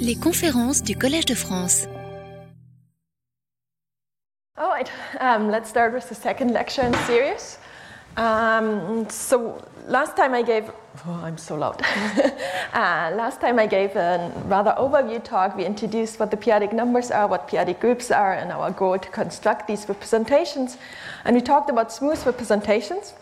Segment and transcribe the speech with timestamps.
[0.00, 1.86] Les conférences du Collège de France.
[4.58, 7.58] All right, um, let's start with the second lecture in series.
[8.16, 10.70] Um, so last time I gave,
[11.06, 11.80] oh, I'm so loud.
[12.74, 15.56] uh, last time I gave a rather overview talk.
[15.56, 19.08] We introduced what the p-adic numbers are, what p-adic groups are, and our goal to
[19.08, 20.76] construct these representations.
[21.24, 23.14] And we talked about smooth representations.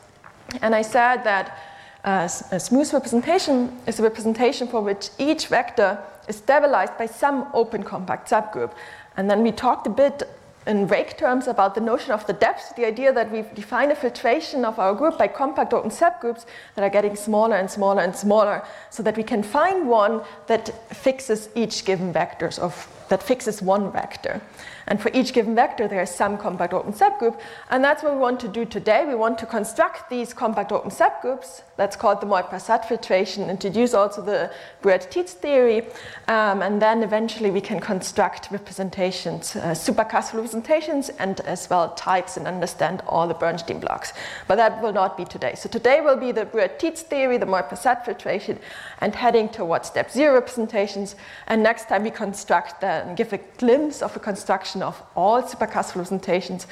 [0.62, 1.56] And I said that
[2.04, 5.98] a smooth representation is a representation for which each vector
[6.28, 8.72] is stabilized by some open compact subgroup.
[9.16, 10.22] And then we talked a bit
[10.66, 13.94] in vague terms about the notion of the depth, the idea that we define a
[13.94, 18.14] filtration of our group by compact open subgroups that are getting smaller and smaller and
[18.14, 23.60] smaller, so that we can find one that fixes each given vectors of that fixes
[23.60, 24.40] one vector.
[24.86, 27.38] And for each given vector, there is some compact open subgroup.
[27.70, 29.04] And that's what we want to do today.
[29.06, 31.62] We want to construct these compact open subgroups.
[31.76, 34.50] That's called the Moy-Prasad filtration, introduce also the
[34.82, 35.86] Bruhat-Tits theory.
[36.28, 42.36] Um, and then eventually we can construct representations, uh, supercuspidal representations, and as well types
[42.36, 44.12] and understand all the Bernstein blocks.
[44.48, 45.54] But that will not be today.
[45.54, 48.58] So today will be the Bruhat-Tits theory, the Moy-Prasad filtration,
[49.00, 51.16] and heading towards depth zero representations.
[51.46, 55.42] And next time we construct the, and give a glimpse of the construction of all
[55.42, 56.66] supercuspidal representations.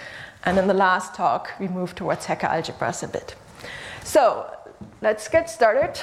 [0.45, 3.35] And in the last talk, we moved towards Hecke algebras a bit.
[4.05, 4.47] So
[5.01, 6.01] let's get started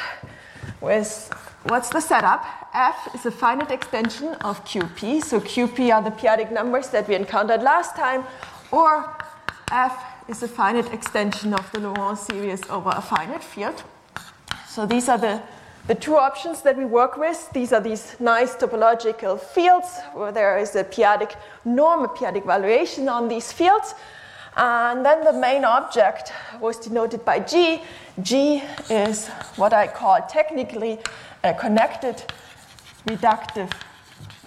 [0.81, 1.31] with
[1.63, 2.45] what's the setup.
[2.73, 5.23] F is a finite extension of QP.
[5.23, 8.23] So QP are the p-adic numbers that we encountered last time,
[8.71, 9.15] or
[9.71, 13.83] F is a finite extension of the Laurent series over a finite field.
[14.67, 15.41] So these are the
[15.87, 20.57] the two options that we work with, these are these nice topological fields where there
[20.57, 23.93] is a p-adic norm, a p-adic valuation on these fields.
[24.57, 27.83] And then the main object was denoted by G.
[28.21, 30.99] G is what I call technically
[31.43, 32.23] a connected
[33.05, 33.71] reductive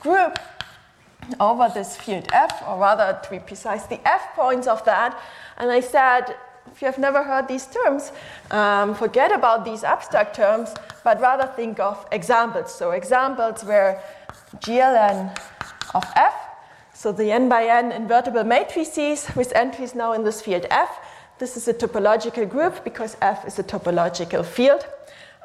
[0.00, 0.38] group
[1.38, 5.20] over this field F, or rather, to be precise, the F points of that.
[5.58, 6.34] And I said
[6.72, 8.12] if you have never heard these terms,
[8.50, 10.74] um, forget about these abstract terms,
[11.04, 12.74] but rather think of examples.
[12.74, 14.02] So, examples where
[14.56, 15.36] GLN
[15.94, 16.34] of F,
[16.94, 20.90] so the n by n invertible matrices with entries now in this field F.
[21.38, 24.84] This is a topological group because F is a topological field.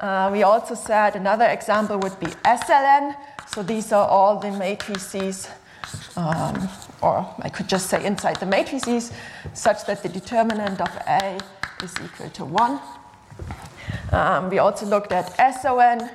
[0.00, 3.14] Uh, we also said another example would be SLN.
[3.46, 5.48] So these are all the matrices
[6.16, 6.68] um,
[7.04, 9.12] or I could just say inside the matrices,
[9.52, 11.38] such that the determinant of A
[11.82, 12.80] is equal to 1.
[14.12, 15.26] Um, we also looked at
[15.60, 16.08] SON,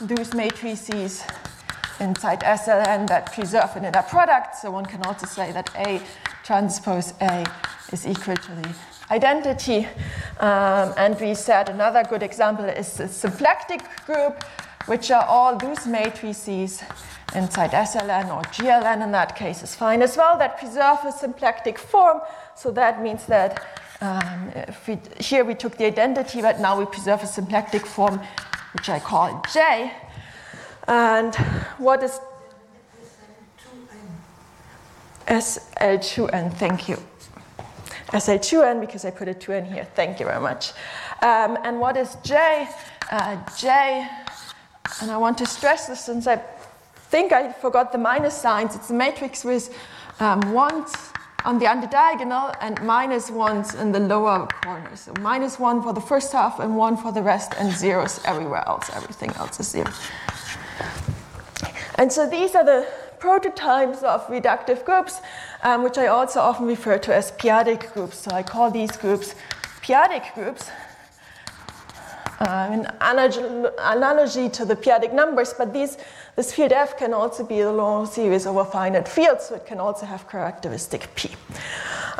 [0.00, 1.22] those matrices
[2.00, 4.56] inside SLN that preserve an inner product.
[4.56, 6.00] So one can also say that A
[6.42, 7.46] transpose A
[7.92, 8.74] is equal to the
[9.10, 9.86] identity.
[10.40, 14.42] Um, and we said another good example is the symplectic group,
[14.86, 16.82] which are all those matrices
[17.36, 20.38] inside SLN or GLN in that case is fine as well.
[20.38, 22.20] That preserve a symplectic form.
[22.56, 23.62] So that means that
[24.00, 24.50] um,
[24.86, 28.20] we, here we took the identity, but now we preserve a symplectic form,
[28.72, 29.92] which I call J.
[30.88, 31.34] And
[31.78, 32.18] what is
[35.26, 36.54] SL2N?
[36.54, 36.96] Thank you.
[38.08, 39.86] SL2N because I put a 2N here.
[39.94, 40.70] Thank you very much.
[41.22, 42.68] Um, and what is J?
[43.10, 44.08] Uh, J,
[45.00, 46.40] and I want to stress this since I
[47.10, 48.74] think I forgot the minus signs.
[48.74, 49.76] It's a matrix with
[50.20, 50.92] um, ones
[51.44, 55.00] on the under antidiagonal and minus ones in the lower corners.
[55.00, 58.64] So minus one for the first half and one for the rest, and zeros everywhere
[58.66, 58.90] else.
[58.94, 59.90] Everything else is zero.
[61.94, 62.86] And so these are the
[63.20, 65.20] prototypes of reductive groups,
[65.62, 68.18] um, which I also often refer to as p-adic groups.
[68.18, 69.34] So I call these groups
[69.82, 70.68] p-adic groups.
[72.38, 72.86] Um, in
[73.78, 75.96] analogy to the p-adic numbers, but these
[76.36, 79.80] this field F can also be a Laurent series over finite fields, so it can
[79.80, 81.30] also have characteristic P.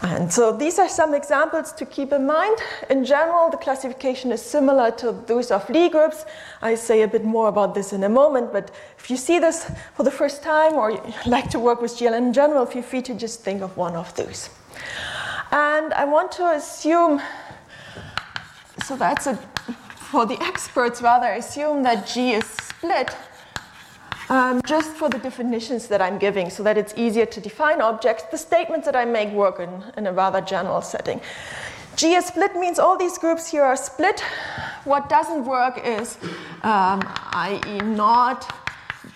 [0.02, 2.58] And so these are some examples to keep in mind.
[2.88, 6.24] In general, the classification is similar to those of Lie groups.
[6.62, 9.70] I say a bit more about this in a moment, but if you see this
[9.94, 13.02] for the first time or you like to work with GLN in general, feel free
[13.02, 14.48] to just think of one of those.
[15.50, 17.20] And I want to assume,
[18.84, 19.38] so that's a,
[20.16, 23.14] for the experts rather, assume that G is split
[24.30, 28.22] um, just for the definitions that I'm giving so that it's easier to define objects,
[28.30, 31.20] the statements that I make work in, in a rather general setting.
[31.96, 34.20] G is split means all these groups here are split.
[34.84, 36.16] What doesn't work is,
[36.62, 37.02] um,
[37.50, 38.50] i.e., not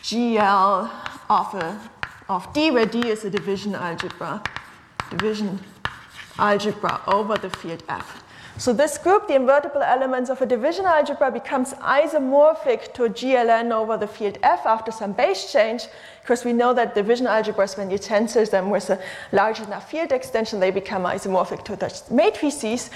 [0.03, 0.91] GL
[1.31, 1.81] of, a,
[2.29, 4.43] of D, where D is a division algebra,
[5.09, 5.61] division
[6.39, 8.23] algebra over the field F.
[8.61, 13.97] So this group, the invertible elements of a division algebra, becomes isomorphic to GLN over
[13.97, 15.87] the field F after some base change,
[16.21, 19.01] because we know that division algebras, when you tensor them with a
[19.33, 22.91] large enough field extension, they become isomorphic to the matrices.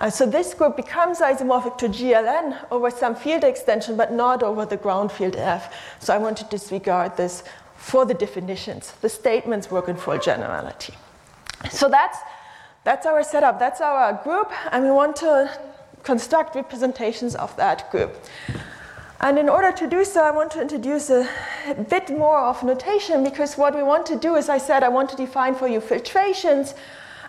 [0.00, 4.66] Uh, so this group becomes isomorphic to GLN over some field extension, but not over
[4.66, 5.72] the ground field F.
[6.00, 7.44] So I want to disregard this
[7.76, 8.90] for the definitions.
[9.00, 10.94] The statements work in full generality.
[11.70, 12.18] So that's
[12.84, 15.50] that's our setup, that's our group, and we want to
[16.02, 18.14] construct representations of that group.
[19.20, 21.26] And in order to do so, I want to introduce a,
[21.88, 25.08] bit more of notation because what we want to do, as I said, I want
[25.10, 26.74] to define for you filtrations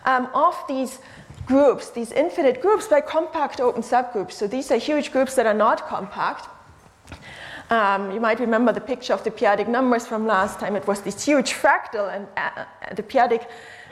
[0.03, 0.99] um, of these
[1.45, 4.33] groups, these infinite groups by compact open subgroups.
[4.33, 6.49] So these are huge groups that are not compact.
[7.69, 10.75] Um, you might remember the picture of the p-adic numbers from last time.
[10.75, 13.47] It was this huge fractal, and uh, the p-adic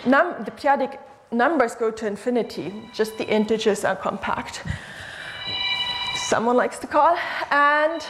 [0.06, 1.00] num- the p-adic
[1.34, 4.64] numbers go to infinity, just the integers are compact.
[6.16, 7.18] Someone likes to call.
[7.52, 8.02] And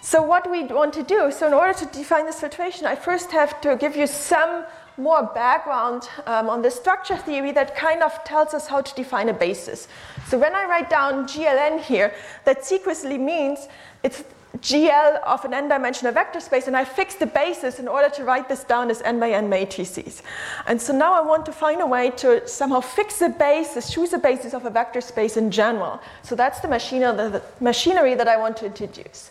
[0.00, 3.30] so, what we want to do, so in order to define this filtration, I first
[3.32, 4.64] have to give you some
[4.96, 9.28] more background um, on the structure theory that kind of tells us how to define
[9.28, 9.86] a basis.
[10.26, 12.14] So, when I write down GLN here,
[12.44, 13.68] that secretly means
[14.02, 14.24] it's
[14.56, 18.48] GL of an n-dimensional vector space, and I fix the basis in order to write
[18.48, 20.22] this down as n by n matrices.
[20.66, 24.10] And so now I want to find a way to somehow fix the basis, choose
[24.10, 26.00] the basis of a vector space in general.
[26.22, 29.30] So that's the machinery, that I want to introduce.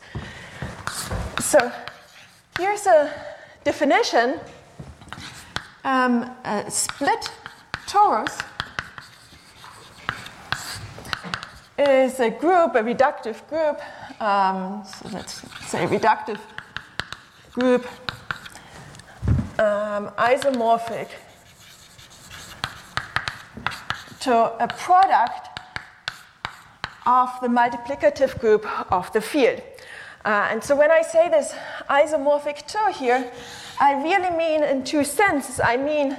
[1.40, 1.72] So
[2.60, 3.12] here's a
[3.64, 4.40] definition.
[5.84, 7.32] Um, a split
[7.88, 8.44] torus
[11.80, 13.80] is a group, a reductive group
[14.20, 16.40] um, so let's say reductive
[17.54, 17.88] group
[19.60, 21.10] um, isomorphic
[24.20, 25.48] to a product
[27.06, 29.62] of the multiplicative group of the field.
[30.26, 31.54] Uh, and so when I say this
[31.90, 33.32] isomorphic to here,
[33.80, 35.60] I really mean in two senses.
[35.60, 36.18] I mean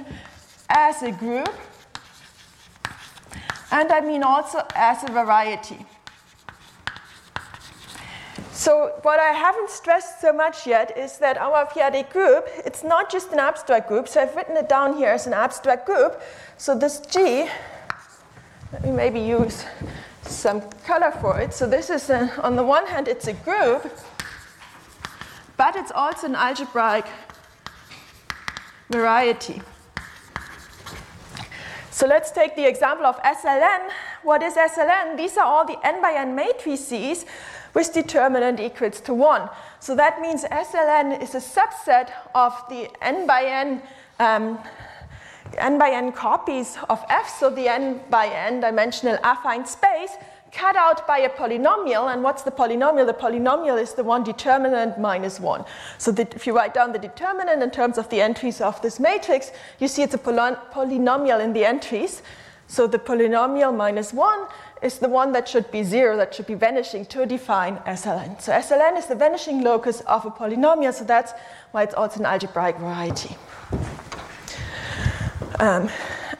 [0.69, 1.53] as a group,
[3.71, 5.85] and I mean also as a variety.
[8.59, 13.09] So what I haven't stressed so much yet is that our p-adic group, it's not
[13.09, 14.05] just an abstract group.
[14.09, 16.21] So I've written it down here as an abstract group.
[16.57, 17.47] So this G,
[18.73, 19.63] let me maybe use
[20.23, 21.53] some color for it.
[21.53, 23.97] So this is, a, on the one hand, it's a group,
[25.55, 27.05] but it's also an algebraic
[28.89, 29.61] variety.
[31.91, 33.89] So let's take the example of SLN.
[34.23, 35.15] What is SLN?
[35.15, 37.25] These are all the n by n matrices
[37.79, 39.49] with determinant equals to 1.
[39.79, 43.81] So that means SLN is a subset of the n by n
[44.19, 44.59] um,
[45.57, 50.11] n by n copies of f, so the n by n dimensional affine space
[50.51, 52.11] cut out by a polynomial.
[52.11, 53.05] And what's the polynomial?
[53.05, 55.63] The polynomial is the one determinant minus 1.
[55.99, 59.51] So if you write down the determinant in terms of the entries of this matrix,
[59.79, 62.23] you see it's a polynomial in the entries.
[62.67, 64.47] So the polynomial minus 1
[64.81, 68.41] is the one that should be zero, that should be vanishing to define SLN.
[68.41, 71.33] So SLN is the vanishing locus of a polynomial, so that's
[71.71, 73.35] why it's also an algebraic variety.
[75.59, 75.89] Um,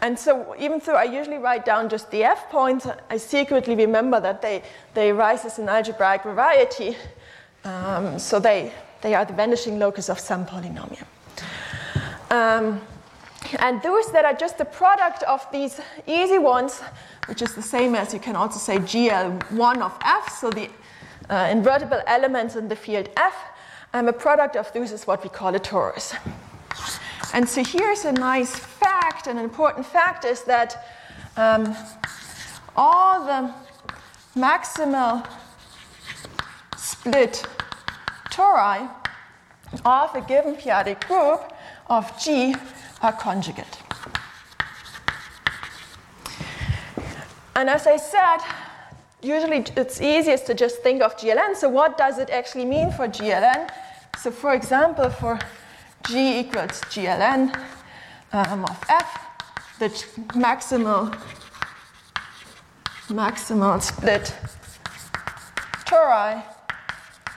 [0.02, 4.22] and so even though I usually write down just the f points, I secretly remember
[4.22, 4.64] that they,
[4.94, 6.96] they rise as an algebraic variety.
[7.66, 8.72] Um, so they,
[9.02, 11.06] they are the vanishing locus of some polynomial.
[12.32, 12.82] Um,
[13.60, 16.82] and those that are just the product of these easy ones
[17.30, 20.68] which is the same as you can also say GL1 of F, so the
[21.30, 23.36] uh, invertible elements in the field F.
[23.94, 26.16] and a product of those is what we call a torus.
[27.34, 30.88] And so here's a nice fact, an important fact is that
[31.38, 31.76] um,
[32.76, 33.54] all the
[34.36, 35.28] maximal
[36.76, 37.46] split
[38.32, 38.88] tori
[39.86, 41.54] of a given p-adic group
[41.88, 42.56] of G
[43.04, 43.79] are conjugate.
[47.60, 48.38] And as I said,
[49.22, 51.58] usually it's easiest to just think of GLN.
[51.58, 53.70] So, what does it actually mean for GLN?
[54.18, 55.38] So, for example, for
[56.08, 57.54] G equals GLN
[58.32, 59.10] um, of F,
[59.78, 59.90] the
[60.40, 61.14] maximal
[63.10, 64.34] maximal split
[65.86, 66.42] tori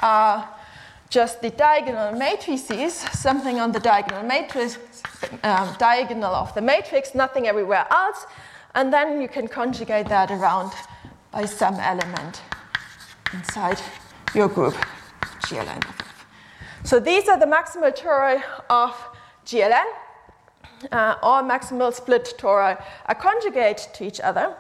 [0.03, 0.49] are
[1.11, 4.79] just the diagonal matrices, something on the diagonal matrix,
[5.43, 8.25] um, diagonal of the matrix, nothing everywhere else.
[8.75, 10.73] And then you can conjugate that around
[11.31, 12.43] by some element
[13.33, 13.81] inside
[14.35, 14.75] your group,
[15.41, 15.83] GLN.
[16.85, 18.95] So these are the maximal tori of
[19.47, 19.85] GLN.
[20.91, 22.77] Uh, all maximal split tori
[23.07, 24.57] are conjugate to each other.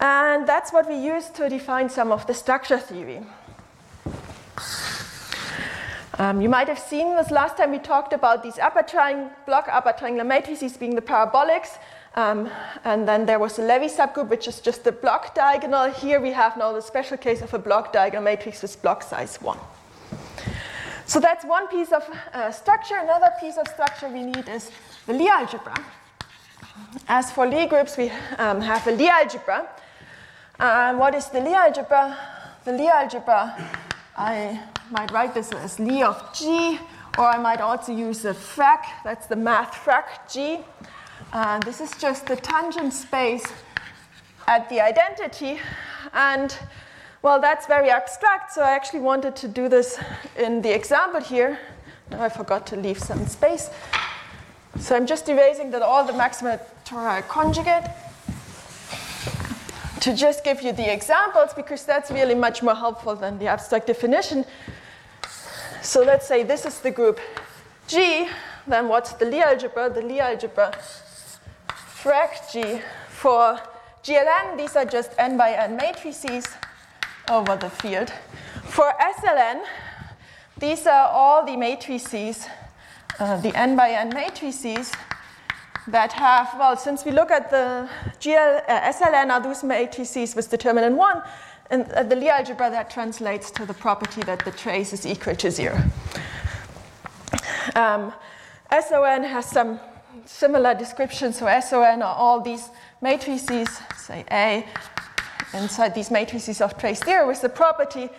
[0.00, 3.20] And that's what we use to define some of the structure theory.
[6.20, 9.68] Um, you might have seen this last time we talked about these upper triangle, block
[9.70, 11.78] upper triangular matrices being the parabolics.
[12.18, 12.50] Um,
[12.82, 15.88] and then there was a Levi subgroup, which is just the block diagonal.
[15.88, 19.40] Here we have now the special case of a block diagonal matrix with block size
[19.40, 19.56] 1.
[21.06, 22.96] So that's one piece of uh, structure.
[22.96, 24.72] Another piece of structure we need is
[25.06, 25.76] the Lie algebra.
[27.06, 29.68] As for Lie groups, we um, have a Lie algebra.
[30.58, 32.18] Uh, what is the Lie algebra?
[32.64, 33.70] The Lie algebra,
[34.16, 34.60] I
[34.90, 36.80] might write this as Lie of G,
[37.16, 40.64] or I might also use a frac, that's the math frac G.
[41.30, 43.44] Uh, this is just the tangent space
[44.46, 45.60] at the identity,
[46.14, 46.58] and
[47.20, 50.00] well, that's very abstract, so I actually wanted to do this
[50.38, 51.58] in the example here.
[52.10, 53.68] Now I forgot to leave some space.
[54.78, 57.84] So I'm just erasing that all the maxima tori conjugate
[60.00, 63.86] to just give you the examples because that's really much more helpful than the abstract
[63.86, 64.46] definition.
[65.82, 67.20] So let's say this is the group
[67.86, 68.28] G,
[68.66, 69.90] then what's the Lie algebra?
[69.90, 70.72] The Lie algebra
[72.02, 73.58] frac G for
[74.04, 76.46] GLN, these are just n by n matrices
[77.28, 78.12] over the field.
[78.64, 79.64] For SLN,
[80.58, 82.46] these are all the matrices,
[83.18, 84.92] uh, the n by n matrices
[85.88, 87.88] that have, well, since we look at the
[88.20, 91.22] GL, uh, SLN are those matrices with determinant 1,
[91.70, 95.34] and uh, the Lie algebra that translates to the property that the trace is equal
[95.34, 95.76] to 0.
[97.74, 98.12] Um,
[98.70, 99.80] SON has some
[100.28, 102.68] similar descriptions, so SON are all these
[103.00, 104.66] matrices, say A,
[105.54, 108.10] inside these matrices of trace 0 with the property,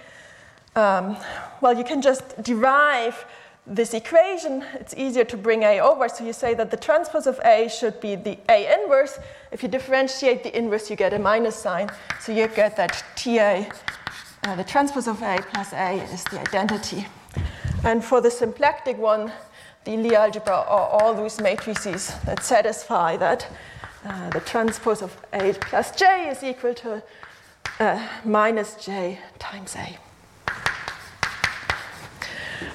[0.76, 1.16] um,
[1.62, 3.26] well, you can just derive
[3.68, 6.10] this equation, it's easier to bring A over.
[6.10, 9.20] So you say that the transpose of A should be the A inverse.
[9.52, 11.92] If you differentiate the inverse, you get a minus sign.
[12.20, 13.70] So you get that TA,
[14.46, 17.06] uh, the transpose of A plus A is the identity.
[17.84, 19.32] And for the symplectic one,
[19.86, 23.48] the Lie algebra are all those matrices that satisfy that
[24.06, 27.04] uh, the transpose of A plus J is equal to
[27.80, 29.98] uh, minus J times A.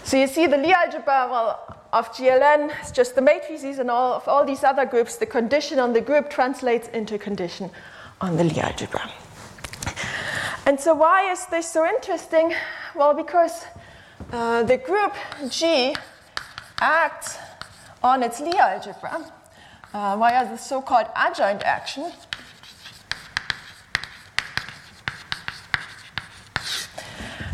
[0.02, 4.14] So you see the Lie algebra well, of GLN is just the matrices and all
[4.14, 5.16] of all these other groups.
[5.16, 7.70] The condition on the group translates into condition
[8.20, 9.11] on the Lie algebra.
[10.66, 12.54] And so why is this so interesting?
[12.94, 13.66] Well, because
[14.32, 15.12] uh, the group
[15.50, 15.94] G
[16.81, 17.38] acts
[18.02, 19.33] on its Lie algebra
[19.93, 22.12] uh, via the so-called adjoint action.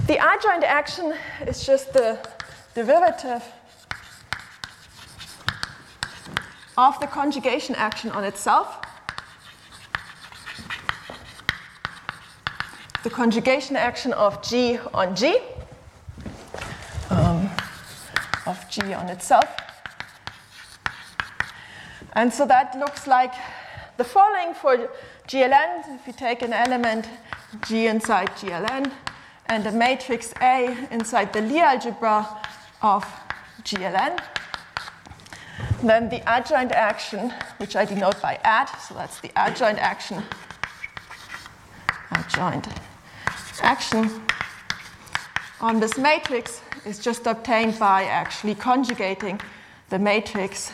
[0.06, 1.14] The adjoint action
[1.46, 2.18] is just the
[2.74, 3.44] derivative
[6.76, 8.78] of the conjugation action on itself.
[13.02, 15.38] The conjugation action of G on G,
[18.50, 19.48] of G on itself.
[22.12, 23.32] And so that looks like
[23.96, 24.90] the following for
[25.28, 25.96] GLN.
[25.96, 27.08] If you take an element
[27.66, 28.92] G inside GLN
[29.46, 32.26] and a matrix A inside the Lie algebra
[32.82, 33.04] of
[33.62, 34.18] GLN.
[35.82, 40.22] Then the adjoint action, which I denote by add, so that's the adjoint action,
[42.12, 42.68] adjoint
[43.62, 44.22] action
[45.60, 49.40] on this matrix is just obtained by actually conjugating
[49.90, 50.72] the matrix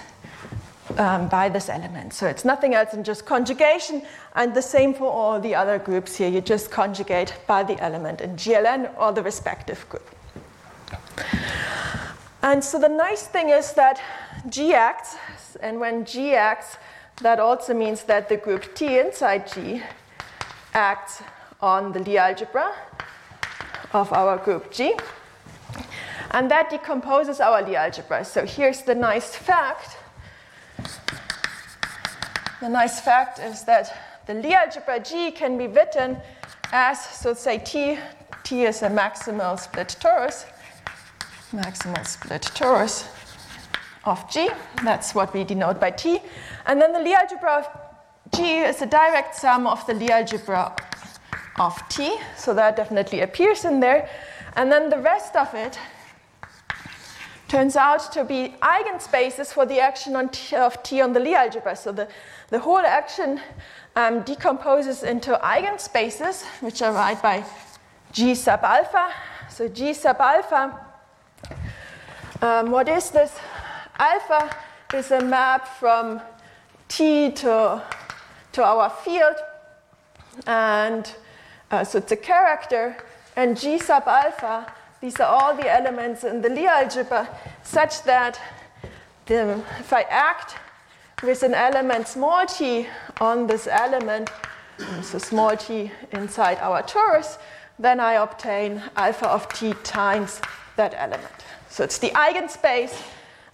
[0.98, 2.12] um, by this element.
[2.12, 4.02] So it's nothing else than just conjugation,
[4.34, 6.28] and the same for all the other groups here.
[6.28, 10.08] You just conjugate by the element in GLN or the respective group.
[12.42, 14.00] And so the nice thing is that
[14.48, 15.16] G acts,
[15.60, 16.76] and when G acts,
[17.22, 19.82] that also means that the group T inside G
[20.74, 21.22] acts
[21.60, 22.72] on the Lie algebra
[23.92, 24.94] of our group G.
[26.30, 28.24] And that decomposes our Lie algebra.
[28.24, 29.96] So here's the nice fact.
[32.60, 33.94] The nice fact is that
[34.26, 36.16] the Lie algebra G can be written
[36.72, 37.98] as, so say T,
[38.42, 40.44] T is a maximal split torus,
[41.52, 43.06] maximal split torus
[44.04, 44.48] of G.
[44.82, 46.20] That's what we denote by T.
[46.66, 47.68] And then the Lie algebra of
[48.34, 50.74] G is a direct sum of the Lie algebra
[51.58, 52.16] of T.
[52.36, 54.08] So that definitely appears in there.
[54.56, 55.78] And then the rest of it
[57.48, 61.34] turns out to be eigenspaces for the action on T of T on the Lie
[61.34, 61.76] algebra.
[61.76, 62.08] So the,
[62.50, 63.40] the whole action
[63.94, 67.44] um, decomposes into eigenspaces, which are write by
[68.12, 69.12] G sub alpha.
[69.48, 70.86] So G sub alpha
[72.42, 73.34] um, what is this?
[73.98, 74.54] Alpha
[74.92, 76.20] is a map from
[76.86, 77.82] T to,
[78.52, 79.36] to our field.
[80.46, 81.14] and
[81.70, 82.96] uh, so it's a character,
[83.36, 84.70] and G sub alpha,
[85.06, 87.28] these are all the elements in the Lie algebra,
[87.62, 88.40] such that
[89.26, 90.56] the, if I act
[91.22, 92.88] with an element small t
[93.20, 94.30] on this element,
[95.02, 97.38] so small t inside our torus,
[97.78, 100.40] then I obtain alpha of t times
[100.74, 101.38] that element.
[101.68, 103.00] So it's the eigenspace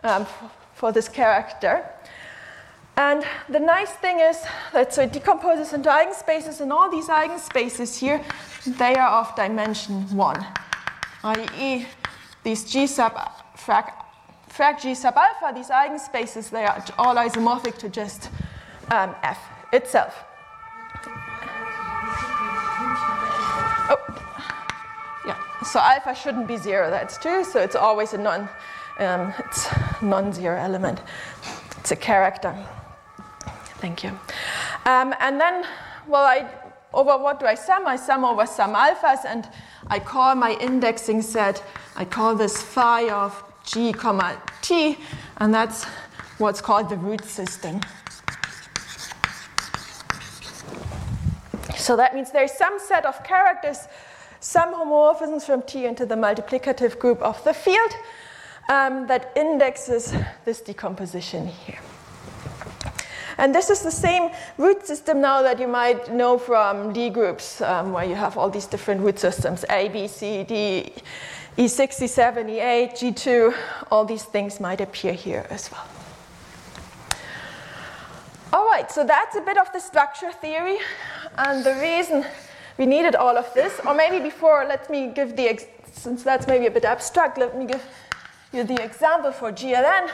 [0.04, 0.26] um,
[0.72, 1.84] for this character.
[2.96, 4.42] And the nice thing is
[4.72, 8.24] that so it decomposes into eigenspaces, and all these eigenspaces here,
[8.78, 10.46] they are of dimension 1,
[11.24, 11.86] i.e.,
[12.42, 13.12] these G sub
[13.56, 13.92] frac,
[14.50, 18.30] frac G sub alpha, these eigenspaces, they are all isomorphic to just
[18.90, 19.38] um, F
[19.72, 20.24] itself.
[23.88, 23.98] Oh,
[25.26, 25.36] yeah.
[25.62, 26.90] So alpha shouldn't be zero.
[26.90, 27.44] That's true.
[27.44, 28.48] So it's always a non,
[28.98, 29.68] um, it's
[30.02, 31.00] non-zero element.
[31.78, 32.54] It's a character.
[33.78, 34.10] Thank you.
[34.86, 35.64] Um, and then,
[36.06, 36.48] well, I
[36.92, 37.86] over what do I sum?
[37.86, 39.48] I sum over some alphas, and
[39.86, 41.62] I call my indexing set.
[41.96, 44.98] I call this phi of g comma t,
[45.38, 45.84] and that's
[46.38, 47.80] what's called the root system.
[51.76, 53.88] So that means there's some set of characters,
[54.38, 57.90] some homomorphisms from T into the multiplicative group of the field
[58.68, 61.80] um, that indexes this decomposition here.
[63.38, 67.60] And this is the same root system now that you might know from Lie groups,
[67.60, 70.92] um, where you have all these different root systems A, B, C, D,
[71.56, 73.54] E6, E7, E8, G2,
[73.90, 75.86] all these things might appear here as well.
[78.54, 80.78] All right, so that's a bit of the structure theory.
[81.38, 82.24] And the reason
[82.78, 86.46] we needed all of this, or maybe before, let me give the, ex- since that's
[86.46, 87.84] maybe a bit abstract, let me give
[88.52, 90.10] you the example for GLN.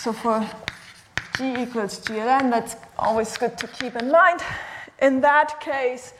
[0.00, 0.46] So for
[1.38, 4.40] G equals GLN, that's always good to keep in mind.
[5.00, 6.12] In that case,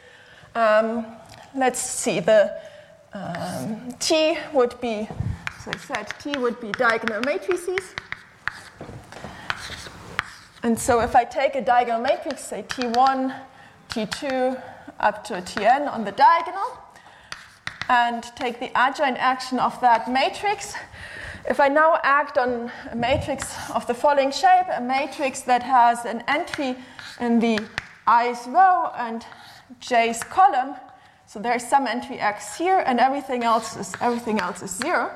[0.55, 1.05] um,
[1.53, 2.57] let's see, the
[3.11, 5.09] um, T would be,
[5.57, 7.93] as I said T would be diagonal matrices.
[10.63, 13.35] And so if I take a diagonal matrix, say T1,
[13.89, 14.63] T2
[15.01, 16.77] up to Tn on the diagonal,
[17.89, 20.75] and take the adjoint action of that matrix,
[21.47, 26.05] if I now act on a matrix of the following shape, a matrix that has
[26.05, 26.75] an entry
[27.19, 27.59] in the
[28.07, 29.25] i's row and
[29.79, 30.75] j's column,
[31.27, 35.11] so there's some entry x here, and everything else is everything else is zero.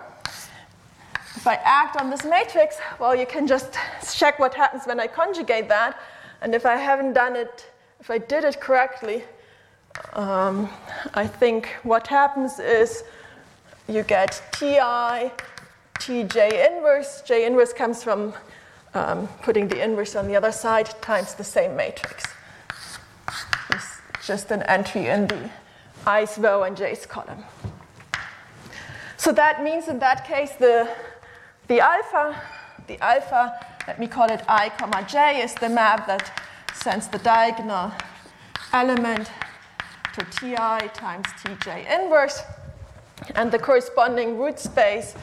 [1.35, 3.73] If I act on this matrix, well, you can just
[4.15, 5.99] check what happens when I conjugate that.
[6.41, 7.65] And if I haven't done it,
[7.99, 9.23] if I did it correctly,
[10.13, 10.69] um,
[11.15, 13.03] I think what happens is
[13.87, 15.31] you get Ti,
[15.99, 17.21] Tj inverse.
[17.21, 18.33] J inverse comes from
[18.93, 22.23] um, putting the inverse on the other side times the same matrix.
[23.69, 25.49] It's just an entry in the
[26.05, 27.43] i's row and j's column.
[29.17, 30.89] So that means in that case the
[31.67, 32.41] the alpha,
[32.87, 33.53] the alpha,
[33.87, 36.31] let me call it i comma j, is the map that
[36.73, 37.91] sends the diagonal
[38.73, 39.31] element
[40.13, 40.55] to ti
[40.93, 42.43] times tj inverse,
[43.35, 45.15] and the corresponding root space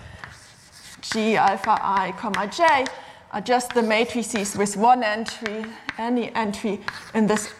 [1.00, 2.86] g alpha i comma j
[3.32, 5.64] are just the matrices with one entry,
[5.98, 6.80] any entry
[7.14, 7.52] in this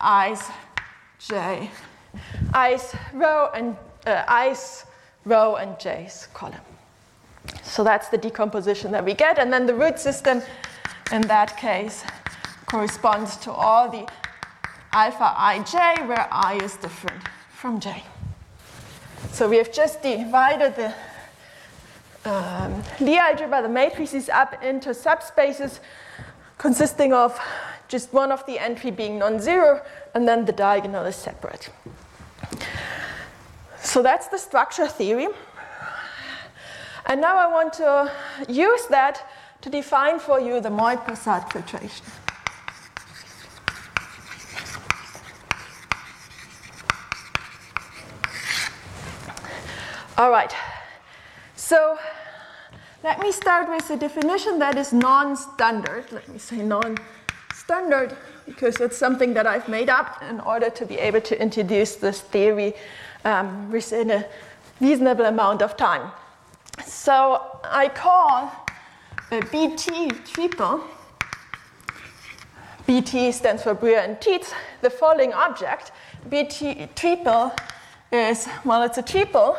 [0.00, 0.42] i's
[1.18, 1.70] j,
[2.54, 3.76] i's row and
[4.06, 4.86] uh, i's
[5.24, 6.60] row and j's column.
[7.62, 9.38] So that's the decomposition that we get.
[9.38, 10.42] And then the root system
[11.12, 12.02] in that case
[12.66, 14.06] corresponds to all the
[14.92, 18.02] alpha ij, where i is different from j.
[19.32, 20.94] So we have just divided the
[22.26, 25.80] um, Lie algebra, the matrices, up into subspaces
[26.58, 27.38] consisting of
[27.88, 29.80] just one of the entry being non-zero,
[30.14, 31.70] and then the diagonal is separate.
[33.80, 35.28] So that's the structure theory.
[37.06, 38.10] And now I want to
[38.48, 42.04] use that to define for you the Moy-Prasad filtration.
[50.18, 50.52] All right.
[51.54, 51.98] So
[53.06, 56.10] let me start with a definition that is non-standard.
[56.10, 58.16] Let me say non-standard
[58.46, 62.20] because it's something that I've made up in order to be able to introduce this
[62.20, 62.74] theory
[63.24, 64.26] um, within a
[64.80, 66.10] reasonable amount of time.
[66.84, 68.50] So I call
[69.30, 70.82] a BT triple,
[72.88, 75.92] BT stands for Bruhat and Tits, the following object.
[76.28, 77.54] BT triple
[78.10, 79.56] is, well, it's a triple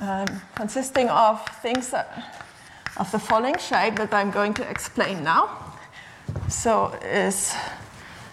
[0.00, 2.39] um, consisting of things that,
[3.00, 5.48] of the following shape that I'm going to explain now.
[6.48, 7.54] So is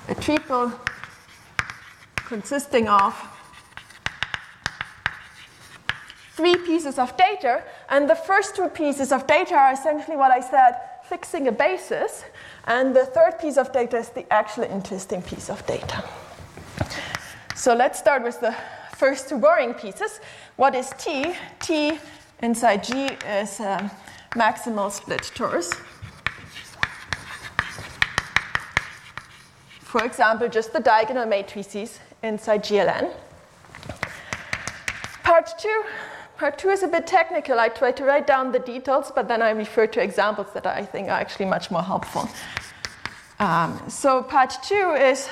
[0.10, 0.74] a triple
[2.16, 3.16] consisting of
[6.34, 10.42] three pieces of data, and the first two pieces of data are essentially what I
[10.42, 10.74] said,
[11.08, 12.26] fixing a basis,
[12.66, 16.04] and the third piece of data is the actually interesting piece of data.
[17.56, 18.54] So let's start with the
[18.98, 20.20] first two boring pieces.
[20.58, 21.34] What is T?
[21.60, 21.98] T
[22.44, 23.90] inside G is um,
[24.38, 25.74] maximal split torus.
[29.82, 33.12] For example, just the diagonal matrices inside GLN.
[35.24, 35.84] Part two.
[36.38, 37.60] Part two is a bit technical.
[37.60, 40.86] I try to write down the details, but then I refer to examples that I
[40.86, 42.30] think are actually much more helpful.
[43.40, 45.30] Um, so part two is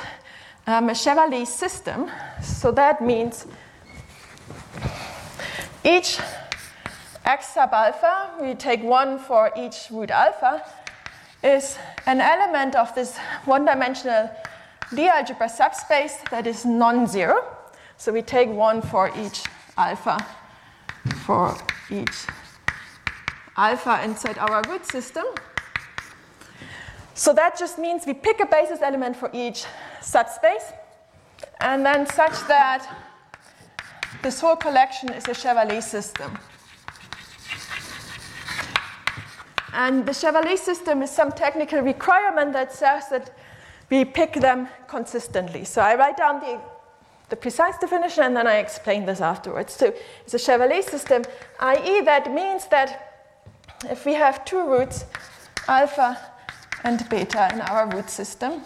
[0.66, 2.10] um, a Chevalley system.
[2.42, 3.46] So that means
[5.84, 6.20] each
[7.26, 10.64] x sub alpha, we take one for each root alpha,
[11.44, 14.30] is an element of this one-dimensional
[14.92, 17.44] Lie algebra subspace that is non-zero.
[17.98, 19.44] So we take one for each
[19.78, 20.24] alpha
[21.26, 21.56] for
[21.90, 22.26] each
[23.58, 25.26] alpha inside our root system.
[27.14, 29.66] So that just means we pick a basis element for each
[30.02, 30.74] subspace,
[31.62, 32.88] and then such that
[34.22, 36.38] this whole collection is a Chevalley system.
[39.76, 43.36] And the Chevalley system is some technical requirement that says that
[43.90, 45.66] we pick them consistently.
[45.66, 46.62] So I write down the,
[47.28, 49.74] the precise definition and then I explain this afterwards.
[49.74, 51.24] So it's a Chevalley system,
[51.60, 53.34] i.e., that means that
[53.90, 55.04] if we have two roots,
[55.68, 56.22] alpha
[56.86, 58.62] and beta in our root system,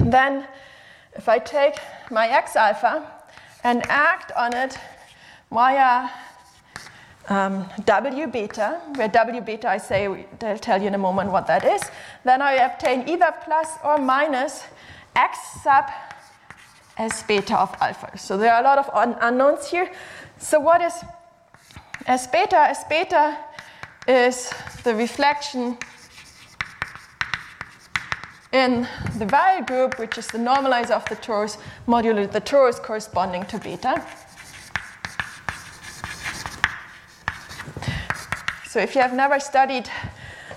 [0.00, 0.48] then
[1.14, 1.74] if I take
[2.10, 3.06] my x alpha
[3.64, 4.78] and act on it
[5.52, 6.08] via
[7.30, 11.46] um, W beta, where W beta I say, they'll tell you in a moment what
[11.46, 11.80] that is,
[12.24, 14.64] then I obtain either plus or minus
[15.16, 15.84] x sub
[16.98, 18.18] S beta of alpha.
[18.18, 19.90] So there are a lot of un- unknowns here.
[20.38, 20.92] So what is
[22.06, 22.56] S beta?
[22.56, 23.38] S beta
[24.06, 25.78] is the reflection
[28.52, 28.88] in
[29.18, 33.58] the Weyl group, which is the normalizer of the torus, modulo the torus corresponding to
[33.58, 34.04] beta.
[38.70, 39.90] So if you have never studied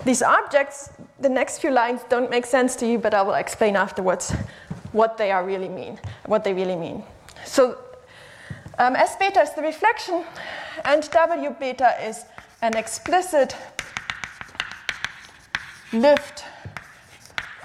[0.04, 3.74] these objects, the next few lines don't make sense to you, but I will explain
[3.74, 4.30] afterwards
[4.92, 7.02] what they are really mean, what they really mean.
[7.44, 7.76] So
[8.78, 10.24] um, S beta is the reflection,
[10.84, 12.24] and W beta is
[12.62, 13.56] an explicit
[15.92, 16.44] lift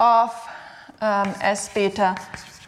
[0.00, 0.34] of
[1.00, 2.16] um, S beta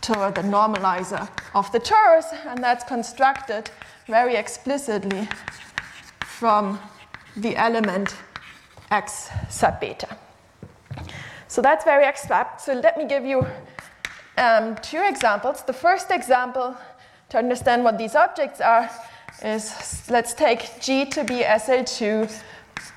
[0.00, 3.72] toward the normalizer of the torus, and that's constructed
[4.06, 5.28] very explicitly
[6.20, 6.78] from
[7.36, 8.14] the element
[8.90, 10.16] x sub beta.
[11.48, 12.60] So that's very abstract.
[12.60, 13.46] So let me give you
[14.38, 15.62] um, two examples.
[15.62, 16.76] The first example
[17.30, 18.90] to understand what these objects are
[19.42, 22.42] is let's take G to be SL2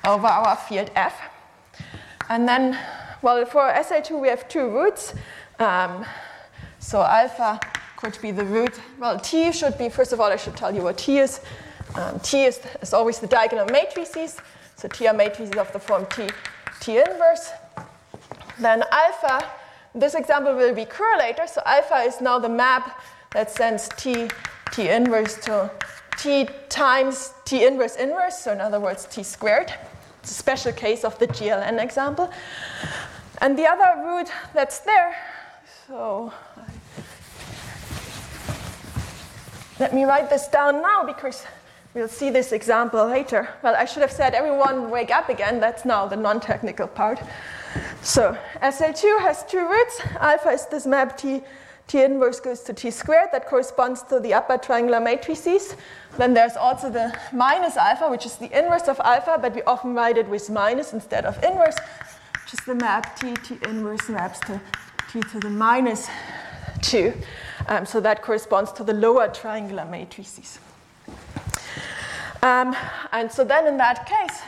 [0.06, 1.14] over our field F.
[2.28, 2.78] And then,
[3.22, 5.14] well, for SL2 we have two roots.
[5.58, 6.04] Um,
[6.78, 7.58] so alpha
[7.96, 8.78] could be the root.
[8.98, 11.40] Well, T should be, first of all, I should tell you what T is.
[11.96, 14.36] Um, T is, is always the diagonal matrices.
[14.76, 16.28] So T are matrices of the form T,
[16.80, 17.50] T inverse.
[18.58, 19.44] Then alpha,
[19.94, 20.86] this example will be
[21.18, 21.46] later.
[21.46, 23.00] So alpha is now the map
[23.32, 24.28] that sends T,
[24.72, 25.70] T inverse to
[26.18, 28.38] T times T inverse inverse.
[28.38, 29.72] So in other words, T squared.
[30.20, 32.30] It's a special case of the GLN example.
[33.40, 35.14] And the other root that's there,
[35.86, 36.32] so
[39.78, 41.44] let me write this down now because
[41.96, 43.48] We'll see this example later.
[43.62, 45.60] Well, I should have said, everyone wake up again.
[45.60, 47.18] That's now the non technical part.
[48.02, 50.02] So, SL2 has two roots.
[50.20, 51.42] Alpha is this map T,
[51.86, 53.30] T inverse goes to T squared.
[53.32, 55.74] That corresponds to the upper triangular matrices.
[56.18, 59.94] Then there's also the minus alpha, which is the inverse of alpha, but we often
[59.94, 61.78] write it with minus instead of inverse,
[62.44, 64.60] which is the map T, T inverse maps to
[65.10, 66.10] T to the minus
[66.82, 67.14] 2.
[67.68, 70.58] Um, so that corresponds to the lower triangular matrices.
[72.42, 72.76] Um,
[73.12, 74.40] and so then in that case,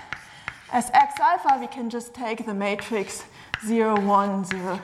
[0.72, 3.24] as x alpha, we can just take the matrix
[3.64, 4.80] 0, 1, 0,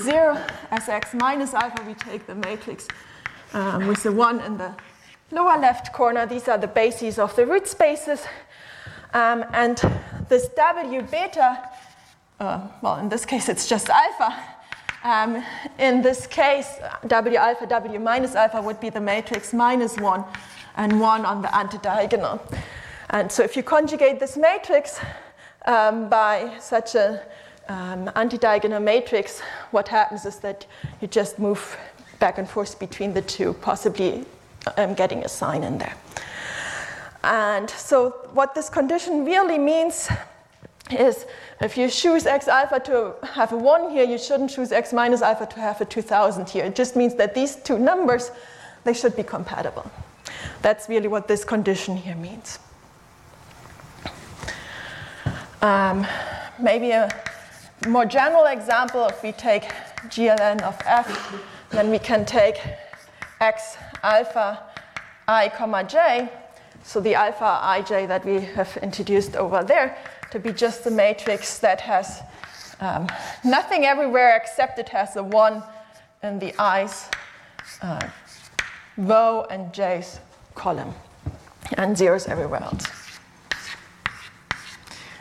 [0.00, 0.44] 0.
[0.70, 2.88] As x minus alpha, we take the matrix
[3.52, 4.74] um, with the 1 in the
[5.30, 6.26] lower left corner.
[6.26, 8.24] These are the bases of the root spaces.
[9.14, 9.80] Um, and
[10.28, 11.70] this W beta,
[12.40, 14.36] uh, well, in this case, it's just alpha.
[15.04, 15.42] Um,
[15.78, 16.68] in this case,
[17.06, 20.24] W alpha, W minus alpha would be the matrix minus 1
[20.78, 22.40] and 1 on the antediagonal.
[23.10, 24.98] And so if you conjugate this matrix
[25.66, 27.20] um, by such an
[27.68, 29.40] um, anti-diagonal matrix,
[29.72, 30.66] what happens is that
[31.00, 31.76] you just move
[32.20, 34.24] back and forth between the two, possibly
[34.76, 35.94] um, getting a sign in there.
[37.24, 40.08] And so, what this condition really means
[40.90, 41.26] is
[41.60, 45.22] if you choose x alpha to have a 1 here, you shouldn't choose x minus
[45.22, 46.64] alpha to have a 2000 here.
[46.64, 48.30] It just means that these two numbers,
[48.84, 49.90] they should be compatible.
[50.62, 52.58] That's really what this condition here means.
[55.60, 56.06] Um,
[56.60, 57.08] maybe a
[57.88, 59.64] more general example, if we take
[60.08, 61.34] gln of f,
[61.70, 62.60] then we can take
[63.40, 64.62] x alpha
[65.26, 66.28] i comma j,
[66.82, 69.96] so the alpha ij that we have introduced over there,
[70.30, 72.22] to be just a matrix that has
[72.80, 73.06] um,
[73.44, 75.62] nothing everywhere except it has a 1
[76.22, 77.08] in the i's
[77.82, 78.00] uh,
[78.96, 80.20] row and j's
[80.58, 80.92] column,
[81.76, 82.84] and zeros everywhere else.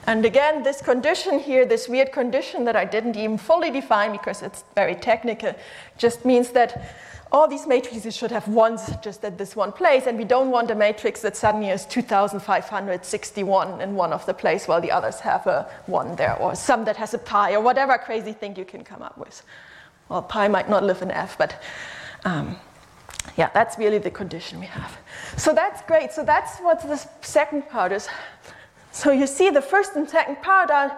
[0.08, 4.42] And again, this condition here, this weird condition that I didn't even fully define because
[4.42, 5.54] it's very technical,
[5.98, 6.96] just means that
[7.30, 10.72] all these matrices should have ones just at this one place, and we don't want
[10.72, 15.46] a matrix that suddenly has 2,561 in one of the place while the others have
[15.46, 18.84] a one there, or some that has a pi, or whatever crazy thing you can
[18.84, 19.44] come up with.
[20.08, 21.62] Well, pi might not live in F, but
[22.24, 22.58] um,
[23.38, 24.98] yeah, that's really the condition we have.
[25.38, 26.12] So that's great.
[26.12, 28.10] So that's what the second part is.
[28.92, 30.98] So you see the first and second part are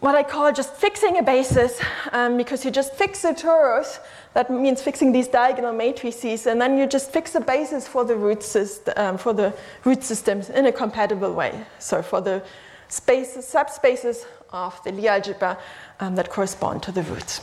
[0.00, 1.80] what I call just fixing a basis,
[2.12, 3.98] um, because you just fix the torus.
[4.32, 8.14] That means fixing these diagonal matrices, and then you just fix a basis for the
[8.14, 9.52] root system, um, for the
[9.84, 11.64] root systems in a compatible way.
[11.78, 12.42] So for the
[12.88, 15.58] spaces, subspaces of the Lie algebra
[16.00, 17.40] um, that correspond to the roots.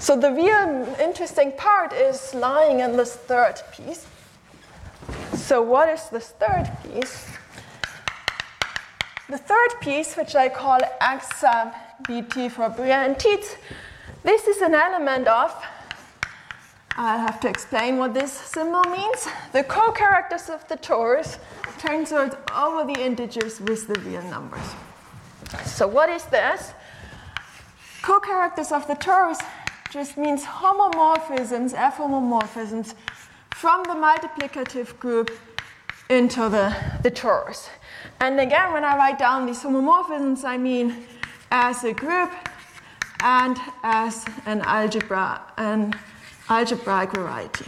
[0.00, 4.06] So the real interesting part is lying in this third piece.
[5.34, 7.26] So, what is this third piece?
[9.28, 11.72] The third piece, which I call x sub
[12.06, 13.56] bt for Bruhat and Tits,
[14.22, 15.54] this is an element of,
[16.96, 19.26] I'll have to explain what this symbol means.
[19.52, 21.38] The co-characters of the torus
[21.78, 24.68] turns out over the integers with the real numbers.
[25.64, 26.72] So what is this?
[28.02, 29.38] Co-characters of the torus
[29.90, 32.94] just means homomorphisms, F homomorphisms
[33.54, 35.30] from the multiplicative group
[36.10, 37.68] into the, the torus.
[38.20, 41.06] And again, when I write down these homomorphisms, I mean
[41.50, 42.30] as a group
[43.20, 45.94] and as an algebra, an
[46.48, 47.66] algebraic variety.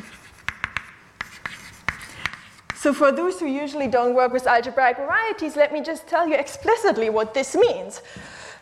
[2.74, 6.34] So for those who usually don't work with algebraic varieties, let me just tell you
[6.34, 8.00] explicitly what this means.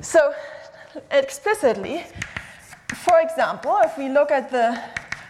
[0.01, 0.35] So
[1.11, 2.05] explicitly,
[2.95, 4.81] for example, if we look at the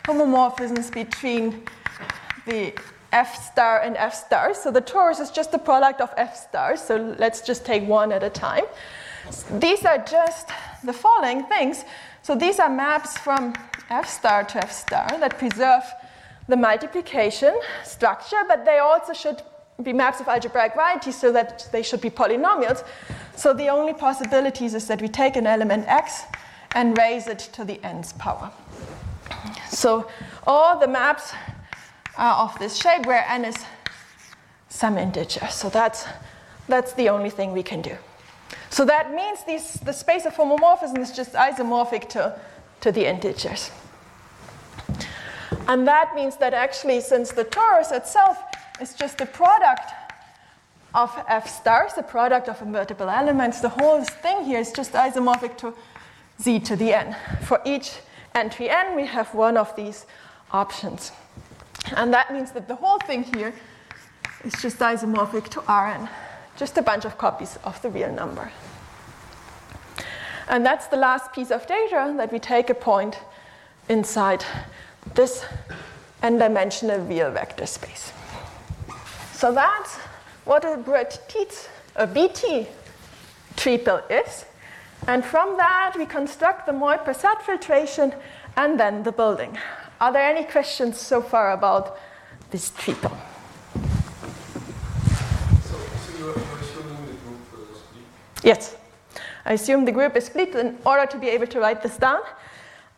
[0.04, 1.64] homomorphisms between
[2.46, 2.72] the
[3.12, 4.54] F star and F star.
[4.54, 6.80] So the torus is just the product of F stars.
[6.80, 8.64] So let's just take one at a time.
[9.58, 10.48] These are just
[10.84, 11.84] the following things.
[12.22, 13.54] So these are maps from
[13.90, 15.84] F star to F star that preserve
[16.48, 19.42] the multiplication structure, but they also should
[19.82, 22.84] be maps of algebraic varieties so that they should be polynomials.
[23.36, 26.22] So the only possibilities is that we take an element x
[26.74, 28.50] and raise it to the nth power.
[29.70, 30.08] So
[30.46, 31.32] all the maps
[32.16, 33.56] are of this shape where n is
[34.68, 35.48] some integer.
[35.48, 36.04] So that's,
[36.68, 37.96] that's the only thing we can do.
[38.70, 42.38] So that means these, the space of homomorphism is just isomorphic to,
[42.82, 43.70] to the integers.
[45.66, 48.38] And that means that actually, since the torus itself
[48.80, 49.90] is just the product
[50.94, 55.56] of f stars, the product of invertible elements, the whole thing here is just isomorphic
[55.58, 55.74] to
[56.40, 57.16] z to the n.
[57.42, 57.98] For each
[58.34, 60.06] entry n, we have one of these
[60.52, 61.12] options.
[61.96, 63.52] And that means that the whole thing here
[64.44, 66.08] is just isomorphic to Rn,
[66.56, 68.50] just a bunch of copies of the real number.
[70.48, 73.18] And that's the last piece of data that we take a point
[73.88, 74.44] inside
[75.14, 75.44] this
[76.22, 78.12] n-dimensional real vector space.
[79.32, 79.96] So that's
[80.44, 82.66] what a Bruhat-Tits, a BT
[83.56, 84.44] triple is.
[85.08, 88.12] And from that, we construct the Moy-Prasad filtration
[88.58, 89.56] and then the building.
[90.02, 91.98] Are there any questions so far about
[92.50, 93.16] this triple?
[95.62, 98.44] So, so you're, assuming the group uh, split?
[98.44, 98.76] Yes.
[99.46, 102.20] I assume the group is split in order to be able to write this down.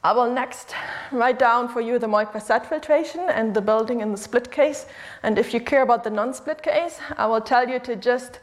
[0.03, 0.75] I will next
[1.13, 4.87] write down for you the Moy-Prasad filtration and the building in the split case.
[5.23, 8.41] And if you care about the non-split case, I will tell you to just,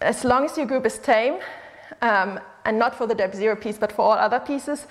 [0.00, 1.40] as long as your group is tame,
[2.00, 4.86] um, and not for the depth zero piece, but for all other pieces,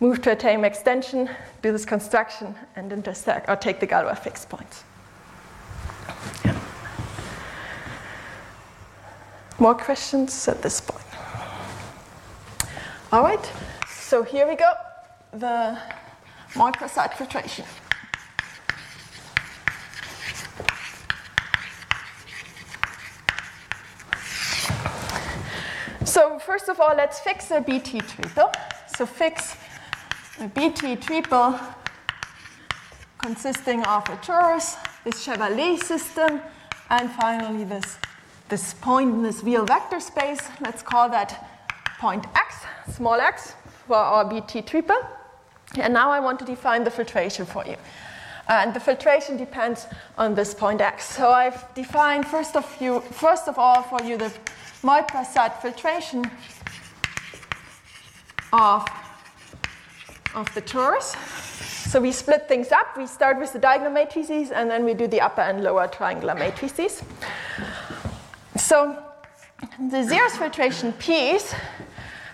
[0.00, 1.30] move to a tame extension,
[1.62, 4.84] do this construction, and intersect or take the Galois fixed points.
[6.44, 6.58] Yeah.
[9.58, 11.04] more questions at this point?
[13.12, 13.52] All right,
[13.88, 14.72] so here we go,
[15.32, 15.78] the
[16.56, 17.64] Moy-Prasad filtration.
[26.04, 28.50] So first of all, let's fix a BT triple.
[28.96, 29.56] So fix
[30.40, 31.58] a BT triple
[33.18, 36.40] consisting of a torus, this Chevalley system,
[36.90, 37.98] and finally this,
[38.48, 40.40] this point in this real vector space.
[40.60, 41.48] Let's call that
[41.98, 42.56] point x,
[42.94, 43.54] small x,
[43.86, 45.00] for our BT triple.
[45.78, 47.76] And now I want to define the filtration for you.
[48.48, 49.86] And the filtration depends
[50.18, 51.06] on this point x.
[51.06, 54.30] So I've defined first of, you, first of all for you the
[54.84, 56.30] Moy-Prasad filtration
[58.52, 58.86] of,
[60.34, 61.16] of the torus.
[61.90, 62.96] So we split things up.
[62.96, 66.34] We start with the diagonal matrices and then we do the upper and lower triangular
[66.34, 67.02] matrices.
[68.56, 69.02] So
[69.90, 71.54] the zeros filtration P's,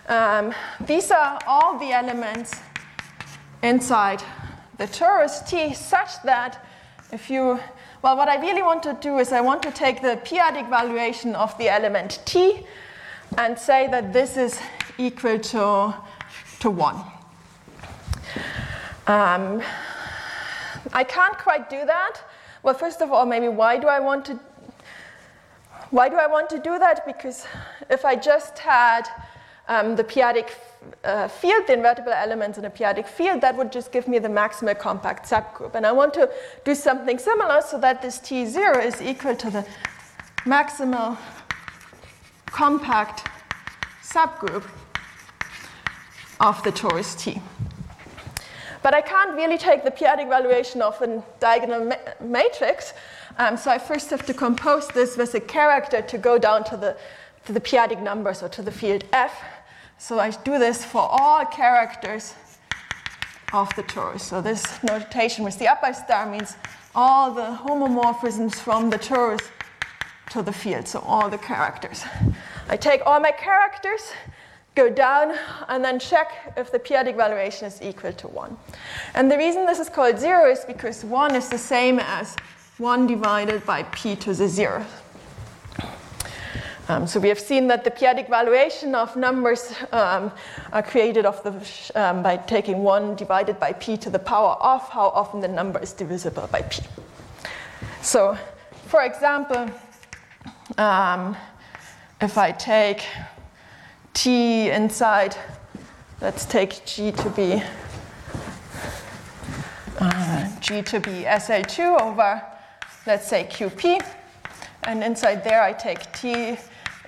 [0.09, 0.53] um,
[0.85, 2.55] these are all the elements
[3.63, 4.23] inside
[4.79, 6.67] the torus T such that
[7.13, 7.61] if you,
[8.03, 11.35] well, what I really want to do is I want to take the p-adic valuation
[11.35, 12.67] of the element T
[13.37, 14.59] and say that this is
[14.97, 15.95] equal to,
[16.61, 16.97] to 1.
[19.07, 19.63] Um,
[20.93, 22.21] I can't quite do that.
[22.63, 24.41] Well, first of all, maybe why do I want to
[25.91, 27.05] why do I want to do that?
[27.05, 27.47] Because
[27.89, 29.09] if I just had
[29.67, 30.51] um, the p-adic
[31.05, 34.29] uh, field, the invertible elements in a p-adic field, that would just give me the
[34.29, 35.75] maximal compact subgroup.
[35.75, 36.31] And I want to
[36.65, 39.67] do something similar so that this T0 is equal to the
[40.45, 41.17] maximal
[42.47, 43.29] compact
[44.03, 44.65] subgroup
[46.41, 47.41] of the torus T.
[48.83, 52.95] But I can't really take the p-adic valuation of a diagonal ma matrix,
[53.39, 56.77] um, so I first have to compose this with a character to go down to
[56.77, 56.97] the,
[57.45, 59.43] to the p-adic numbers or to the field F.
[60.01, 62.35] So I do this for all characters
[63.53, 64.21] of the torus.
[64.23, 66.57] So this notation with the upper star means
[66.95, 69.43] all the homomorphisms from the torus
[70.31, 72.03] to the field, so all the characters.
[72.71, 74.01] I take all my characters,
[74.75, 75.35] go down,
[75.69, 78.57] and then check if the p-adic valuation is equal to 1.
[79.15, 82.37] And the reason this is called 0 is because 1 is the same as
[82.79, 84.87] 1 divided by p to the 0.
[86.91, 90.33] Um, so we have seen that the p-adic valuation of numbers um,
[90.73, 95.11] are created the, um, by taking 1 divided by p to the power of how
[95.11, 96.83] often the number is divisible by p.
[98.03, 98.37] So,
[98.87, 99.71] for example,
[100.79, 101.37] um,
[102.21, 103.07] if I take
[104.13, 105.37] t inside,
[106.21, 107.63] let's take g to be
[110.01, 112.43] uh, g to be SL2 over,
[113.07, 114.05] let's say, QP.
[114.85, 116.57] And inside there, I take t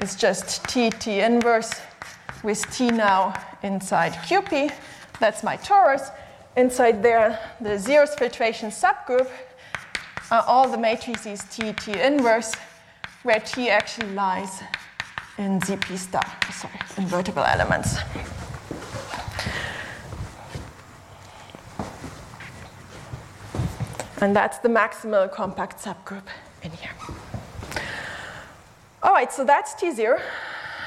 [0.02, 1.80] is just t, t inverse
[2.42, 4.72] with t now inside QP.
[5.20, 6.10] That's my torus.
[6.56, 9.30] Inside there, the zeros filtration subgroup
[10.32, 12.52] are all the matrices t, t inverse,
[13.22, 14.60] where t actually lies
[15.38, 17.96] in ZP star, sorry, invertible elements.
[24.20, 26.26] And that's the maximal compact subgroup
[26.62, 26.90] in here.
[29.02, 30.20] All right, so that's T0.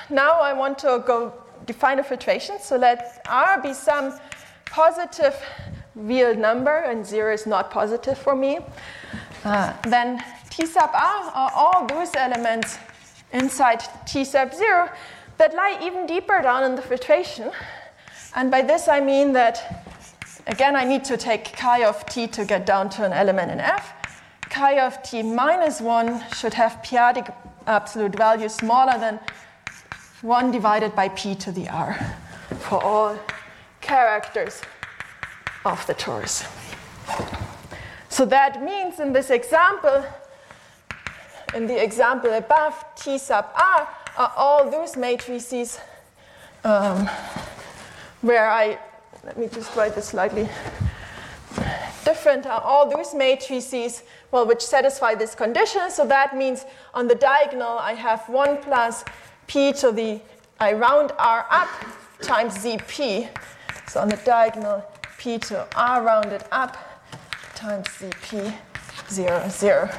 [0.10, 1.34] Now I want to go
[1.65, 2.60] define a filtration.
[2.60, 4.17] So let R be some
[4.65, 5.36] positive
[5.95, 8.60] real number, and 0 is not positive for me.
[9.43, 12.78] Uh, then T sub R are all those elements
[13.34, 14.89] inside T sub 0
[15.38, 17.51] that lie even deeper down in the filtration.
[18.36, 19.84] And by this I mean that,
[20.47, 23.60] again, I need to take chi of t to get down to an element in
[23.60, 23.93] F.
[24.49, 27.34] Chi of t minus 1 should have p-adic
[27.67, 29.19] absolute value smaller than
[30.21, 31.93] 1 divided by p to the r
[32.60, 33.17] for all
[33.82, 34.62] characters
[35.65, 36.45] of the torus.
[38.10, 40.06] So that means in this example,
[41.54, 45.80] in the example above, T sub r are all those matrices
[46.63, 47.10] um,
[48.21, 48.80] where I,
[49.23, 50.47] let me just write this slightly
[52.06, 55.89] different, are all those matrices well, which satisfy this condition.
[55.89, 59.03] So that means on the diagonal, I have 1 plus
[59.47, 60.22] p to the,
[60.60, 61.70] I round r up
[62.22, 63.28] times zp.
[63.88, 64.84] So on the diagonal,
[65.18, 66.78] p to r rounded up
[67.56, 68.53] times zp
[69.10, 69.89] 0, 0.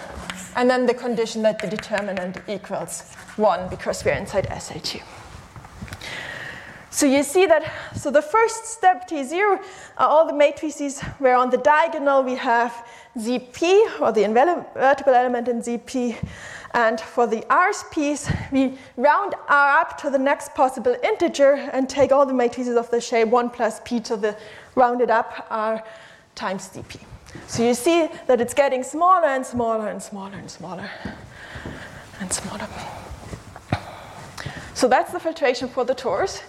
[0.57, 5.03] And then the condition that the determinant equals 1 because we're inside SL2.
[6.97, 9.61] So you see that, so the first step T0 are
[9.99, 12.73] uh, all the matrices where on the diagonal we have
[13.19, 16.17] ZP, or the invertible element in ZP.
[16.73, 21.87] And for the R's piece, we round R up to the next possible integer and
[21.87, 24.35] take all the matrices of the shape 1 plus p to the
[24.75, 25.85] rounded up R
[26.35, 26.99] times dp.
[27.47, 30.91] So you see that it's getting smaller and smaller and smaller and smaller
[32.21, 32.67] and smaller.
[34.73, 36.43] So that's the filtration for the torus.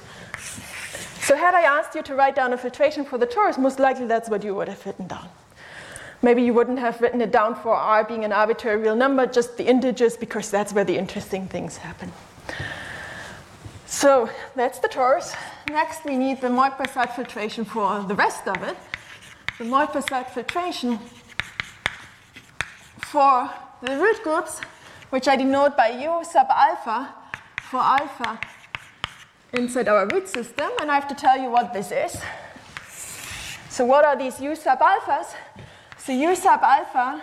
[1.27, 4.05] So had I asked you to write down a filtration for the torus, most likely
[4.05, 5.27] that's what you would have written down.
[6.21, 9.57] Maybe you wouldn't have written it down for r being an arbitrary real number, just
[9.57, 12.13] the integers, because that's where the interesting things happen.
[13.87, 15.35] So that's the torus.
[15.69, 18.77] Next, we need the Moy-Prasad filtration for the rest of it.
[19.57, 20.97] The Moy-Prasad filtration
[22.99, 23.51] for
[23.81, 24.61] the root groups,
[25.09, 27.13] which I denote by u sub alpha
[27.69, 28.39] for alpha
[29.53, 30.69] inside our root system.
[30.79, 32.21] And I have to tell you what this is.
[33.69, 35.35] So what are these u sub alphas?
[35.97, 37.21] So u sub alpha,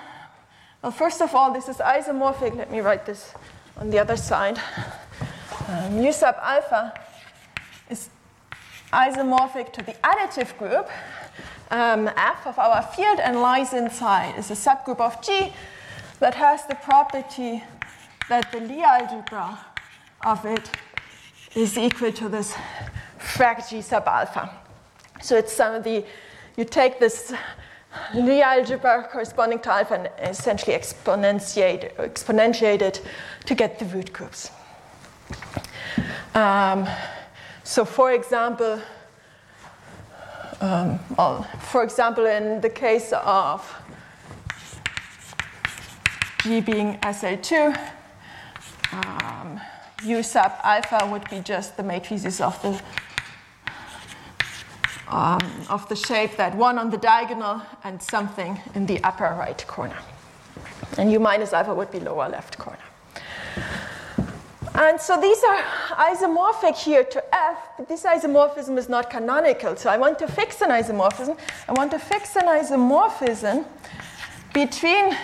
[0.82, 2.56] well, first of all, this is isomorphic.
[2.56, 3.34] Let me write this
[3.76, 4.58] on the other side.
[5.68, 6.92] Um, u sub alpha
[7.90, 8.08] is
[8.92, 10.88] isomorphic to the additive group
[11.70, 14.34] um, f of our field and lies inside.
[14.36, 15.52] It's a subgroup of G
[16.20, 17.64] that has the property
[18.28, 19.58] that the Lie algebra
[20.24, 20.70] of it
[21.55, 22.55] is equal to this
[23.18, 24.50] frac G sub alpha.
[25.22, 26.05] So it's some of the,
[26.57, 27.32] you take this
[28.12, 33.00] Lie algebra corresponding to alpha and essentially exponentiate, exponentiate it
[33.46, 34.50] to get the root groups.
[36.34, 36.88] Um,
[37.62, 38.80] so, for example,
[40.61, 43.72] um, well, for example, in the case of
[46.42, 47.78] G being SL2,
[48.92, 49.61] um,
[50.05, 52.80] U sub alpha would be just the matrices of the
[55.09, 59.64] um, of the shape that one on the diagonal and something in the upper right
[59.66, 59.98] corner.
[60.98, 62.78] And u minus alpha would be lower left corner.
[64.74, 65.62] And so these are
[66.11, 69.76] isomorphic here to f, but this isomorphism is not canonical.
[69.76, 71.38] So I want to fix an isomorphism.
[71.68, 73.66] I want to fix an isomorphism
[74.52, 75.16] between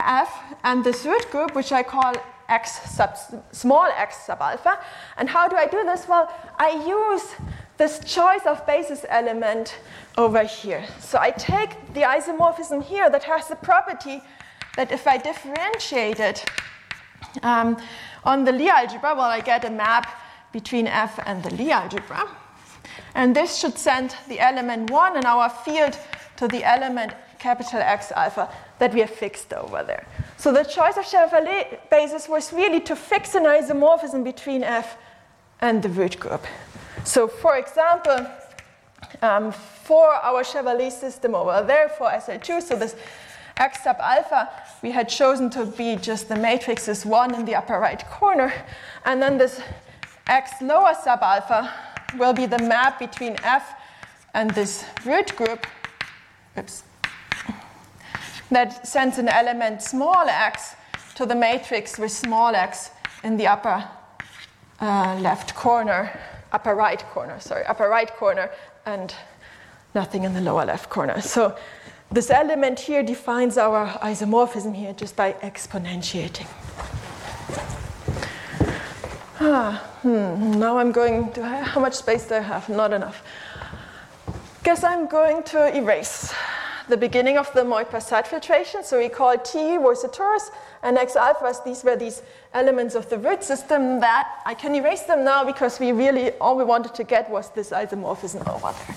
[0.00, 2.14] f and this root group, which I call
[2.48, 3.16] x sub
[3.52, 4.78] small x sub alpha.
[5.16, 6.08] And how do I do this?
[6.08, 7.34] Well, I use
[7.76, 9.78] this choice of basis element
[10.16, 10.84] over here.
[11.00, 14.22] So I take the isomorphism here that has the property
[14.76, 16.44] that if I differentiate it
[17.42, 17.76] um,
[18.24, 20.08] on the Lie algebra, well, I get a map
[20.52, 22.28] between f and the Lie algebra.
[23.14, 25.98] And this should send the element 1 in our field
[26.36, 30.06] to the element capital X alpha that we have fixed over there.
[30.36, 34.96] So the choice of Chevalley basis was really to fix an isomorphism between f
[35.60, 36.44] and the root group.
[37.04, 38.26] So, for example,
[39.22, 42.96] um, for our Chevalley system over there for SL2, so this
[43.56, 44.48] x sub alpha,
[44.82, 48.52] we had chosen to be just the matrix is 1 in the upper right corner.
[49.04, 49.60] And then this
[50.26, 51.72] x lower sub alpha
[52.16, 53.74] will be the map between f
[54.34, 55.66] and this root group.
[56.56, 56.82] Oops.
[58.50, 60.74] That sends an element small x
[61.16, 62.90] to the matrix with small x
[63.22, 63.88] in the upper
[64.80, 66.10] uh, left corner
[66.52, 68.50] upper right corner, sorry, upper right corner,
[68.86, 69.14] and
[69.94, 71.20] nothing in the lower left corner.
[71.20, 71.56] So
[72.10, 76.46] this element here defines our isomorphism here just by exponentiating.
[79.40, 82.68] Ah, hmm, now I'm going to, how much space do I have?
[82.68, 83.22] Not enough.
[84.64, 86.34] Guess I'm going to erase
[86.88, 88.82] the beginning of the Moy-Prasad filtration.
[88.82, 90.50] So we call T torus
[90.82, 92.22] and X alphas, these were these
[92.54, 96.56] elements of the root system that I can erase them now because we really, all
[96.56, 98.96] we wanted to get was this isomorphism over there.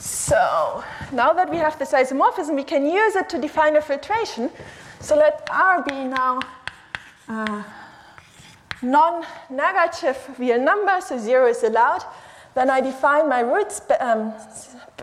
[0.00, 0.82] So
[1.12, 4.50] now that we have this isomorphism, we can use it to define a filtration.
[5.00, 6.40] So let R be now
[7.28, 7.62] uh,
[8.82, 12.04] non-negative real number, so zero is allowed,
[12.54, 14.32] then I define my root um,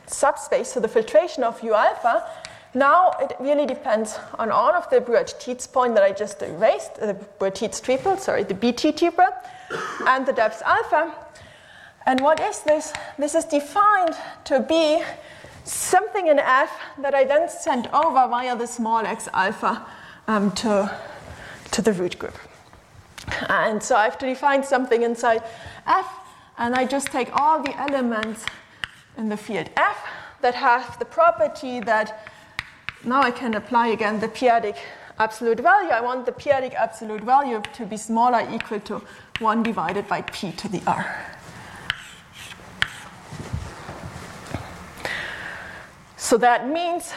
[0.05, 2.25] subspace, so the filtration of u alpha.
[2.73, 7.07] Now it really depends on all of the Bruhat-Tits point that I just erased, uh,
[7.07, 9.27] the Bruhat-Tits triple, sorry, the BT triple,
[10.07, 11.13] and the depth alpha.
[12.05, 12.93] And what is this?
[13.17, 14.15] This is defined
[14.45, 15.03] to be
[15.65, 19.85] something in F that I then send over via the small x alpha
[20.27, 20.89] um, to,
[21.71, 22.37] to the root group.
[23.49, 25.43] And so I have to define something inside
[25.87, 26.07] F,
[26.57, 28.45] and I just take all the elements
[29.17, 29.97] in the field F
[30.41, 32.27] that have the property that
[33.03, 34.77] now I can apply again the p-adic
[35.19, 39.01] absolute value, I want the p-adic absolute value to be smaller equal to
[39.39, 41.37] 1 divided by p to the r.
[46.17, 47.13] So that means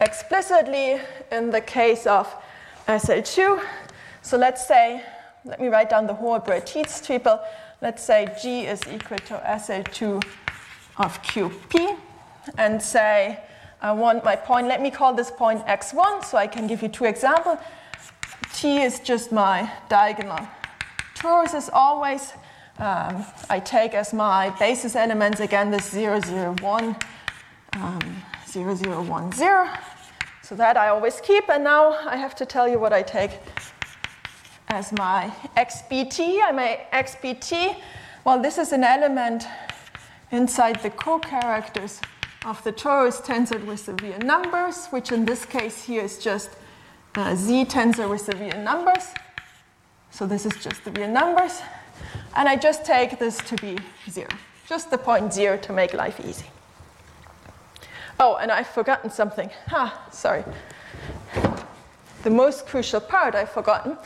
[0.00, 2.34] explicitly in the case of
[2.86, 3.62] SL2,
[4.22, 5.02] so let's say,
[5.44, 7.40] let me write down the whole Bruhat-Tits triple.
[7.80, 10.22] Let's say G is equal to SL2
[10.98, 11.96] of QP
[12.58, 13.40] and say
[13.80, 16.88] I want my point, let me call this point x1 so I can give you
[16.88, 17.58] two examples.
[18.54, 20.46] T is just my diagonal
[21.16, 22.32] torus as always.
[22.78, 26.96] Um, I take as my basis elements again this 0, 0, 1,
[27.74, 29.68] um, 0, 0, 1, 0.
[30.52, 33.30] So that I always keep, and now I have to tell you what I take
[34.68, 36.42] as my xbt.
[36.42, 37.74] I may xbt.
[38.26, 39.46] Well, this is an element
[40.30, 42.02] inside the co-characters
[42.44, 46.50] of the torus tensored with real numbers, which in this case here is just
[47.34, 49.08] z tensor with real numbers.
[50.10, 51.62] So this is just the real numbers.
[52.36, 53.78] And I just take this to be
[54.10, 54.28] zero,
[54.68, 56.44] just the point zero to make life easy.
[58.20, 59.50] Oh, and I've forgotten something.
[59.70, 60.44] Ah, sorry.
[62.22, 63.96] The most crucial part I've forgotten.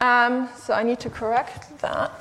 [0.00, 2.12] Um, so I need to correct that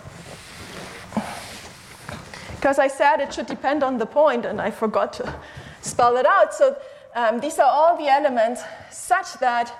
[2.65, 5.35] because I said it should depend on the point and I forgot to
[5.81, 6.51] spell it out.
[6.51, 6.75] So
[7.13, 9.71] um, these are all the elements such that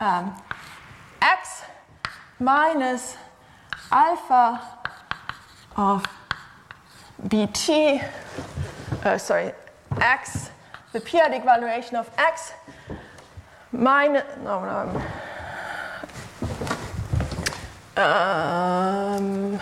[0.00, 0.34] um,
[1.22, 1.62] x
[2.38, 3.16] minus
[3.90, 4.60] alpha
[5.78, 6.04] of
[7.26, 8.02] bt,
[9.02, 9.52] uh, sorry,
[9.98, 10.50] x,
[10.96, 12.54] the p-adic valuation of x
[13.70, 15.02] minus, no, no,
[18.02, 19.60] um,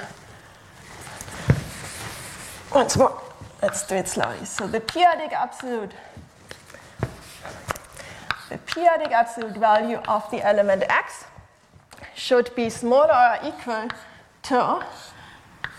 [2.73, 3.21] once more.
[3.61, 4.45] Let's do it slowly.
[4.45, 5.91] So the p-adic absolute,
[8.49, 11.25] the p-adic absolute value of the element x
[12.15, 13.89] should be smaller or equal
[14.45, 14.87] to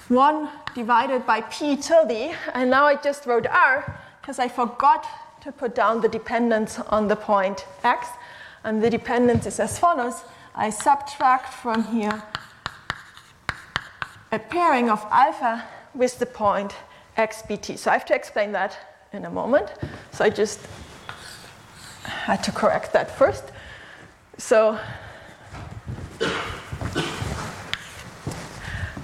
[0.10, 2.36] 1 divided by p tilde.
[2.54, 5.08] And now I just wrote r because I forgot
[5.46, 8.08] to put down the dependence on the point x.
[8.64, 10.24] And the dependence is as follows.
[10.56, 12.24] I subtract from here
[14.32, 16.74] a pairing of alpha with the point
[17.16, 17.78] xbt.
[17.78, 18.76] So I have to explain that
[19.14, 19.72] in a moment.
[20.12, 20.62] So I just
[22.06, 23.44] had to correct that first.
[24.40, 24.80] So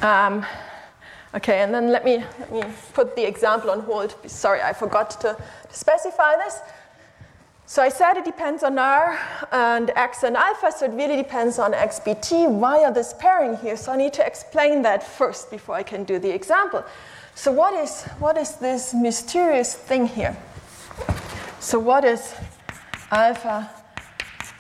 [0.02, 0.44] um,
[1.36, 2.64] okay, and then let me let me
[2.94, 4.16] put the example on hold.
[4.26, 5.38] Sorry, I forgot to, to
[5.72, 6.60] specify this.
[7.72, 9.18] So I said it depends on R
[9.54, 13.78] and X and alpha, so it really depends on XBT via this pairing here.
[13.78, 16.84] So I need to explain that first before I can do the example.
[17.34, 20.36] So what is, what is this mysterious thing here?
[21.62, 22.36] So what is
[23.10, 23.70] alpha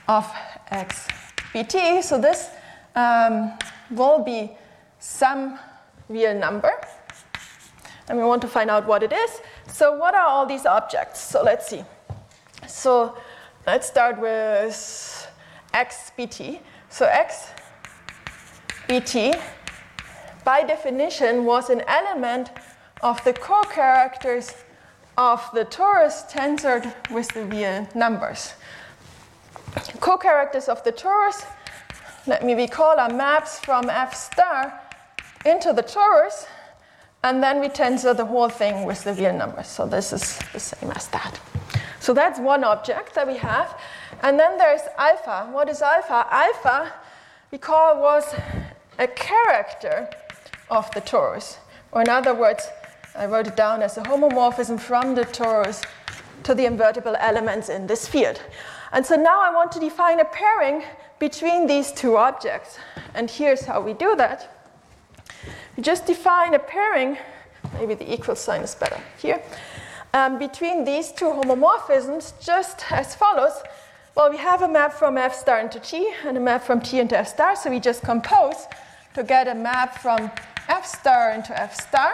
[0.07, 0.25] of
[0.71, 2.03] XBT?
[2.03, 2.47] So this
[2.95, 3.57] um,
[3.89, 4.51] will be
[4.99, 5.59] some
[6.11, 6.71] real number.
[8.07, 9.41] And we want to find out what it is.
[9.67, 11.19] So what are all these objects?
[11.21, 11.83] So let's see.
[12.67, 13.15] So
[13.65, 15.27] let's start with
[15.73, 16.59] xbt.
[16.89, 17.05] So
[18.87, 19.41] xbt,
[20.43, 22.51] by definition, was an element
[23.01, 24.53] of the co-characters
[25.17, 28.53] of the torus tensored with the real numbers.
[29.99, 31.45] Co-characters of the torus,
[32.27, 34.79] let me recall, are maps from f star
[35.45, 36.45] into the torus,
[37.23, 39.67] and then we tensor the whole thing with the real numbers.
[39.67, 41.39] So this is the same as that.
[41.99, 43.79] So that's one object that we have.
[44.23, 45.47] And then there's alpha.
[45.51, 46.25] What is alpha?
[46.31, 46.91] Alpha,
[47.51, 48.33] we call was
[48.97, 50.09] a character
[50.69, 51.57] of the torus.
[51.91, 52.67] Or in other words,
[53.15, 55.83] I wrote it down as a homomorphism from the torus
[56.43, 58.41] to the invertible elements in this field.
[58.93, 60.83] And so now I want to define a pairing
[61.19, 62.79] between these two objects.
[63.13, 64.50] And here's how we do that.
[65.77, 67.17] We just define a pairing,
[67.73, 69.41] maybe the equal sign is better here
[70.13, 73.53] um, between these two homomorphisms just as follows.
[74.15, 76.99] Well, we have a map from F star into T and a map from T
[76.99, 78.67] into F star, so we just compose
[79.13, 80.31] to get a map from
[80.67, 82.13] F star into F star.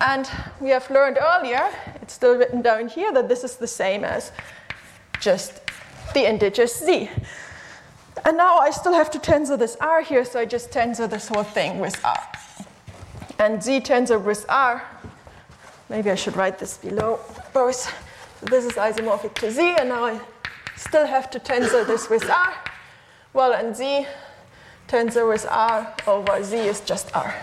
[0.00, 1.68] And we have learned earlier,
[2.02, 4.30] it's still written down here, that this is the same as
[5.20, 5.60] just
[6.14, 7.10] the integer z.
[8.24, 11.28] And now I still have to tensor this r here, so I just tensor this
[11.28, 12.18] whole thing with r.
[13.38, 14.82] And z tensor with r
[15.88, 17.20] Maybe I should write this below
[17.52, 17.94] both.
[18.42, 20.20] This is isomorphic to z, and now I
[20.76, 22.54] still have to tensor this with r.
[23.32, 24.06] Well, and z
[24.88, 27.34] tensor with r over z is just r.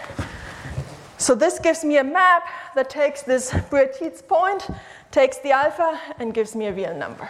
[1.17, 2.43] So this gives me a map
[2.75, 4.67] that takes this Bruhat-Tits point,
[5.11, 7.29] takes the alpha, and gives me a real number.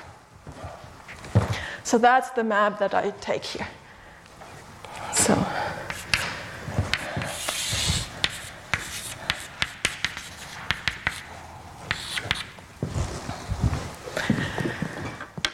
[1.84, 3.68] So that's the map that I take here.
[5.14, 5.36] So.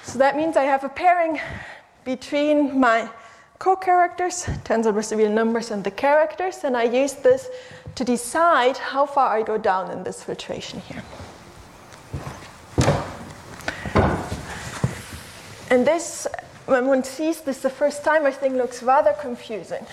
[0.04, 1.40] So that means I have a pairing
[2.04, 3.10] between my
[3.60, 7.50] co-characters, tensor real numbers and the characters, and I use this
[7.96, 11.04] to decide how far I go down in this filtration here.
[15.72, 16.28] And this,
[16.66, 19.86] when one sees this the first time, I think looks rather confusing.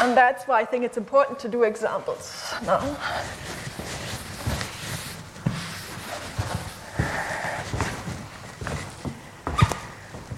[0.00, 2.96] And that's why I think it's important to do examples now.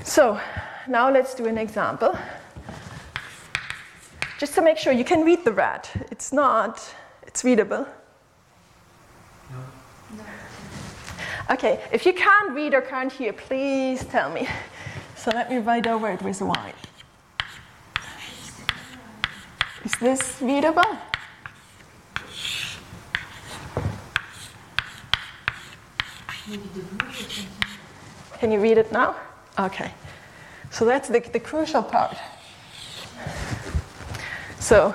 [0.04, 0.40] So
[0.88, 2.18] now let's do an example.
[4.38, 5.90] Just to make sure you can read the rat.
[6.10, 7.86] It's not, it's readable.
[11.50, 14.48] Okay, if you can't read or can't hear, please tell me.
[15.16, 16.74] So let me write over it with white.
[19.84, 20.96] Is this readable?
[28.38, 29.16] Can you read it now?
[29.58, 29.92] Okay.
[30.70, 32.16] So that's the, the crucial part.
[34.60, 34.94] So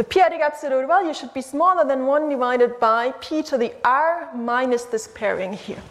[0.00, 4.30] the p-adic absolute value should be smaller than 1 divided by p to the r
[4.34, 5.82] minus this pairing here.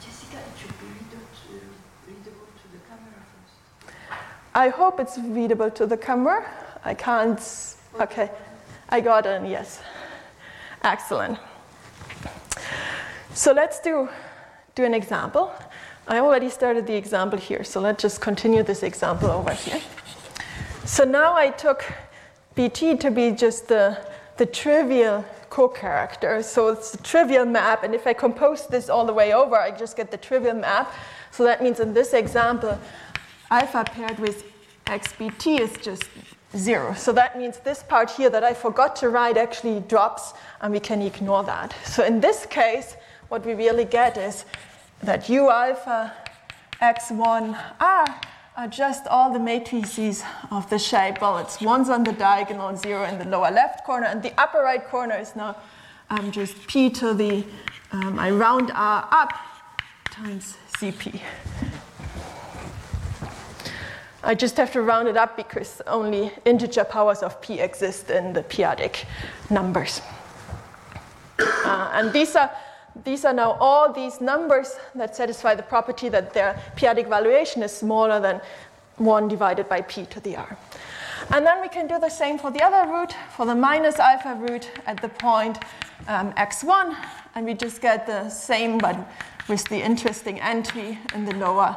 [0.00, 1.60] Jessica, it should be readable to,
[2.08, 4.18] readable to the camera first.
[4.54, 6.48] I hope it's readable to the camera.
[6.86, 7.38] I can't.
[8.00, 8.30] Okay,
[8.88, 9.82] I got an yes.
[10.82, 11.38] Excellent.
[13.34, 14.08] So let's do,
[14.74, 15.52] do an example.
[16.08, 19.82] I already started the example here, so let's just continue this example over here.
[20.86, 21.84] So now I took
[22.56, 23.98] BT to be just the,
[24.38, 26.42] the trivial co-character.
[26.42, 29.70] So it's a trivial map, and if I compose this all the way over, I
[29.70, 30.92] just get the trivial map.
[31.30, 32.78] So that means in this example,
[33.50, 34.44] alpha paired with
[34.86, 36.04] xbt is just
[36.56, 36.94] zero.
[36.94, 40.32] So that means this part here that I forgot to write actually drops,
[40.62, 41.74] and we can ignore that.
[41.84, 42.96] So in this case,
[43.28, 44.44] what we really get is
[45.02, 46.12] that u alpha
[46.80, 48.06] x1r
[48.56, 51.20] are just all the matrices of the shape.
[51.20, 54.62] Well, it's ones on the diagonal, zero in the lower left corner, and the upper
[54.62, 55.56] right corner is now
[56.08, 57.44] um, just p to the,
[57.92, 59.34] um, I round r up
[60.10, 61.20] times cp.
[64.24, 68.32] I just have to round it up because only integer powers of p exist in
[68.32, 69.04] the p-adic
[69.50, 70.00] numbers.
[71.38, 72.50] Uh, and these are,
[73.04, 77.72] these are now all these numbers that satisfy the property that their p-adic valuation is
[77.72, 78.40] smaller than
[78.96, 80.56] 1 divided by p to the r.
[81.30, 84.34] And then we can do the same for the other root, for the minus alpha
[84.48, 85.58] root at the point
[86.08, 86.96] um, x1,
[87.34, 88.96] and we just get the same but
[89.48, 91.76] with the interesting entry in the lower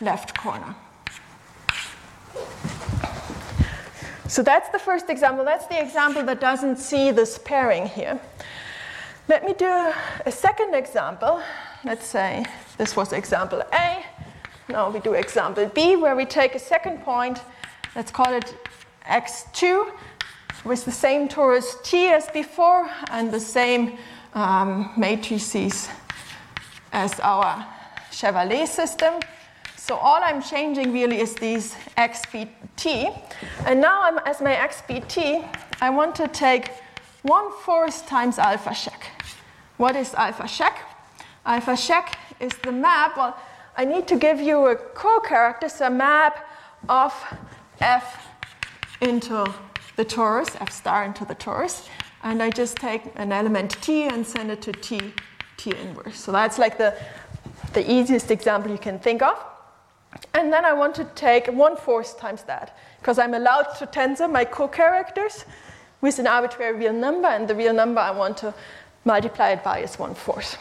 [0.00, 0.74] left corner.
[4.28, 5.44] So that's the first example.
[5.44, 8.20] That's the example that doesn't see this pairing here.
[9.30, 9.92] Let me do
[10.26, 11.40] a second example.
[11.84, 12.44] Let's say
[12.78, 14.04] this was example A.
[14.68, 17.38] Now we do example B, where we take a second point.
[17.94, 18.56] Let's call it
[19.06, 19.88] x2
[20.64, 23.98] with the same torus T as before and the same
[24.34, 25.88] um, matrices
[26.92, 27.64] as our
[28.10, 29.14] Chevalley system.
[29.76, 33.16] So all I'm changing really is these xbt.
[33.64, 35.48] And now I'm, as my xbt,
[35.80, 36.72] I want to take
[37.22, 39.19] 1 fourth times alpha check.
[39.80, 40.78] What is alpha check?
[41.46, 43.16] Alpha check is the map.
[43.16, 43.34] Well,
[43.78, 46.46] I need to give you a co-character, so a map
[46.86, 47.14] of
[47.80, 48.26] f
[49.00, 49.50] into
[49.96, 51.88] the torus, f star into the torus.
[52.22, 55.14] And I just take an element t and send it to t,
[55.56, 56.20] t inverse.
[56.20, 56.94] So that's like the,
[57.72, 59.42] the easiest example you can think of.
[60.34, 64.30] And then I want to take one fourth times that, because I'm allowed to tensor
[64.30, 65.46] my co-characters
[66.02, 68.52] with an arbitrary real number, and the real number I want to
[69.04, 70.58] multiply it by is one fourth.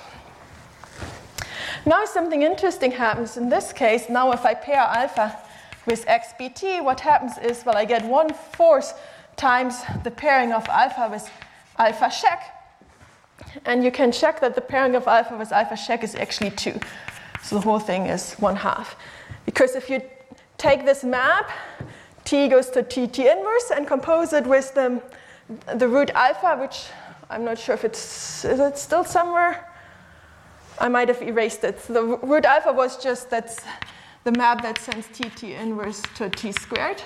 [1.86, 4.10] Now something interesting happens in this case.
[4.10, 5.38] Now if I pair alpha
[5.86, 9.00] with xbt, what happens is, well, I get one fourth
[9.38, 11.30] times the pairing of alpha with
[11.78, 12.56] alpha check.
[13.66, 16.80] And you can check that the pairing of alpha with alpha check is actually two.
[17.42, 18.98] So the whole thing is one half.
[19.46, 20.02] Because if you
[20.58, 21.50] take this map,
[22.26, 25.02] t goes to t t inverse, and compose it with the,
[25.76, 26.88] the root alpha, which
[27.30, 29.66] I'm not sure if it's, is it still somewhere?
[30.80, 31.78] I might have erased it.
[31.84, 33.60] The root alpha was just that's
[34.24, 37.02] the map that sends t t inverse to t squared.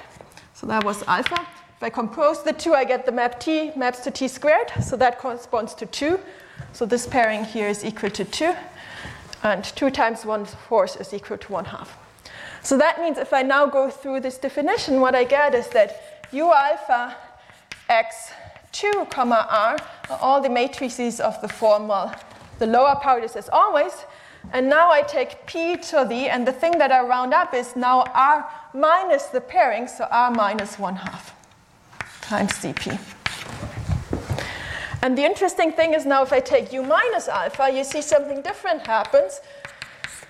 [0.54, 1.46] So that was alpha.
[1.76, 4.72] If I compose the two, I get the map t maps to t squared.
[4.82, 6.20] So that corresponds to 2.
[6.72, 8.56] So this pairing here is equal to 2.
[9.44, 11.98] And 2 times 1 fourth is equal to 1 half.
[12.62, 16.26] So that means if I now go through this definition, what I get is that
[16.32, 17.18] u alpha
[18.74, 19.78] x2 comma r
[20.10, 22.14] are all the matrices of the form, well,
[22.60, 24.06] the lower part is as always,
[24.52, 27.76] and now I take p to the, and the thing that I round up is
[27.76, 31.36] now r minus the pairing, so r minus 1 half
[32.22, 33.00] times dp.
[35.02, 38.42] And the interesting thing is now if I take u minus alpha, you see something
[38.42, 39.42] different happens.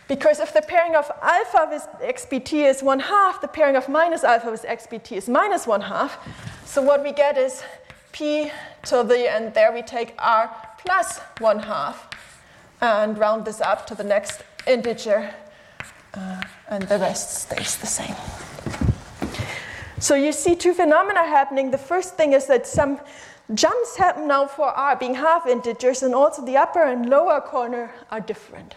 [0.09, 4.23] Because if the pairing of alpha with xbt is 1 half, the pairing of minus
[4.23, 6.17] alpha with xbt is minus 1 half.
[6.65, 7.63] So what we get is
[8.13, 8.51] p
[8.83, 12.09] to the, and there we take r plus 1 half
[12.79, 15.33] and round this up to the next integer,
[16.13, 18.15] uh, and the rest stays the same.
[19.99, 21.71] So you see two phenomena happening.
[21.71, 22.99] The first thing is that some
[23.53, 27.91] jumps happen now for r being half integers, and also the upper and lower corner
[28.11, 28.75] are different.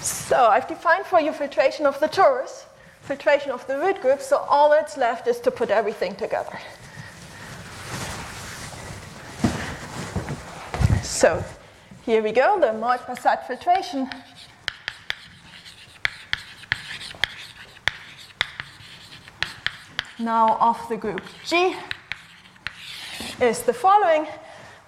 [0.00, 2.64] So I've defined for you filtration of the torus,
[3.02, 6.58] filtration of the root group, so all that's left is to put everything together.
[11.14, 11.44] So
[12.04, 14.10] here we go, the Moy-Prasad filtration.
[20.18, 21.76] Now of the group G
[23.40, 24.26] is the following.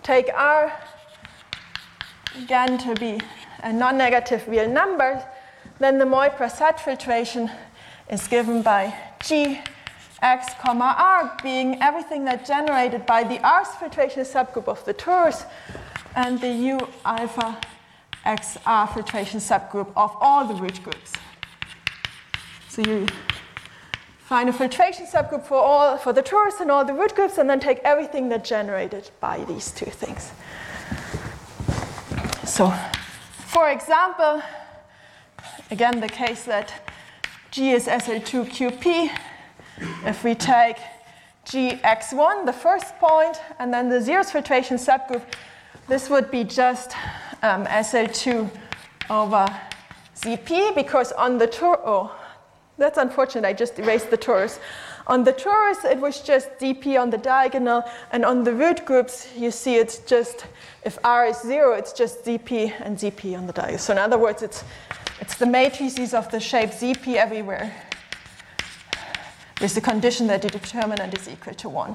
[0.03, 0.73] Take R
[2.43, 3.21] again to be
[3.63, 5.25] a non-negative real number,
[5.79, 7.49] then the Moy-Prasad filtration
[8.11, 9.61] is given by G
[10.23, 15.45] x comma r being everything that generated by the R's filtration subgroup of the torus
[16.17, 17.61] and the U alpha
[18.25, 21.13] XR filtration subgroup of all the root groups.
[22.69, 23.07] So you
[24.19, 27.49] find a filtration subgroup for all for the torus and all the root groups, and
[27.49, 30.33] then take everything that's generated by these two things.
[32.45, 32.73] So,
[33.53, 34.43] for example,
[35.71, 36.91] again the case that
[37.51, 39.11] G is SL2QP,
[40.07, 40.79] if we take
[41.45, 45.23] GX1, the first point, and then the zeros filtration subgroup,
[45.89, 46.93] this would be just
[47.43, 48.51] um, SL2
[49.11, 49.47] over
[50.17, 52.15] ZP because on the tour, oh,
[52.79, 54.59] that's unfortunate, I just erased the torus.
[55.07, 59.29] On the torus, it was just dp on the diagonal, and on the root groups,
[59.37, 60.47] you see it's just,
[60.85, 63.79] if r is zero, it's just zp and zp on the diagonal.
[63.79, 64.65] So in other words, it's,
[65.21, 67.73] it's the matrices of the shape zp everywhere
[69.61, 71.95] with the condition that the determinant is equal to one.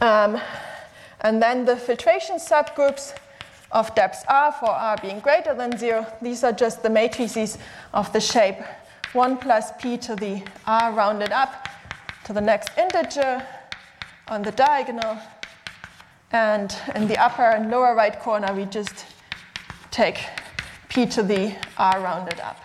[0.00, 0.40] Um,
[1.24, 3.14] and then the filtration subgroups
[3.72, 7.58] of depth r for r being greater than zero, these are just the matrices
[7.92, 8.58] of the shape
[9.14, 11.68] 1 plus p to the r rounded up
[12.24, 13.44] to the next integer
[14.28, 15.18] on the diagonal.
[16.32, 19.06] And in the upper and lower right corner, we just
[19.90, 20.18] take
[20.88, 22.60] p to the r rounded up.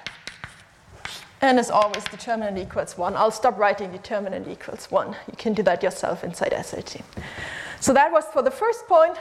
[1.41, 3.15] And as always, determinant equals 1.
[3.15, 5.07] I'll stop writing determinant equals 1.
[5.07, 7.01] You can do that yourself inside SL2.
[7.79, 9.17] So that was for the first point.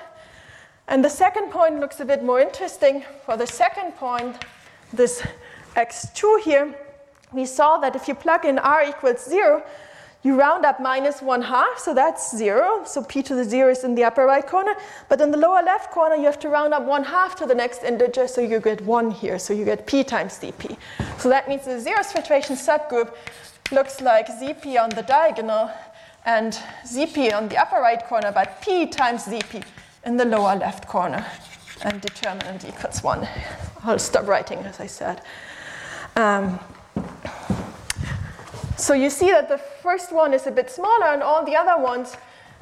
[0.88, 3.04] And the second point looks a bit more interesting.
[3.24, 4.44] For the second point,
[4.92, 5.22] this
[5.76, 6.74] x2 here,
[7.32, 9.62] we saw that if you plug in r equals 0,
[10.22, 12.82] you round up minus 1 half, so that's 0.
[12.84, 14.74] So p to the 0 is in the upper right corner.
[15.08, 17.54] But in the lower left corner, you have to round up 1 half to the
[17.54, 19.38] next integer, so you get 1 here.
[19.38, 20.76] So you get p times dp.
[21.18, 23.14] So that means the zeros filtration subgroup
[23.70, 25.70] looks like zp on the diagonal
[26.28, 26.52] and
[26.84, 29.64] zp on the upper right corner, but p times zp
[30.04, 31.24] in the lower left corner.
[31.82, 33.26] And determinant equals 1.
[33.84, 35.22] I'll stop writing, as I said.
[36.16, 36.58] Um,
[38.76, 41.80] so you see that the first one is a bit smaller and all the other
[41.80, 42.16] ones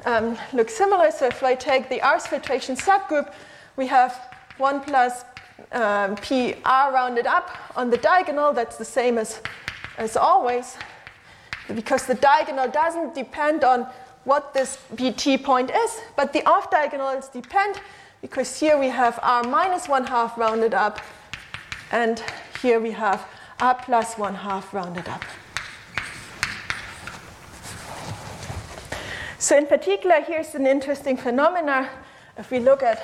[0.05, 1.11] um, look similar.
[1.11, 3.33] So if I take the R's filtration subgroup,
[3.75, 4.13] we have
[4.59, 5.25] 1 plus
[5.71, 8.53] um, PR rounded up on the diagonal.
[8.53, 9.41] That's the same as,
[9.97, 10.77] as always.
[11.73, 13.87] Because the diagonal doesn't depend on
[14.23, 17.79] what this BT point is, but the off diagonals depend
[18.21, 20.99] because here we have R minus 1 half rounded up,
[21.91, 22.21] and
[22.61, 23.25] here we have
[23.59, 25.23] R plus 1 half rounded up.
[29.39, 31.89] So in particular, here's an interesting phenomena.
[32.37, 32.99] If we look at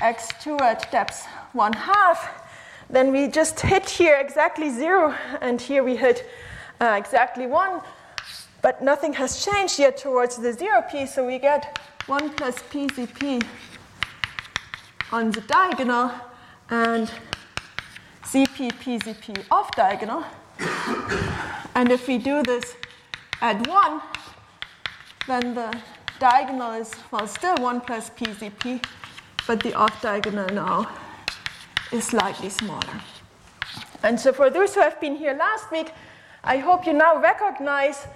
[0.00, 2.44] x2 at depth 1 half,
[2.90, 6.28] then we just hit here exactly 0, and here we hit
[6.80, 7.80] uh, exactly 1,
[8.62, 13.44] but nothing has changed yet towards the 0p, so we get 1 plus pzp
[15.12, 16.10] on the diagonal,
[16.70, 17.10] and
[18.24, 20.22] ZP, PZP off diagonal.
[21.74, 22.76] and if we do this
[23.40, 24.00] at 1,
[25.26, 25.72] then the
[26.18, 28.84] diagonal is, well, still 1 plus PZP,
[29.46, 30.90] but the off diagonal now
[31.90, 33.00] is slightly smaller.
[34.02, 35.92] And so for those who have been here last week,
[36.44, 38.06] I hope you now recognize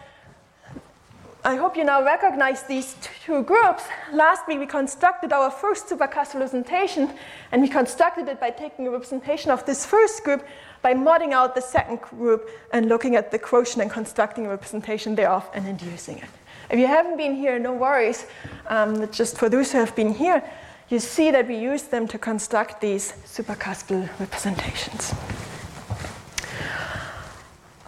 [1.45, 2.95] I hope you now recognize these
[3.25, 3.83] two groups.
[4.13, 7.11] Last week we constructed our first supercuspidal representation,
[7.51, 10.47] and we constructed it by taking a representation of this first group
[10.83, 15.17] by modding out the second group and looking at the quotient and constructing a representation
[15.17, 16.31] thereof and inducing it.
[16.71, 18.27] If you haven't been here, no worries.
[18.69, 20.45] Um, just for those who have been here,
[20.91, 25.13] you see that we use them to construct these supercuspidal representations.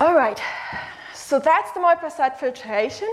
[0.05, 0.39] All right,
[1.15, 3.11] so that's the Moy-Prasad filtration.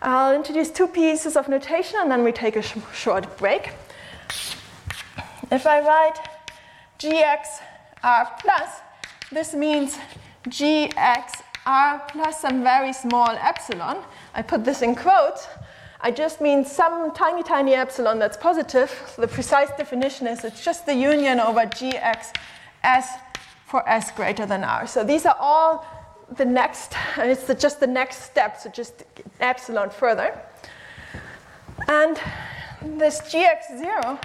[0.00, 3.72] I'll introduce two pieces of notation and then we take a sh short break.
[5.50, 6.18] If I write
[7.00, 8.70] gxr plus,
[9.32, 9.98] this means
[10.46, 13.96] gxr plus some very small epsilon.
[14.32, 15.48] I put this in quotes.
[16.00, 18.88] I just mean some tiny, tiny epsilon that's positive.
[19.16, 22.32] So the precise definition is it's just the union over gx
[22.84, 23.08] s
[23.66, 24.86] for s greater than r.
[24.86, 25.84] So these are all
[26.36, 29.04] the next, it's the, just the next step, so just
[29.40, 30.38] epsilon further.
[31.88, 32.20] And
[32.82, 34.22] this gx0,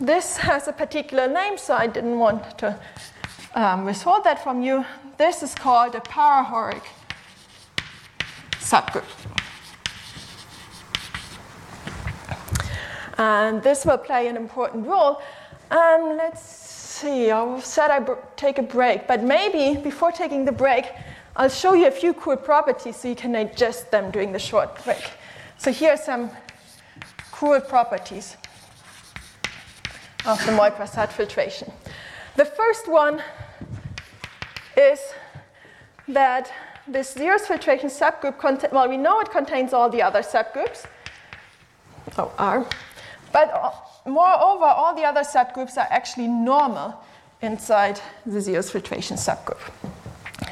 [0.00, 2.78] this has a particular name, so I didn't want to
[3.54, 4.84] um, withhold that from you.
[5.16, 6.82] This is called a parahoric
[8.60, 9.04] subgroup.
[13.18, 15.20] And this will play an important role.
[15.70, 16.57] And let's
[16.98, 18.04] see, I said I
[18.36, 20.86] take a break, but maybe before taking the break,
[21.36, 24.84] I'll show you a few cool properties so you can adjust them during the short
[24.84, 25.10] break.
[25.56, 26.30] So here are some
[27.30, 28.36] cool properties
[30.26, 31.70] of the Moy-Prasad filtration.
[32.36, 33.22] The first one
[34.76, 35.00] is
[36.08, 36.50] that
[36.86, 40.86] this zeros filtration subgroup, contain, well, we know it contains all the other subgroups,
[42.16, 42.66] oh, R,
[43.32, 43.70] but uh,
[44.06, 46.94] moreover, all the other subgroups are actually normal
[47.42, 49.60] inside the zeros filtration subgroup.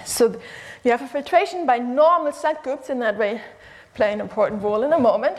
[0.04, 0.40] So
[0.84, 3.40] you have a filtration by normal subgroups in that way
[3.94, 5.38] play an important role in a moment.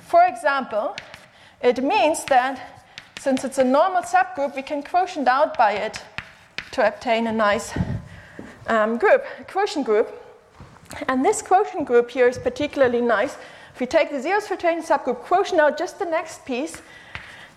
[0.00, 0.96] For example,
[1.62, 2.84] it means that
[3.20, 6.02] since it's a normal subgroup, we can quotient out by it
[6.72, 7.72] to obtain a nice
[8.66, 10.08] um, group, a quotient group.
[11.08, 13.36] And this quotient group here is particularly nice.
[13.74, 16.80] If we take the zeros filtration subgroup, quotient out just the next piece,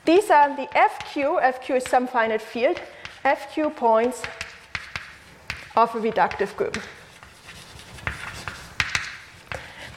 [0.05, 2.79] these are the FQ, FQ is some finite field,
[3.23, 4.23] FQ points
[5.75, 6.77] of a reductive group.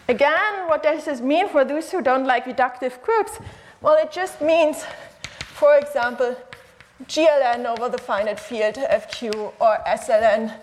[0.07, 3.39] Again, what does this mean for those who don't like reductive groups?
[3.81, 4.85] Well, it just means,
[5.39, 6.37] for example,
[7.05, 10.55] GLN over the finite field FQ or SLN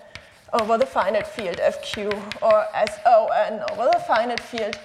[0.54, 4.78] over the finite field FQ or SON over the finite field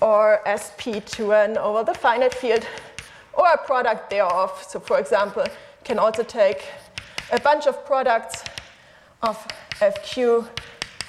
[0.00, 2.66] or SP2N over the finite field
[3.38, 4.64] or a product thereof.
[4.68, 5.44] So for example,
[5.84, 6.66] can also take
[7.30, 8.42] a bunch of products
[9.22, 9.36] of
[9.80, 10.46] FQ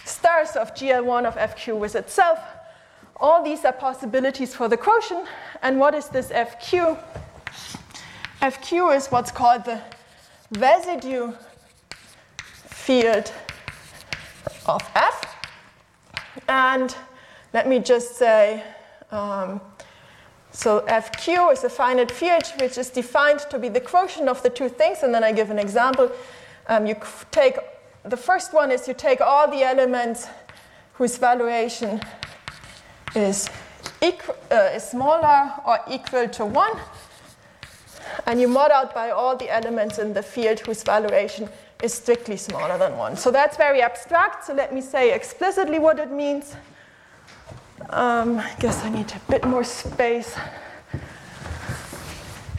[0.05, 2.39] stars of GL1 of FQ with itself.
[3.17, 5.27] All these are possibilities for the quotient.
[5.63, 6.97] And what is this FQ?
[8.41, 9.81] FQ is what's called the
[10.51, 11.33] residue
[12.45, 13.33] field
[14.67, 15.35] of F.
[16.47, 16.95] And
[17.53, 18.63] let me just say
[19.11, 19.59] um,
[20.51, 24.49] so FQ is a finite field which is defined to be the quotient of the
[24.49, 26.11] two things, and then I give an example.
[26.67, 26.95] Um, you
[27.31, 27.57] take
[28.03, 30.27] the first one is you take all the elements
[30.93, 32.01] whose valuation
[33.15, 33.49] is,
[34.01, 36.79] equal, uh, is smaller or equal to 1,
[38.25, 41.49] and you mod out by all the elements in the field whose valuation
[41.83, 43.17] is strictly smaller than 1.
[43.17, 46.55] So that's very abstract, so let me say explicitly what it means.
[47.89, 50.35] Um, I guess I need a bit more space.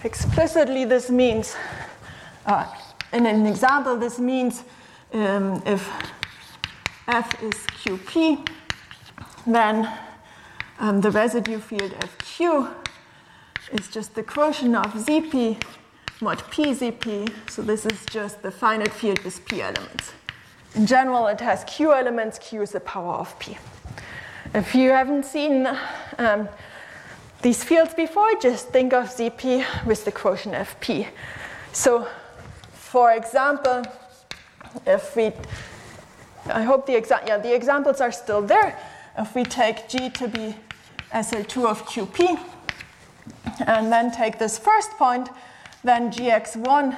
[0.02, 1.54] Explicitly, this means,
[2.46, 2.66] uh,
[3.12, 4.64] in an example, this means
[5.12, 5.88] um, if
[7.08, 8.48] f is qp,
[9.46, 9.92] then
[10.78, 12.72] um, the residue field fq
[13.72, 15.56] is just the quotient of zp
[16.20, 17.32] mod PZP.
[17.48, 20.12] So this is just the finite field with p elements.
[20.74, 22.38] In general, it has q elements.
[22.38, 23.56] q is the power of p.
[24.52, 25.68] If you haven't seen
[26.18, 26.48] um,
[27.40, 31.06] these fields before, just think of ZP with the quotient FP.
[31.72, 32.08] So,
[32.72, 33.84] for example,
[34.84, 35.30] if we,
[36.46, 38.76] I hope the, exa- yeah, the examples are still there.
[39.16, 40.56] If we take G to be
[41.12, 42.36] SL2 of QP,
[43.66, 45.28] and then take this first point,
[45.84, 46.96] then GX1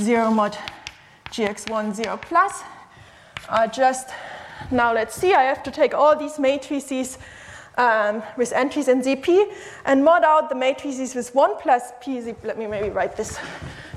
[0.00, 0.56] 0 mod
[1.30, 2.62] GX1 0 plus
[3.48, 4.08] are just
[4.70, 7.18] now let's see, I have to take all these matrices
[7.78, 9.52] um, with entries in ZP
[9.84, 12.20] and mod out the matrices with 1 plus P.
[12.42, 13.38] Let me maybe write this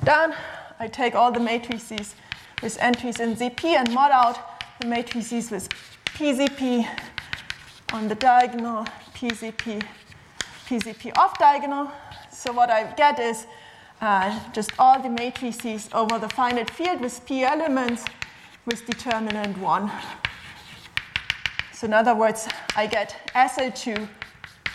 [0.03, 0.33] down.
[0.79, 2.15] I take all the matrices
[2.61, 4.37] with entries in ZP and mod out
[4.79, 5.67] the matrices with
[6.05, 6.87] PZP
[7.93, 8.85] on the diagonal,
[9.15, 9.83] PZP,
[10.67, 11.91] PZP off diagonal.
[12.31, 13.45] So what I get is
[13.99, 18.05] uh, just all the matrices over the finite field with P elements
[18.65, 19.91] with determinant 1.
[21.81, 24.07] So in other words, I get SL2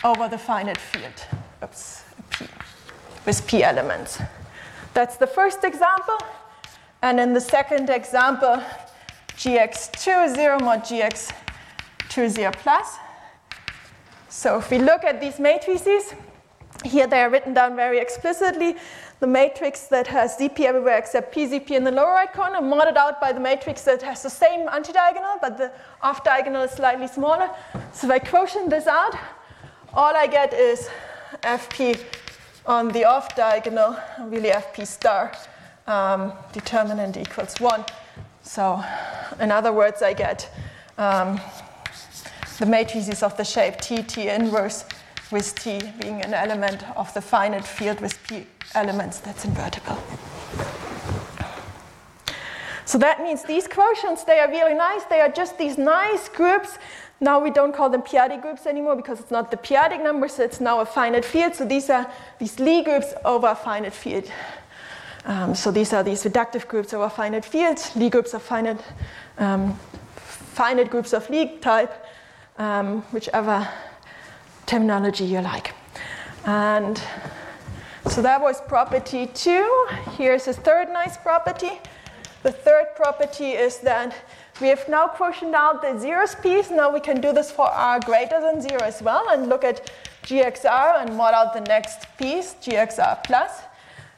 [0.03, 1.13] over the finite field.
[1.63, 2.45] Oops, P,
[3.25, 4.21] with P elements.
[4.93, 6.17] That's the first example.
[7.01, 8.61] And in the second example,
[9.37, 12.97] gx2 0 mod gx2 0 plus.
[14.27, 16.13] So if we look at these matrices,
[16.83, 18.75] here they are written down very explicitly.
[19.19, 23.19] The matrix that has ZP everywhere except PZP in the lower right corner, modded out
[23.19, 25.71] by the matrix that has the same antidiagonal, but the
[26.03, 27.49] off diagonal is slightly smaller.
[27.93, 29.15] So if I quotient this out,
[29.91, 30.87] all I get is
[31.41, 31.99] FP
[32.67, 35.31] on the off diagonal, really FP star,
[35.87, 37.85] um, determinant equals 1.
[38.43, 38.83] So,
[39.39, 40.47] in other words, I get
[40.99, 41.41] um,
[42.59, 44.85] the matrices of the shape T, T inverse
[45.31, 48.45] with T being an element of the finite field with P
[48.75, 49.97] elements that's invertible.
[52.85, 55.03] So that means these quotients, they are really nice.
[55.03, 56.77] They are just these nice groups.
[57.19, 60.43] Now we don't call them p-adic groups anymore because it's not the p-adic number, so
[60.43, 61.55] it's now a finite field.
[61.55, 62.09] So these are
[62.39, 64.31] these Lie groups over a finite field.
[65.25, 67.93] Um, so these are these reductive groups over finite fields.
[67.95, 68.79] Lie groups are finite,
[69.37, 69.77] um,
[70.15, 71.91] finite groups of Lie type,
[72.57, 73.67] um, whichever
[74.65, 75.73] terminology you like.
[76.45, 77.01] And
[78.09, 79.87] so that was property two.
[80.17, 81.79] Here's the third nice property.
[82.43, 84.15] The third property is that
[84.61, 86.69] we have now quotient out the zeros piece.
[86.69, 89.91] Now we can do this for r greater than zero as well and look at
[90.23, 93.51] gxr and mod out the next piece, gxr plus,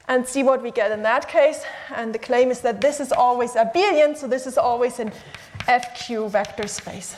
[0.07, 1.63] and see what we get in that case.
[1.95, 5.11] And the claim is that this is always abelian, so this is always an
[5.67, 7.15] FQ vector space.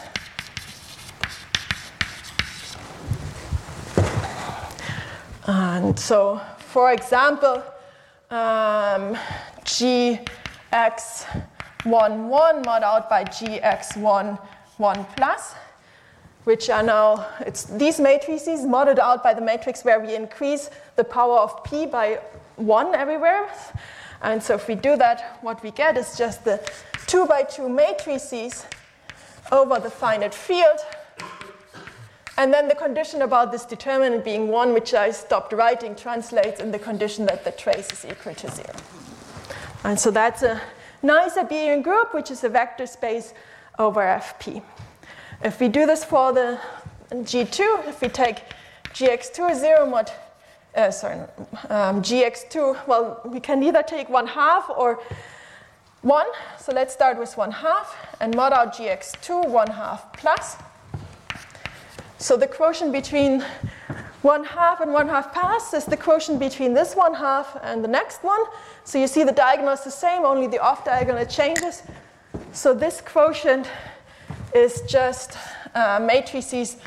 [5.47, 6.39] And so,
[6.72, 7.61] for example,
[8.30, 9.17] um,
[9.65, 10.24] gx11
[12.65, 14.39] mod out by gx1
[14.78, 15.53] 1 plus,
[16.45, 21.03] which are now, it's these matrices modded out by the matrix where we increase the
[21.03, 22.19] power of p by
[22.55, 23.49] 1 everywhere.
[24.22, 26.57] And so if we do that, what we get is just the
[27.07, 28.65] 2 by 2 matrices
[29.51, 30.80] over the finite field
[32.38, 36.72] and then the condition about this determinant being 1, which I stopped writing, translates in
[36.72, 38.68] the condition that the trace is equal to 0.
[39.84, 40.62] And so that's a
[41.04, 43.34] nice abelian group, which is a vector space
[43.78, 44.62] over Fp.
[45.44, 46.60] If we do this for the
[47.12, 48.44] G2, if we take
[48.94, 50.12] gx2 0 mod,
[50.76, 51.20] uh, sorry,
[51.70, 55.02] um, gx2, well, we can either take 1 half or
[56.02, 56.26] 1.
[56.60, 60.58] So let's start with 1 half and mod out gx2 1 half plus.
[62.22, 63.43] So the quotient between
[64.22, 67.88] one half and one half pass is the quotient between this one half and the
[67.88, 68.41] next one.
[68.84, 71.82] So you see the diagonal is the same, only the off diagonal changes.
[72.53, 73.67] So this quotient
[74.53, 75.36] is just
[75.74, 76.78] uh, matrices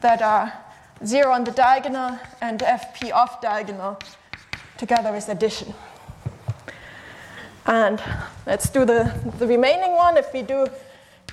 [0.00, 0.54] that are
[1.04, 3.98] zero on the diagonal and FP off diagonal
[4.78, 5.74] together with addition.
[7.66, 8.02] And
[8.46, 10.16] let's do the, the remaining one.
[10.16, 10.66] If we do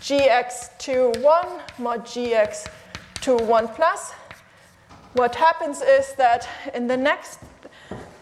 [0.02, 1.48] gx2 1
[1.80, 2.68] mod gx
[3.26, 4.12] to 1 plus,
[5.14, 7.40] what happens is that in the next,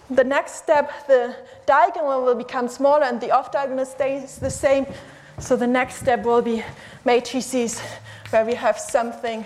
[0.09, 1.35] the next step, the
[1.65, 4.85] diagonal will become smaller and the off diagonal stays the same.
[5.39, 6.63] So the next step will be
[7.03, 7.81] matrices
[8.29, 9.45] where we have something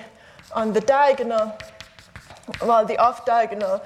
[0.54, 1.58] on the diagonal
[2.60, 3.82] while the off diagonal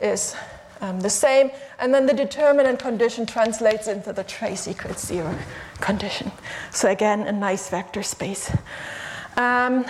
[0.00, 0.34] is
[0.80, 1.52] um, the same.
[1.78, 5.32] And then the determinant condition translates into the trace equals zero
[5.80, 6.32] condition.
[6.72, 8.50] So again, a nice vector space.
[9.36, 9.86] Um,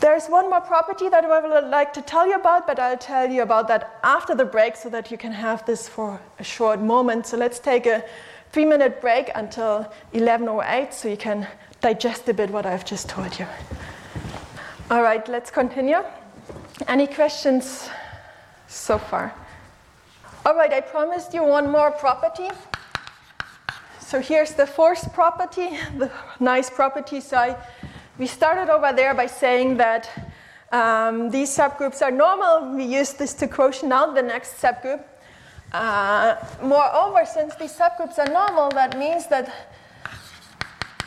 [0.00, 3.28] there's one more property that I would like to tell you about, but I'll tell
[3.28, 6.80] you about that after the break so that you can have this for a short
[6.80, 7.26] moment.
[7.26, 8.04] So let's take a
[8.52, 11.48] three minute break until 11.08 so you can
[11.80, 13.46] digest a bit what I've just told you.
[14.90, 16.02] All right, let's continue.
[16.86, 17.90] Any questions
[18.68, 19.34] so far?
[20.46, 22.48] All right, I promised you one more property.
[24.00, 25.68] So here's the fourth property,
[25.98, 27.20] the nice property.
[27.20, 27.56] So I
[28.18, 30.10] we started over there by saying that
[30.72, 32.74] um, these subgroups are normal.
[32.74, 35.04] We use this to quotient out the next subgroup.
[35.72, 39.70] Uh, moreover, since these subgroups are normal, that means that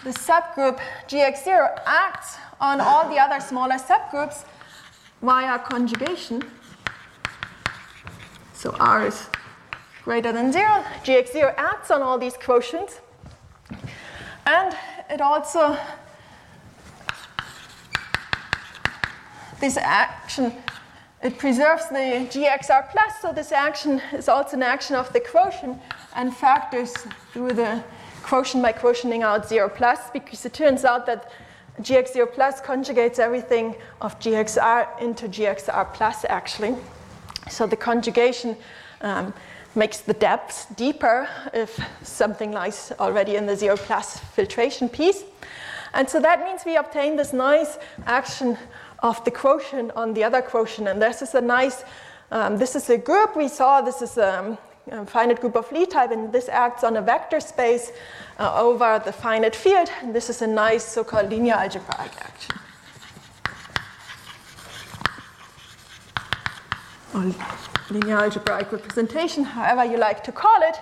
[0.03, 4.45] the subgroup GX0 acts on all the other smaller subgroups
[5.21, 6.41] via conjugation.
[8.53, 9.27] So R is
[10.03, 10.83] greater than zero.
[11.03, 12.99] Gx0 acts on all these quotients.
[14.45, 14.75] And
[15.09, 15.77] it also,
[19.61, 20.51] this action,
[21.23, 25.79] it preserves the GXR plus, so this action is also an action of the quotient
[26.15, 26.93] and factors
[27.31, 27.83] through the
[28.23, 31.31] quotient by quotienting out 0 plus, because it turns out that
[31.79, 36.75] GX0 plus conjugates everything of GXR into GXR plus actually.
[37.49, 38.57] So the conjugation
[39.01, 39.33] um,
[39.75, 45.23] makes the depths deeper if something lies already in the zero plus filtration piece.
[45.93, 48.57] And so that means we obtain this nice action
[49.01, 50.87] of the quotient on the other quotient.
[50.87, 51.83] And this is a nice,
[52.31, 54.57] um, this is a group we saw, this is a,
[55.05, 57.91] finite group of Lie type, and this acts on a vector space
[58.39, 59.89] uh, over the finite field.
[60.01, 62.55] And this is a nice so-called linear algebraic action.
[67.13, 67.33] Or
[67.91, 70.77] linear algebraic representation, however you like to call it.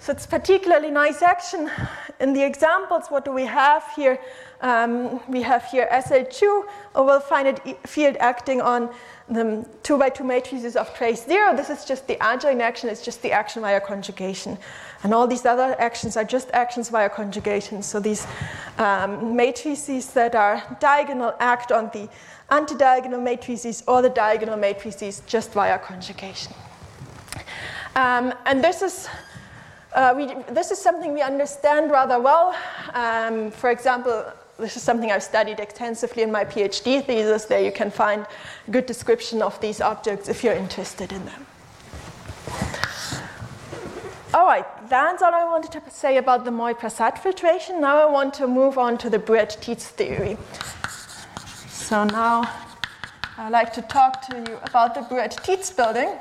[0.00, 1.70] So it's particularly nice action.
[2.20, 4.18] In the examples, what do we have here?
[4.60, 6.64] Um, we have here SL2
[6.96, 8.90] over finite field acting on
[9.28, 11.54] the two by two matrices of trace zero.
[11.54, 14.58] This is just the adjoint action, it's just the action via conjugation.
[15.04, 17.82] And all these other actions are just actions via conjugation.
[17.82, 18.26] So these
[18.78, 22.08] um, matrices that are diagonal act on the
[22.50, 26.52] antidiagonal matrices or the diagonal matrices just via conjugation.
[27.94, 29.08] Um, and this is,
[29.94, 32.56] uh, we, this is something we understand rather well.
[32.94, 34.24] Um, for example,
[34.58, 37.44] this is something I've studied extensively in my PhD thesis.
[37.44, 38.26] There you can find
[38.66, 41.46] a good description of these objects if you're interested in them.
[44.34, 47.80] All right, that's all I wanted to say about the Moy-Prasad filtration.
[47.80, 50.36] Now I want to move on to the Bruhat-Tits theory.
[51.68, 52.42] So now
[53.38, 56.18] I'd like to talk to you about the Bruhat-Tits building.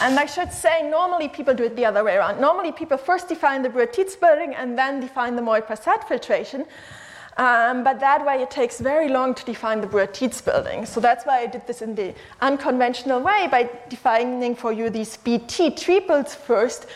[0.00, 2.40] And I should say, normally people do it the other way around.
[2.40, 6.66] Normally people first define the Bruhat-Tits building and then define the Moy-Prasad filtration.
[7.36, 10.86] Um, but that way it takes very long to define the Bruhat-Tits building.
[10.86, 15.16] So that's why I did this in the unconventional way by defining for you these
[15.16, 16.86] BT triples first.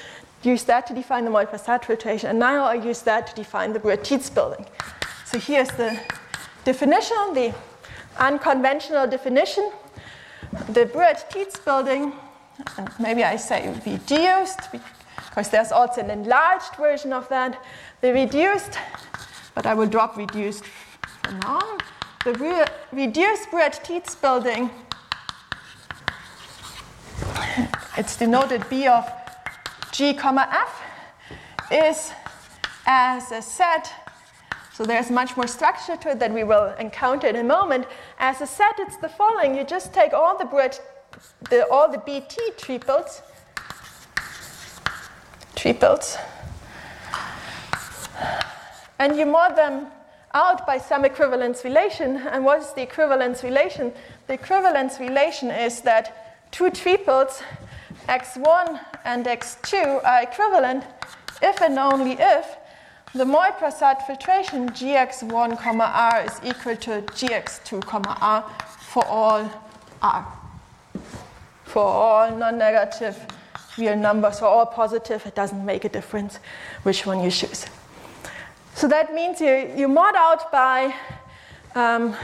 [0.42, 3.78] Use that to define the Moy-Prasad filtration, and now I use that to define the
[3.78, 4.66] Bruhat-Tits building.
[5.24, 5.98] So here's the
[6.64, 7.54] definition, the
[8.18, 9.70] unconventional definition.
[10.70, 12.12] The Bruhat-Tits building,
[12.76, 17.62] and maybe I say reduced, because there's also an enlarged version of that.
[18.00, 18.78] The reduced,
[19.54, 21.78] but I will drop reduced for now.
[22.24, 24.70] The re reduced Bruhat-Tits building,
[27.96, 29.10] it's denoted B of
[29.90, 30.80] G comma F,
[31.70, 32.12] is
[32.86, 33.92] as a set
[34.72, 37.86] so there's much more structure to it that we will encounter in a moment.
[38.18, 39.54] As a set, it's the following.
[39.54, 40.80] You just take all the, Bruhat,
[41.50, 43.22] the all the BT triples,
[45.54, 46.16] triples,
[48.98, 49.86] and you mod them
[50.34, 52.16] out by some equivalence relation.
[52.16, 53.92] And what is the equivalence relation?
[54.26, 57.42] The equivalence relation is that two triples,
[58.08, 60.84] x1 and x2, are equivalent
[61.42, 62.56] if and only if
[63.14, 68.42] the Moy-Prasad filtration gx1 comma r is equal to gx2 comma r
[68.78, 69.50] for all
[70.00, 70.41] r.
[71.72, 73.16] For all non-negative
[73.78, 76.38] real numbers, for all positive, it doesn't make a difference
[76.82, 77.64] which one you choose.
[78.74, 80.94] So that means you, you mod out by
[81.74, 82.14] um,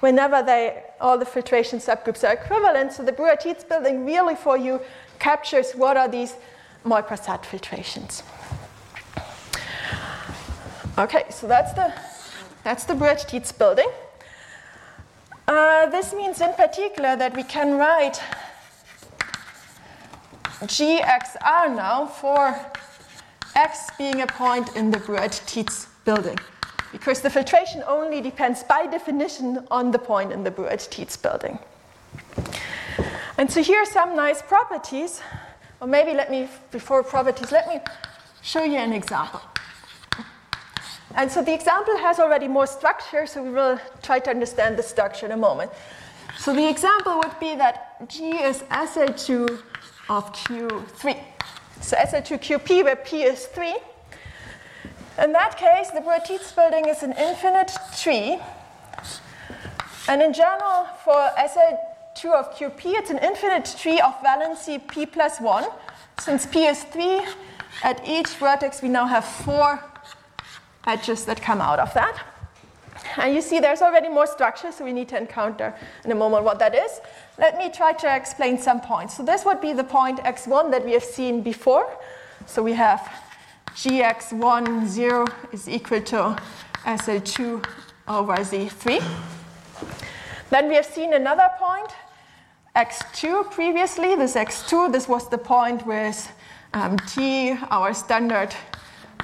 [0.00, 2.92] whenever they, all the filtration subgroups are equivalent.
[2.92, 4.80] So the Bruhat-Tits building really for you
[5.20, 6.34] captures what are these
[6.82, 8.24] Moy-Prasad filtrations.
[10.98, 11.94] Okay, so that's the,
[12.64, 13.90] that's the Bruhat-Tits building.
[15.46, 18.20] Uh, this means in particular that we can write
[20.62, 22.54] GXR now for
[23.56, 26.38] X being a point in the Bruhat-Tits building.
[26.92, 31.58] Because the filtration only depends by definition on the point in the Bruhat-Tits building.
[33.38, 35.20] And so here are some nice properties.
[35.80, 37.80] Or maybe let me, before properties, let me
[38.40, 39.40] show you an example.
[41.16, 44.82] And so the example has already more structure, so we will try to understand the
[44.82, 45.72] structure in a moment.
[46.38, 49.60] So the example would be that G is SL2
[50.12, 51.18] of Q3.
[51.80, 53.76] So SL2QP, where P is 3.
[55.22, 58.38] In that case, the Bruhat-Tits building is an infinite tree.
[60.08, 65.40] And in general, for SL2 of QP, it's an infinite tree of valency P plus
[65.40, 65.64] 1.
[66.20, 67.22] Since P is 3,
[67.82, 69.82] at each vertex we now have 4
[70.86, 72.22] edges that come out of that.
[73.16, 75.74] And you see there's already more structure, so we need to encounter
[76.04, 77.00] in a moment what that is.
[77.42, 79.16] Let me try to explain some points.
[79.16, 81.84] So this would be the point x1 that we have seen before.
[82.46, 83.00] So we have
[83.74, 86.36] gx1, 0 is equal to
[86.84, 87.66] SL2
[88.06, 89.02] over Z3.
[90.50, 91.90] Then we have seen another point,
[92.76, 94.14] x2 previously.
[94.14, 96.30] This x2, this was the point with
[96.74, 98.54] um, T, our standard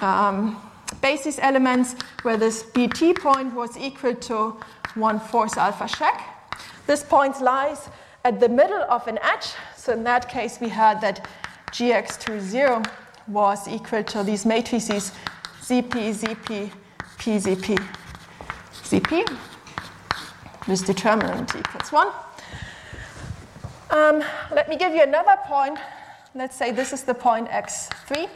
[0.01, 0.61] um,
[1.01, 4.57] basis elements, where this BT point was equal to
[4.97, 6.21] 1 fourth alpha check.
[6.89, 7.89] This point lies
[8.25, 9.53] at the middle of an edge.
[9.77, 11.27] So in that case, we had that
[11.73, 12.89] gx20
[13.27, 15.13] was equal to these matrices
[15.69, 16.71] ZP, ZP,
[17.19, 17.79] PZP,
[18.73, 19.39] ZP,
[20.67, 22.09] with determinant equals 1.
[23.91, 25.79] Um, let me give you another point.
[26.35, 28.31] Let's say this is the point x3.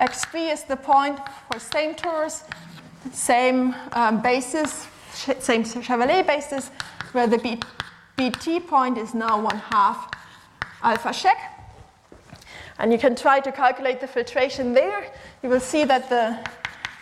[0.00, 2.42] x3 is the point for same torus,
[3.12, 6.70] same um, basis, same Chevalley basis,
[7.12, 7.38] where the
[8.16, 10.10] BT point is now 1 half
[10.82, 11.52] alpha check.
[12.78, 15.12] And you can try to calculate the filtration there.
[15.42, 16.38] You will see that the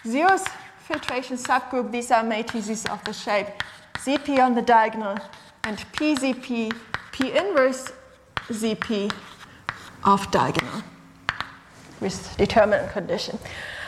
[0.08, 0.44] zeros
[0.78, 3.46] filtration subgroup, these are matrices of the shape
[4.04, 5.16] ZP on the diagonal
[5.64, 6.76] and PZP,
[7.12, 7.90] P inverse
[8.48, 9.10] ZP
[10.04, 10.82] of diagonal
[12.00, 13.38] with determinant condition.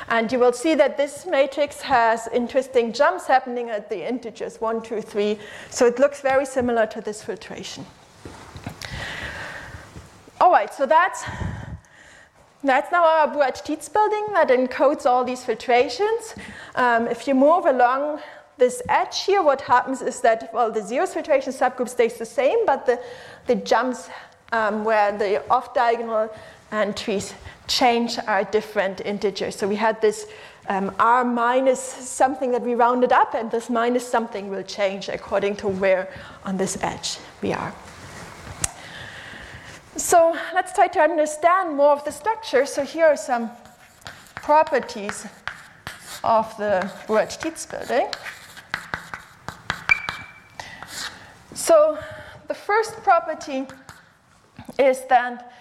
[0.09, 4.83] And you will see that this matrix has interesting jumps happening at the integers 1,
[4.83, 5.39] 2, 3.
[5.71, 7.85] So it looks very similar to this filtration.
[10.41, 11.25] All right, so that's,
[12.63, 16.37] that's now our Bruhat-Tits building that encodes all these filtrations.
[16.77, 18.21] Um, if you move along
[18.59, 22.65] this edge here, what happens is that, well, the zero filtration subgroup stays the same,
[22.65, 23.01] but the,
[23.47, 24.09] the jumps
[24.53, 25.43] um, where the
[26.73, 27.35] off-diagonal entries
[27.69, 29.57] change our different integers.
[29.57, 30.27] So we had this
[30.69, 35.57] um, r minus something that we rounded up, and this minus something will change according
[35.57, 36.09] to where
[36.45, 37.73] on this edge we are.
[39.97, 42.67] So let's try to understand more of the structure.
[42.67, 43.51] So here are some
[44.43, 45.27] properties
[46.23, 48.09] of the Bruhat-Tits building.
[51.55, 51.99] So
[52.49, 53.67] the first property
[54.79, 55.53] is that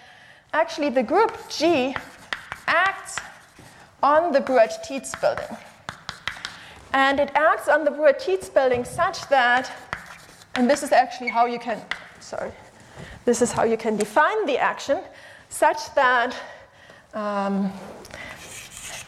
[0.56, 1.94] actually the group G
[2.66, 3.16] acts
[4.02, 5.54] on the Bruhat-Tits building.
[6.94, 9.70] And it acts on the Bruhat-Tits building such that,
[10.54, 11.78] and this is actually how you can,
[12.20, 12.52] sorry,
[13.26, 15.00] this is how you can define the action,
[15.50, 16.34] such that
[17.12, 17.70] um,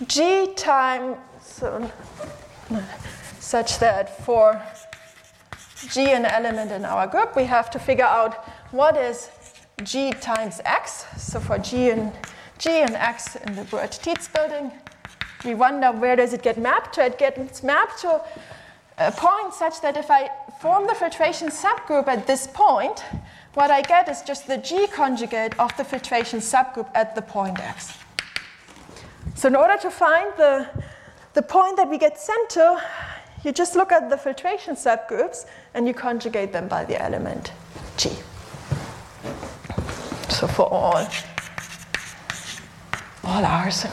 [0.06, 1.90] G times, so,
[3.40, 4.60] such that for
[5.88, 8.34] G an element in our group, we have to figure out
[8.70, 9.30] what is
[9.84, 11.06] G times X.
[11.16, 12.12] So for G and
[12.58, 14.72] G and X in the Bruhat-Tits building,
[15.44, 17.04] we wonder where does it get mapped to?
[17.04, 18.20] It gets mapped to
[18.98, 20.28] a point such that if I
[20.60, 23.04] form the filtration subgroup at this point,
[23.54, 27.60] what I get is just the G conjugate of the filtration subgroup at the point
[27.60, 27.96] X.
[29.36, 30.68] So in order to find the,
[31.34, 32.82] the point that we get sent to,
[33.44, 37.52] you just look at the filtration subgroups and you conjugate them by the element
[37.96, 38.10] G.
[40.28, 41.08] So for all,
[43.24, 43.86] all R's.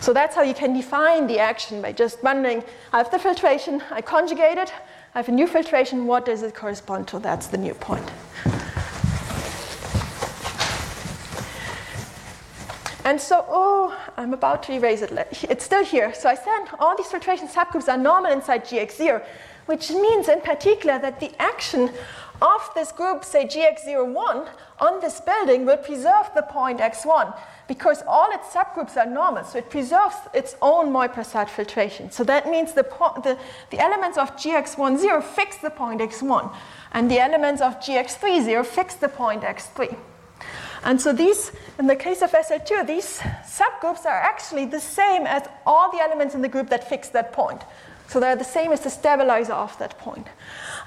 [0.00, 3.82] So that's how you can define the action by just wondering, I have the filtration,
[3.90, 4.72] I conjugate it,
[5.14, 7.18] I have a new filtration, what does it correspond to?
[7.18, 8.10] That's the new point.
[13.04, 15.12] And so, oh, I'm about to erase it.
[15.50, 16.14] It's still here.
[16.14, 19.24] So I said all these filtration subgroups are normal inside GX0,
[19.66, 21.90] which means in particular that the action
[22.42, 24.48] of this group, say GX01,
[24.80, 27.36] on this building will preserve the point X1
[27.68, 29.44] because all its subgroups are normal.
[29.44, 32.10] So it preserves its own Moy-Prasad filtration.
[32.10, 32.82] So that means the,
[33.22, 33.38] the,
[33.70, 36.52] the elements of GX10 fix the point X1,
[36.92, 39.96] and the elements of GX30 fix the point X3.
[40.82, 45.46] And so these, in the case of SL2, these subgroups are actually the same as
[45.66, 47.60] all the elements in the group that fix that point.
[48.08, 50.26] So they're the same as the stabilizer of that point.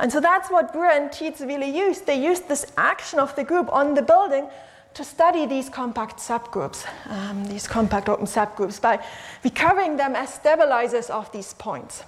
[0.03, 2.05] And so that's what Bruhat and Tits really used.
[2.05, 4.49] They used this action of the group on the building
[4.95, 8.99] to study these compact subgroups, um, these compact open subgroups, by
[9.45, 12.03] recovering them as stabilizers of these points.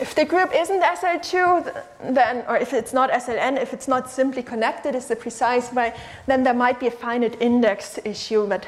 [0.00, 1.84] If the group isn't SL2,
[2.14, 5.94] then, or if it's not SLN, if it's not simply connected is the precise way,
[6.26, 8.48] then there might be a finite index issue.
[8.48, 8.66] But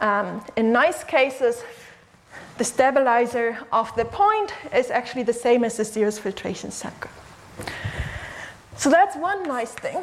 [0.00, 1.62] um, in nice cases,
[2.58, 7.10] the stabilizer of the point is actually the same as the zeros filtration subgroup.
[8.76, 10.02] So that's one nice thing.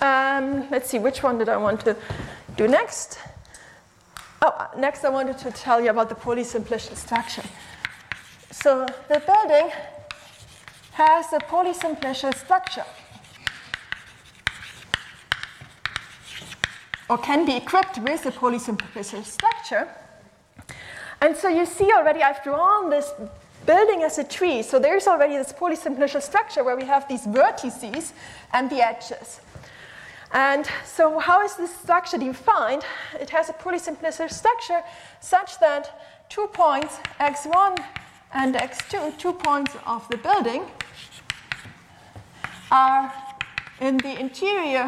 [0.00, 1.96] Um, let's see, which one did I want to
[2.56, 3.18] do next?
[4.42, 7.42] Oh, next I wanted to tell you about the polysimplicial structure.
[8.50, 9.70] So the building
[10.92, 12.84] has a polysimplicial structure.
[17.08, 19.88] Or can be equipped with a polysimplicial structure.
[21.20, 23.12] And so you see already I've drawn this
[23.66, 24.62] building as a tree.
[24.62, 28.12] So there's already this polysimplicial structure where we have these vertices
[28.52, 29.40] and the edges.
[30.32, 32.84] And so how is this structure defined?
[33.20, 34.82] It has a polysimplicial structure
[35.20, 37.84] such that two points, x1
[38.32, 40.62] and x2, two points of the building,
[42.70, 43.12] are
[43.80, 44.86] in the interior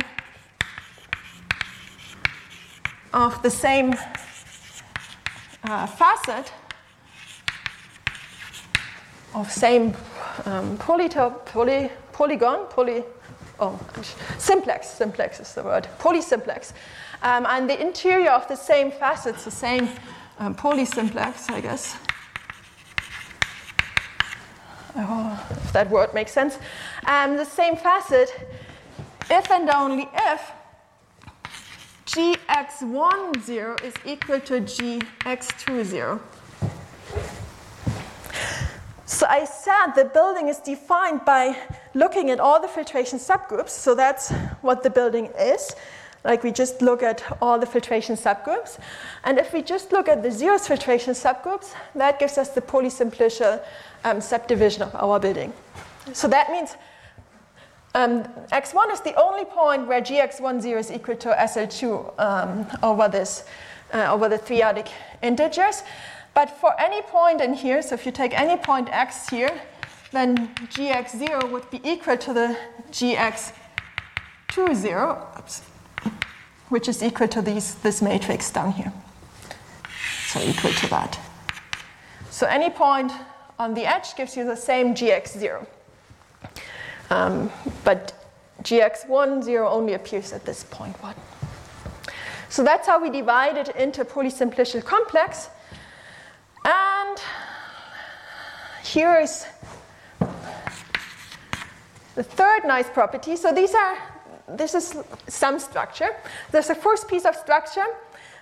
[3.12, 3.94] of the same
[5.64, 6.52] uh, facet
[9.34, 9.94] of same
[10.44, 11.08] um, poly,
[12.12, 13.04] polygon, poly,
[13.60, 13.80] oh,
[14.38, 16.72] simplex, simplex is the word, polysimplex.
[17.22, 19.88] Um, and the interior of the same facets, the same
[20.38, 21.96] um, polysimplex, I guess.
[24.94, 26.58] Oh, if that word makes sense.
[27.06, 28.28] Um, the same facet,
[29.30, 30.52] if and only if
[32.12, 36.20] gx10 is equal to gx20.
[39.06, 41.56] So I said the building is defined by
[41.94, 43.70] looking at all the filtration subgroups.
[43.70, 44.30] So that's
[44.60, 45.74] what the building is.
[46.22, 48.78] Like we just look at all the filtration subgroups.
[49.24, 53.62] And if we just look at the zeroth filtration subgroups, that gives us the polysimplicial
[54.04, 55.52] um, subdivision of our building.
[56.12, 56.76] So that means
[57.94, 63.44] um, x1 is the only point where gx10 is equal to SL2 um, over this,
[63.92, 64.88] uh, over the three-adic
[65.22, 65.82] integers.
[66.34, 69.60] But for any point in here, so if you take any point x here,
[70.12, 72.56] then gx0 would be equal to the
[72.90, 75.60] gx20, oops,
[76.70, 78.92] which is equal to these, this matrix down here.
[80.28, 81.18] So equal to that.
[82.30, 83.12] So any point
[83.58, 85.66] on the edge gives you the same gx0.
[87.12, 87.52] Um,
[87.84, 88.14] but
[88.62, 91.14] gx10 only appears at this point 1.
[92.48, 95.50] So that's how we divide it into polysimplicial complex.
[96.64, 97.18] And
[98.82, 99.44] here is
[102.14, 103.36] the third nice property.
[103.36, 103.98] So these are,
[104.48, 104.96] this is
[105.28, 106.16] some structure.
[106.50, 107.86] There's a first piece of structure.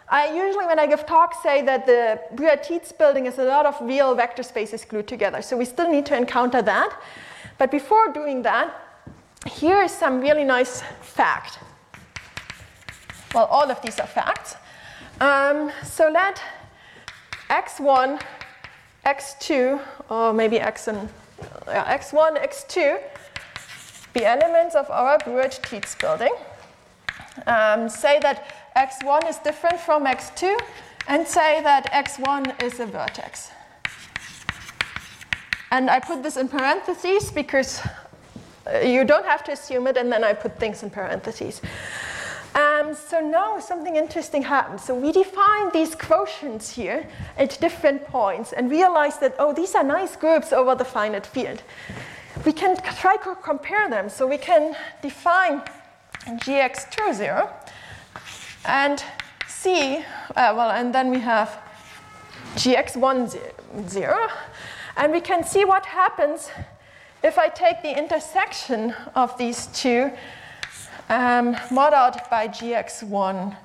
[0.09, 3.77] I usually, when I give talks, say that the Bruhat-Tits building is a lot of
[3.81, 5.43] real vector spaces glued together.
[5.43, 6.97] So we still need to encounter that.
[7.61, 8.73] But before doing that,
[9.45, 11.59] here is some really nice fact.
[13.35, 14.55] Well, all of these are facts.
[15.21, 16.41] Um, so let
[17.51, 18.19] x1,
[19.05, 19.79] x2,
[20.09, 21.11] or maybe x and
[21.67, 22.99] uh, x1, x2
[24.15, 26.33] be elements of our Bruhat-Tits building.
[27.47, 30.59] Um, say that x1 is different from x2,
[31.09, 33.51] and say that x1 is a vertex.
[35.71, 37.81] And I put this in parentheses because
[38.67, 41.61] uh, you don't have to assume it, and then I put things in parentheses.
[42.55, 44.83] Um, so now something interesting happens.
[44.83, 47.07] So we define these quotients here
[47.39, 51.63] at different points and realize that, oh, these are nice groups over the finite field.
[52.45, 54.09] We can try to compare them.
[54.09, 55.63] So we can define
[56.27, 57.53] gx20
[58.65, 59.05] and
[59.47, 60.03] see, uh,
[60.57, 61.57] well, and then we have
[62.57, 63.39] gx10.
[64.97, 66.51] And we can see what happens
[67.23, 70.11] if I take the intersection of these two
[71.09, 73.57] um, out by gx1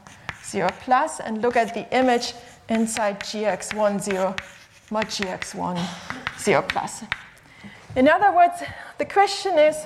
[0.43, 2.33] 0 plus and look at the image
[2.69, 4.35] inside gx1 0
[4.91, 5.79] mod gx1
[6.39, 7.03] 0 plus.
[7.95, 8.61] In other words,
[8.97, 9.85] the question is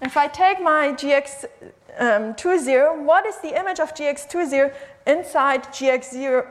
[0.00, 1.44] if I take my gx
[1.98, 4.72] um, 2 0, what is the image of gx2 0
[5.06, 6.46] inside gx0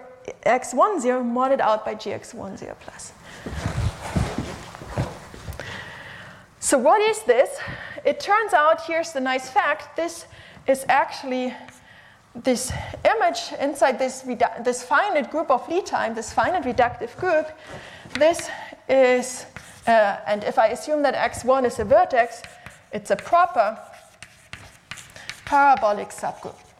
[0.45, 3.13] x1 0 modded out by gx1 0 plus?
[6.63, 7.57] So, what is this?
[8.05, 10.27] It turns out, here's the nice fact this
[10.67, 11.55] is actually
[12.35, 12.71] this
[13.03, 14.23] image inside this,
[14.63, 17.47] this finite group of Lie type, this finite reductive group.
[18.13, 18.47] This
[18.87, 19.47] is,
[19.87, 22.43] uh, and if I assume that x1 is a vertex,
[22.91, 23.79] it's a proper
[25.45, 26.70] parabolic subgroup.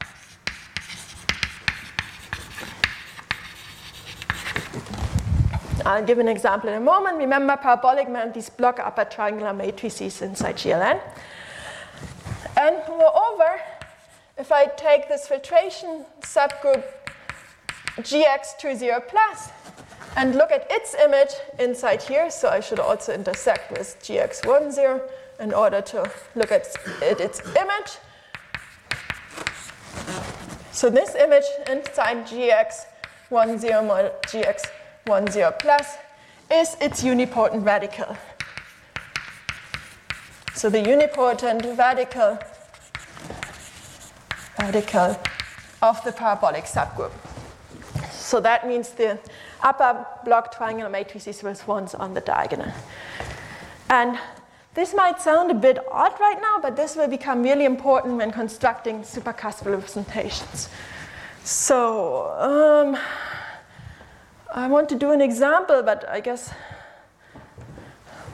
[5.86, 7.18] I'll give an example in a moment.
[7.18, 11.00] Remember, parabolic meant these block upper triangular matrices inside GLN.
[12.58, 13.60] And moreover,
[14.38, 16.84] if I take this filtration subgroup
[17.98, 19.50] GX20 plus
[20.16, 25.02] and look at its image inside here, so I should also intersect with GX10
[25.40, 26.68] in order to look at
[27.02, 27.98] its image.
[30.72, 32.86] So this image inside GX
[33.30, 34.66] 1, 0 mod gx
[35.12, 35.98] 1, 0 plus
[36.50, 38.16] is its unipotent radical.
[40.54, 42.40] So the unipotent radical
[44.58, 45.20] radical
[45.82, 47.12] of the parabolic subgroup.
[48.12, 49.20] So that means the
[49.62, 52.72] upper block triangular matrices with ones on the diagonal.
[53.90, 54.18] And
[54.76, 58.32] this might sound a bit odd right now, but this will become really important when
[58.32, 60.70] constructing supercuspidal representations.
[61.44, 62.98] So um,
[64.54, 66.52] I want to do an example, but I guess,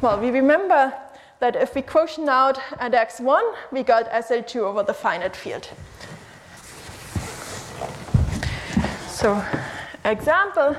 [0.01, 0.91] well, we remember
[1.39, 5.69] that if we quotient out at x1, we got SL2 over the finite field.
[9.09, 9.43] So
[10.05, 10.75] example,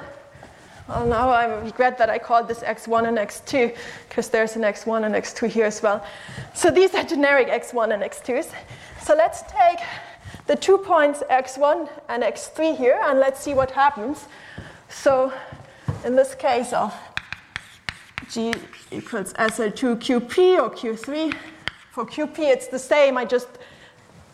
[0.88, 3.76] well now I regret that I called this x1 and x2
[4.08, 6.04] because there's an x1 and x2 here as well.
[6.54, 8.52] So these are generic x1 and x2s.
[9.02, 9.78] So let's take
[10.48, 14.26] the two points x1 and x3 here and let's see what happens.
[14.88, 15.32] So
[16.04, 16.94] in this case of
[18.30, 18.52] g
[18.90, 21.34] equals SL2 QP or Q3,
[21.92, 23.48] for QP it's the same, I just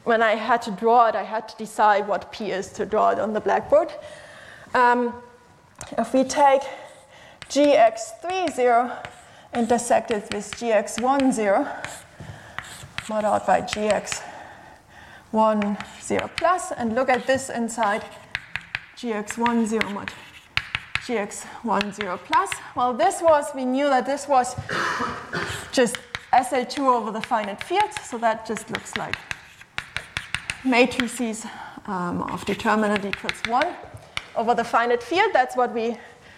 [0.04, 3.10] when I had to draw it, I had to decide what P is to draw
[3.10, 3.90] it on the blackboard.
[4.74, 5.14] Um,
[5.98, 6.60] if we take
[7.48, 9.06] gx30
[9.54, 11.86] intersected with gx10,
[13.08, 14.22] mod out by gx10
[16.36, 18.04] plus, and look at this inside
[18.96, 20.12] gx10 mod
[21.06, 22.50] gx10 plus.
[22.74, 24.56] Well, this was, we knew that this was
[25.72, 25.98] just
[26.32, 29.16] SL2 over the finite field, so that just looks like
[30.64, 31.46] matrices
[31.86, 33.66] um, of determinant equals 1
[34.36, 35.30] over the finite field.
[35.32, 35.96] That's what, we,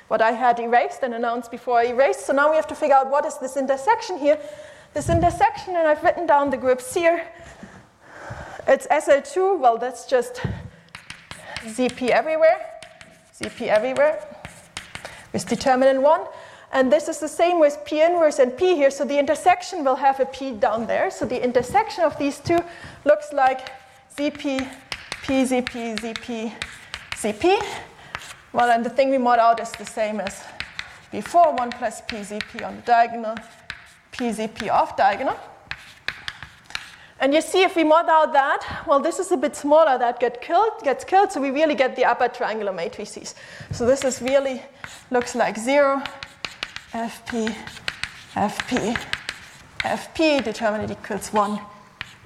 [0.08, 2.26] what I had erased and announced before I erased.
[2.26, 4.38] So now we have to figure out what is this intersection here.
[4.94, 7.26] This intersection, and I've written down the groups here.
[8.66, 10.42] It's SL2, well, that's just
[11.62, 12.58] ZP everywhere,
[13.32, 14.35] ZP everywhere,
[15.36, 16.20] with determinant 1.
[16.72, 18.90] And this is the same with P inverse and P here.
[18.90, 21.10] So the intersection will have a P down there.
[21.10, 22.58] So the intersection of these two
[23.04, 23.70] looks like
[24.16, 24.66] ZP,
[25.24, 26.52] PZP, ZP,
[27.22, 27.62] ZP.
[28.54, 30.42] Well, and the thing we mod out is the same as
[31.12, 33.34] before 1 plus PZP on the diagonal,
[34.12, 35.36] PZP off diagonal.
[37.18, 40.20] And you see, if we mod out that, well, this is a bit smaller, that
[40.20, 43.34] get killed, gets killed, so we really get the upper triangular matrices.
[43.72, 44.62] So this is really,
[45.10, 46.02] looks like 0,
[46.92, 47.54] FP,
[48.34, 48.98] FP,
[49.78, 51.58] FP, determinant equals 1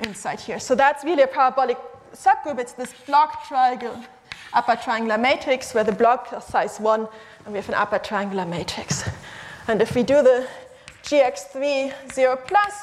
[0.01, 0.59] inside here.
[0.59, 1.79] So that's really a parabolic
[2.13, 2.59] subgroup.
[2.59, 3.97] It's this block triangle,
[4.53, 7.09] upper triangular matrix where the block is size 1
[7.45, 9.09] and we have an upper triangular matrix.
[9.69, 10.49] And if we do the
[11.05, 12.75] gx3 0 plus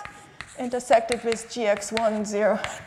[0.60, 2.82] intersected with gx10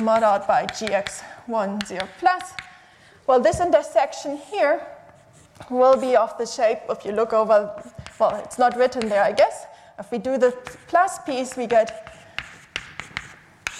[0.00, 2.52] mod out by gx10 plus,
[3.26, 4.86] well, this intersection here
[5.70, 7.82] will be of the shape, if you look over,
[8.18, 9.66] well, it's not written there, I guess.
[9.98, 10.50] If we do the
[10.88, 12.12] plus piece, we get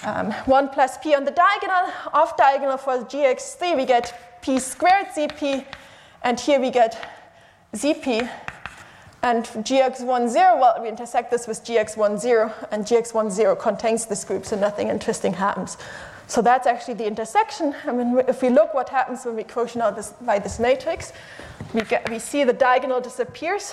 [0.05, 1.93] um, 1 plus p on the diagonal.
[2.13, 5.65] Off diagonal for gx3, we get p squared zp,
[6.23, 6.97] and here we get
[7.75, 8.29] zp.
[9.25, 14.89] And gx10, well, we intersect this with gx10, and gx10 contains this group, so nothing
[14.89, 15.77] interesting happens.
[16.27, 17.75] So that's actually the intersection.
[17.85, 21.13] I mean, if we look what happens when we quotient out this, by this matrix,
[21.73, 23.73] we, get, we see the diagonal disappears.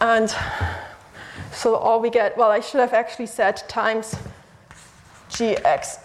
[0.00, 0.34] And
[1.52, 4.16] so all we get, well, I should have actually said times
[5.30, 5.98] gx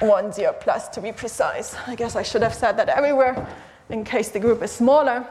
[0.00, 1.76] 1, 0 plus to be precise.
[1.86, 3.46] I guess I should have said that everywhere
[3.90, 5.26] in case the group is smaller.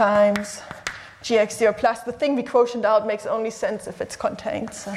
[0.00, 0.62] Times
[1.22, 2.04] gx 0 plus.
[2.04, 4.72] The thing we quotient out makes only sense if it's contained.
[4.72, 4.94] So.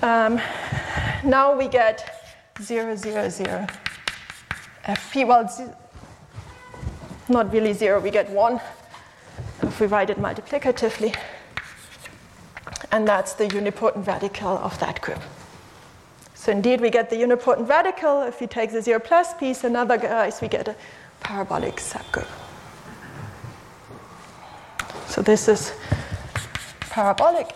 [0.00, 0.40] Um,
[1.22, 2.18] now we get
[2.62, 3.66] 0, 0, 0
[4.86, 5.26] fp.
[5.26, 5.76] Well,
[7.28, 8.58] not really zero, we get one
[9.60, 11.14] if we write it multiplicatively.
[12.90, 15.20] And that's the unipotent radical of that group.
[16.46, 18.22] So indeed, we get the unipotent radical.
[18.22, 20.76] If we take the zero plus piece, another guys, we get a
[21.18, 22.28] parabolic subgroup.
[25.08, 25.72] So this is
[26.82, 27.50] parabolic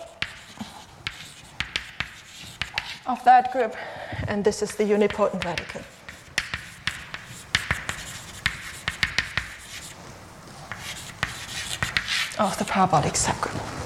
[3.05, 3.77] of that group,
[4.27, 5.79] and this is the unipotent radical.
[12.39, 13.81] of the parabolic subgroup.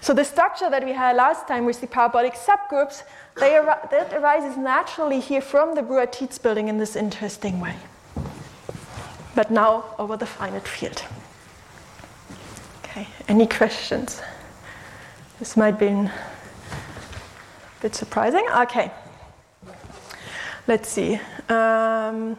[0.00, 3.04] So the structure that we had last time with the parabolic subgroups,
[3.40, 7.76] ar- that arises naturally here from the Bruhat-Tits building in this interesting way.
[9.34, 11.02] But now over the finite field.
[12.84, 14.20] Okay, any questions?
[15.38, 16.12] This might be a
[17.82, 18.46] Bit surprising.
[18.58, 18.92] Okay.
[20.68, 21.18] Let's see.
[21.48, 22.38] Um,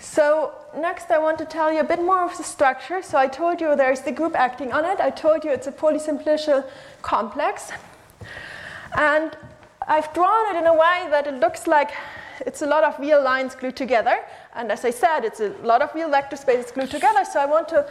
[0.00, 3.00] so next I want to tell you a bit more of the structure.
[3.00, 4.98] So I told you there's the group acting on it.
[4.98, 6.64] I told you it's a polysimplicial
[7.02, 7.70] complex.
[8.96, 9.36] And
[9.88, 11.92] I've drawn it in a way that it looks like
[12.44, 14.18] it's a lot of real lines glued together.
[14.54, 17.24] And as I said, it's a lot of real vector spaces glued together.
[17.24, 17.86] So I want to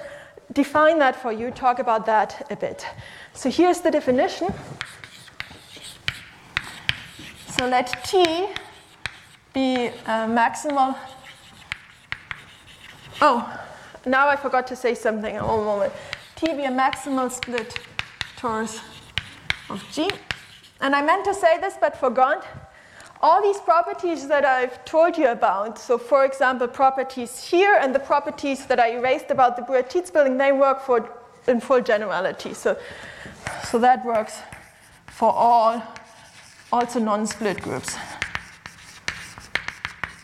[0.51, 2.85] define that for you, talk about that a bit.
[3.33, 4.53] So here's the definition.
[7.47, 8.47] So let T
[9.53, 10.97] be a maximal.
[13.21, 13.59] Oh,
[14.05, 15.35] now I forgot to say something.
[15.35, 15.93] One moment.
[16.35, 17.79] T be a maximal split
[18.37, 18.81] torus
[19.69, 20.09] of G.
[20.85, 22.45] And I meant to say this but forgot.
[23.19, 27.97] All these properties that I've told you about, so for example, properties here and the
[27.97, 31.09] properties that I erased about the Bruhat-Tits building, they work for
[31.47, 32.53] in full generality.
[32.53, 32.77] So,
[33.63, 34.37] so that works
[35.07, 35.81] for all,
[36.71, 37.95] also non-split groups.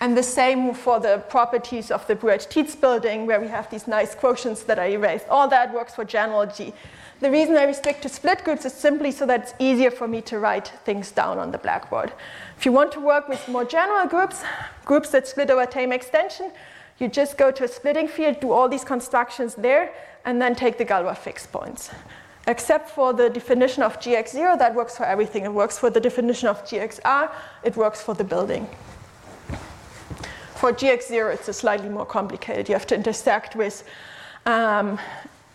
[0.02, 4.16] And the same for the properties of the Bruhat-Tits building, where we have these nice
[4.16, 5.28] quotients that I erased.
[5.30, 6.74] All that works for general G.
[7.20, 10.22] The reason I restrict to split groups is simply so that it's easier for me
[10.24, 12.12] to write things down on the blackboard.
[12.58, 14.44] If you want to work with more general groups,
[14.86, 16.52] groups that split over tame extension,
[16.98, 19.94] you just go to a splitting field, do all these constructions there,
[20.26, 21.92] and then take the Galois fixed points.
[22.48, 25.46] Except for the definition of GX0, that works for everything.
[25.46, 27.32] It works for the definition of GXR,
[27.64, 28.68] it works for the building.
[30.62, 32.70] For GX0, it's a slightly more complicated.
[32.70, 33.84] You have to intersect with
[34.46, 35.00] um,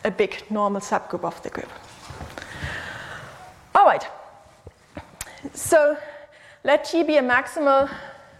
[0.02, 1.70] a big normal subgroup of the group.
[3.76, 4.04] All right.
[5.54, 5.96] So
[6.64, 7.88] let G be a maximal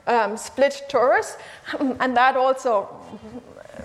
[0.09, 1.37] um, split torus,
[2.01, 2.89] and that also,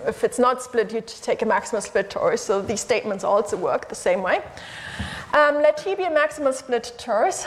[0.08, 2.40] if it's not split, you take a maximal split torus.
[2.40, 4.42] So these statements also work the same way.
[5.36, 7.46] Um, let T be a maximal split torus.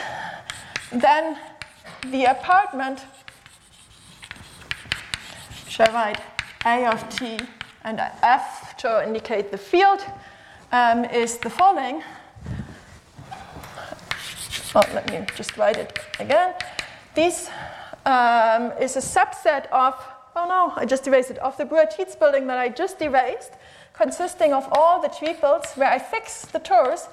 [0.93, 1.37] Then
[2.09, 3.01] the apartment
[5.75, 6.21] shall write
[6.65, 7.37] A of T
[7.83, 9.99] and F to indicate the field
[10.71, 12.01] um, is the following.
[14.73, 16.53] Oh, let me just write it again.
[17.13, 17.49] This
[18.05, 20.01] um, is a subset of,
[20.37, 23.51] oh no, I just erased it, of the Bruhat-Tits building that I just erased,
[23.91, 27.09] consisting of all the triples where I fix the torus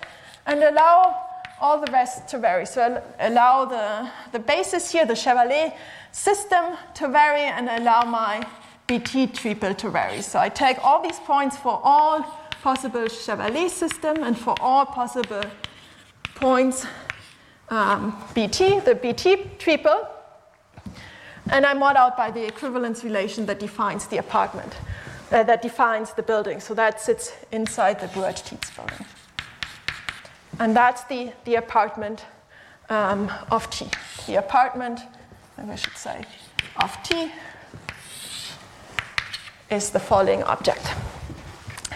[0.47, 1.32] and allow
[1.63, 2.67] all the rest to vary.
[2.67, 5.73] So allow the, the basis here, the Chevalley
[6.11, 8.47] system to vary and allow my
[8.89, 10.21] BT triple to vary.
[10.23, 12.23] So I take all these points for all
[12.63, 15.43] possible Chevalley system and for all possible
[16.35, 16.85] points
[17.69, 20.09] um, BT, the BT triple,
[21.51, 24.75] and I mod out by the equivalence relation that defines the apartment,
[25.31, 26.61] uh, that defines the building.
[26.61, 29.07] So that sits inside the Bruhat-Tits building.
[30.59, 32.25] And that's the, the apartment
[32.89, 33.87] um, of T.
[34.27, 35.01] The apartment,
[35.57, 36.25] I should say,
[36.83, 37.33] of T
[39.71, 40.87] is the following object.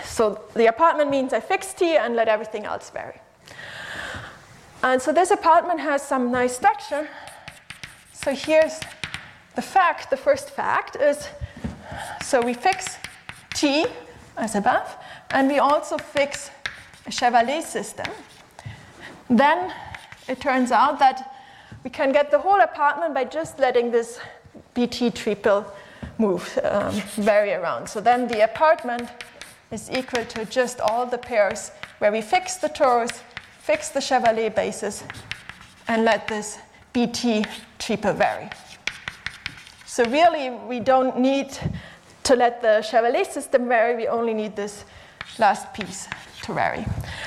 [0.05, 3.20] So the apartment means I fix T and let everything else vary.
[4.83, 7.09] And so this apartment has some nice structure.
[8.12, 8.81] So here's
[9.55, 11.28] the fact, the first fact is
[12.23, 12.97] so we fix
[13.55, 13.87] T
[14.37, 14.97] as above,
[15.31, 16.51] and we also fix
[17.07, 18.07] a Chevalley system.
[19.28, 19.73] Then
[20.28, 21.35] it turns out that
[21.85, 24.19] we can get the whole apartment by just letting this
[24.74, 25.65] BT triple
[26.19, 27.89] move, um, vary around.
[27.89, 29.09] So then the apartment
[29.70, 33.20] is equal to just all the pairs where we fix the torus,
[33.59, 35.05] fix the Chevalley basis,
[35.89, 36.59] and let this
[36.93, 37.44] BT
[37.78, 38.48] triple vary.
[39.86, 41.57] So really, we don't need
[42.24, 44.85] to let the Chevalley system vary, we only need this
[45.39, 46.09] last piece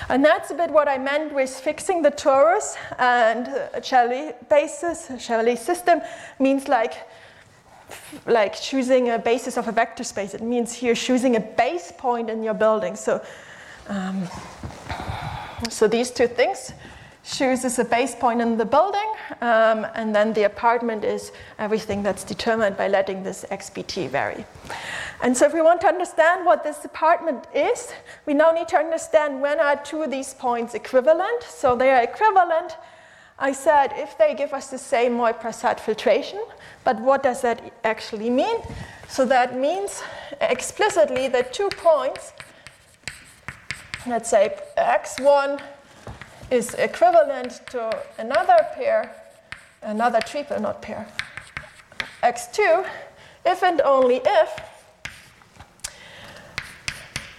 [0.09, 5.09] And that's a bit what I meant with fixing the torus and a Chevalley basis,
[5.09, 6.01] a Chevalley system
[6.39, 6.93] means like
[8.25, 10.33] like choosing a basis of a vector space.
[10.33, 12.95] It means here choosing a base point in your building.
[12.95, 13.23] So,
[13.87, 14.27] um,
[15.69, 16.73] so these two things
[17.23, 22.23] chooses a base point in the building, um, and then the apartment is everything that's
[22.23, 24.45] determined by letting this xbt vary.
[25.21, 27.91] And so if we want to understand what this apartment is,
[28.25, 31.43] we now need to understand when are two of these points equivalent.
[31.43, 32.77] So they are equivalent
[33.41, 36.43] I said if they give us the same Moy-Prasad filtration,
[36.83, 38.57] but what does that actually mean?
[39.07, 40.03] So that means
[40.41, 42.33] explicitly that two points,
[44.05, 45.61] let's say x1
[46.51, 49.15] is equivalent to another pair,
[49.83, 51.07] another triple, not pair,
[52.21, 52.85] x2,
[53.45, 54.61] if and only if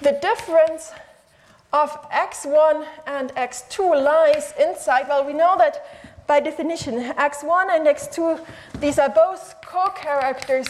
[0.00, 0.92] the difference
[1.72, 8.44] of x1 and x2 lies inside, well, we know that by definition, x1 and x2,
[8.78, 10.66] these are both co-characters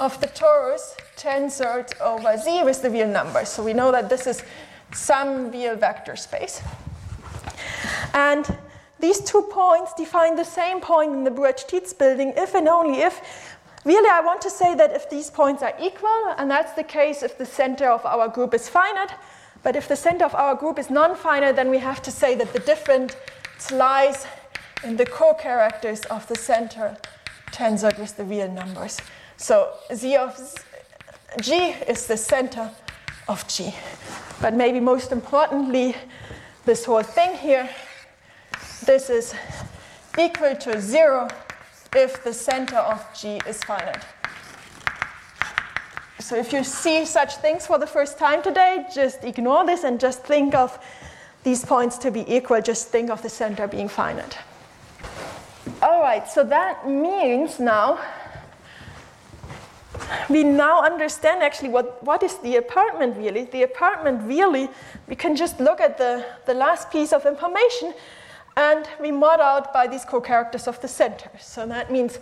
[0.00, 3.48] of the torus tensored over z with the real numbers.
[3.48, 4.42] So we know that this is
[4.92, 6.60] some real vector space.
[8.12, 8.44] And
[9.00, 13.53] these two points define the same point in the Bruhat-Tits building if and only if,
[13.84, 17.22] really I want to say that if these points are equal, and that's the case
[17.22, 19.12] if the center of our group is finite,
[19.62, 22.52] but if the center of our group is non-finite, then we have to say that
[22.52, 23.16] the difference
[23.72, 24.26] lies
[24.82, 26.96] in the co-characters of the center
[27.50, 28.98] tensored with the real numbers.
[29.36, 30.38] So z of
[31.40, 32.70] g is the center
[33.28, 33.74] of g.
[34.40, 35.96] But maybe most importantly,
[36.66, 37.68] this whole thing here,
[38.84, 39.34] this is
[40.18, 41.28] equal to zero
[41.94, 44.04] if the center of g is finite.
[46.20, 50.00] So if you see such things for the first time today, just ignore this and
[50.00, 50.78] just think of
[51.42, 52.60] these points to be equal.
[52.62, 54.38] Just think of the center being finite.
[55.82, 57.98] All right, so that means now
[60.28, 63.44] we now understand actually what, what is the apartment really.
[63.44, 64.68] The apartment really,
[65.08, 67.94] we can just look at the, the last piece of information
[68.56, 71.30] and we mod out by these co-characters of the center.
[71.40, 72.18] So that means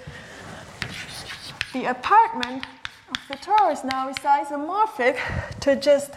[1.72, 2.64] the apartment
[3.08, 5.18] of the torus now is isomorphic
[5.60, 6.12] to just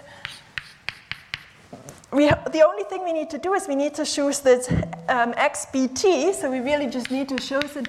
[2.12, 4.72] we the only thing we need to do is we need to choose this
[5.10, 7.86] um, xbt, so we really just need to choose an,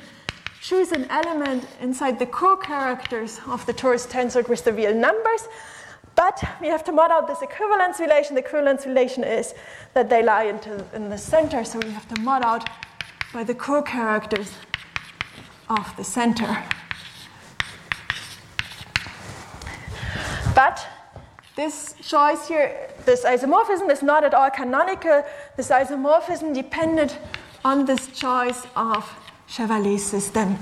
[0.61, 5.49] choose an element inside the co-characters of the torus tensored with the real numbers.
[6.17, 8.35] But we have to mod out this equivalence relation.
[8.35, 9.55] The equivalence relation is
[9.95, 12.69] that they lie into, in the center, so we have to mod out
[13.33, 14.51] by the co-characters
[15.69, 16.65] of the center.
[20.55, 20.87] But
[21.55, 25.23] this choice here, this isomorphism is not at all canonical.
[25.57, 27.13] This isomorphism depended
[27.63, 29.05] on this choice of
[29.49, 30.59] Chevalley's system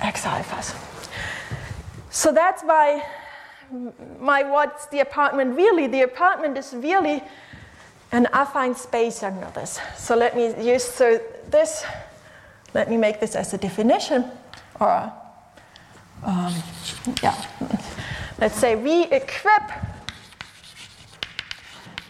[0.00, 0.74] X alphas.
[2.10, 3.04] So that's why
[4.20, 5.86] my what's the apartment really?
[5.86, 7.22] The apartment is really
[8.12, 9.80] an affine space under this.
[9.96, 11.20] So let me use so
[11.50, 11.84] this,
[12.72, 14.24] let me make this as a definition,
[14.80, 15.12] or
[16.22, 16.54] um,
[17.22, 17.44] yeah.
[18.38, 19.62] Let's say we equip.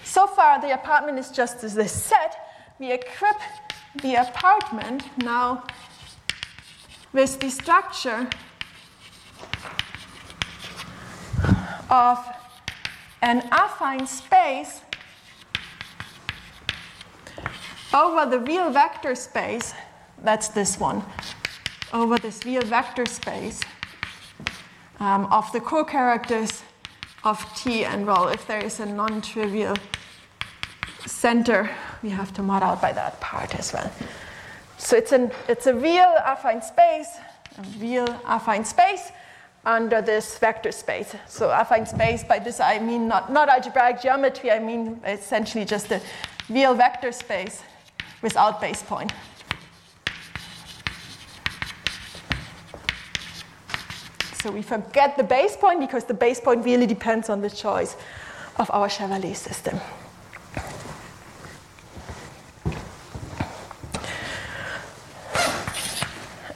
[0.05, 2.37] So far, the apartment is just as this set.
[2.79, 3.37] We equip
[4.03, 5.65] the apartment now
[7.13, 8.29] with the structure
[11.91, 12.19] of
[13.23, 14.81] an affine space
[17.93, 19.73] over the real vector space,
[20.23, 21.03] that's this one,
[21.93, 23.61] over this real vector space
[25.01, 26.63] um, of the co-characters
[27.23, 29.77] of T and well, if there is a non-trivial
[31.07, 31.71] center,
[32.03, 33.91] we have to mod out by that part as well.
[34.77, 37.09] So it's, an, it's a real affine space,
[37.57, 39.13] a real affine space
[39.67, 41.15] under this vector space.
[41.29, 45.91] So affine space, by this I mean not, not algebraic geometry, I mean essentially just
[45.91, 46.01] a
[46.49, 47.63] real vector space
[48.23, 49.13] without base point.
[54.43, 57.97] So we forget the base point because the base point really depends on the choice
[58.59, 59.81] of our Chevalley system.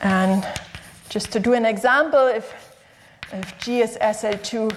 [0.00, 0.46] And
[1.08, 2.67] just to do an example, if,
[3.32, 4.74] if G is SL2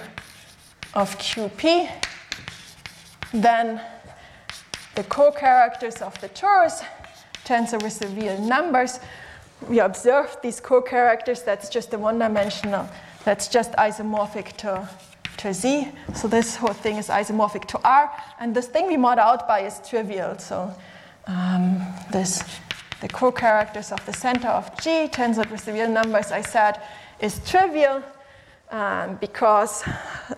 [0.94, 1.90] of QP,
[3.32, 3.80] then
[4.94, 6.84] the co-characters of the torus
[7.44, 9.00] tensor with the real numbers
[9.68, 12.88] we observe these co-characters, that's just a one-dimensional,
[13.24, 14.88] that's just isomorphic to,
[15.38, 15.88] to Z.
[16.14, 18.10] So this whole thing is isomorphic to R.
[18.40, 20.38] And this thing we mod out by is trivial.
[20.38, 20.74] So
[21.26, 21.80] um,
[22.10, 22.42] this,
[23.00, 26.80] the co-characters of the center of G tensored with the real numbers I said
[27.20, 28.02] is trivial
[28.72, 29.84] um, because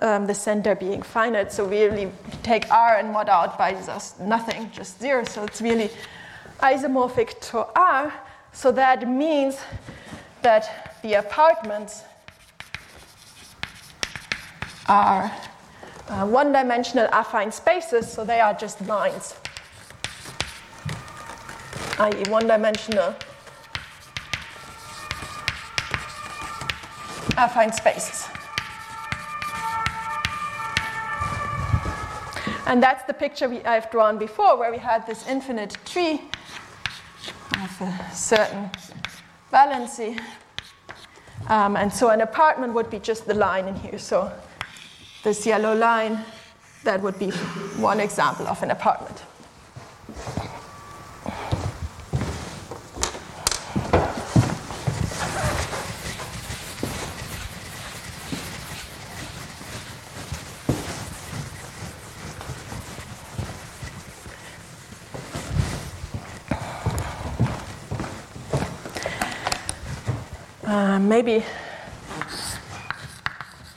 [0.02, 1.52] um, the center being finite.
[1.52, 2.11] So we really
[2.43, 5.24] take R and mod out by just nothing, just zero.
[5.24, 5.90] So it's really
[6.61, 8.12] isomorphic to R.
[8.52, 9.56] So that means
[10.43, 12.02] that the apartments
[14.89, 15.32] are
[16.09, 19.35] uh, one dimensional affine spaces, so they are just lines,
[21.98, 23.15] i.e., one dimensional
[27.36, 28.28] affine spaces.
[32.66, 36.23] And that's the picture we, I've drawn before, where we had this infinite tree
[37.62, 38.70] of a certain
[39.52, 40.19] valency.
[41.48, 43.98] Um, and so an apartment would be just the line in here.
[43.98, 44.32] So
[45.23, 46.24] this yellow line,
[46.85, 47.31] that would be
[47.78, 49.23] one example of an apartment.
[71.05, 71.44] Uh, maybe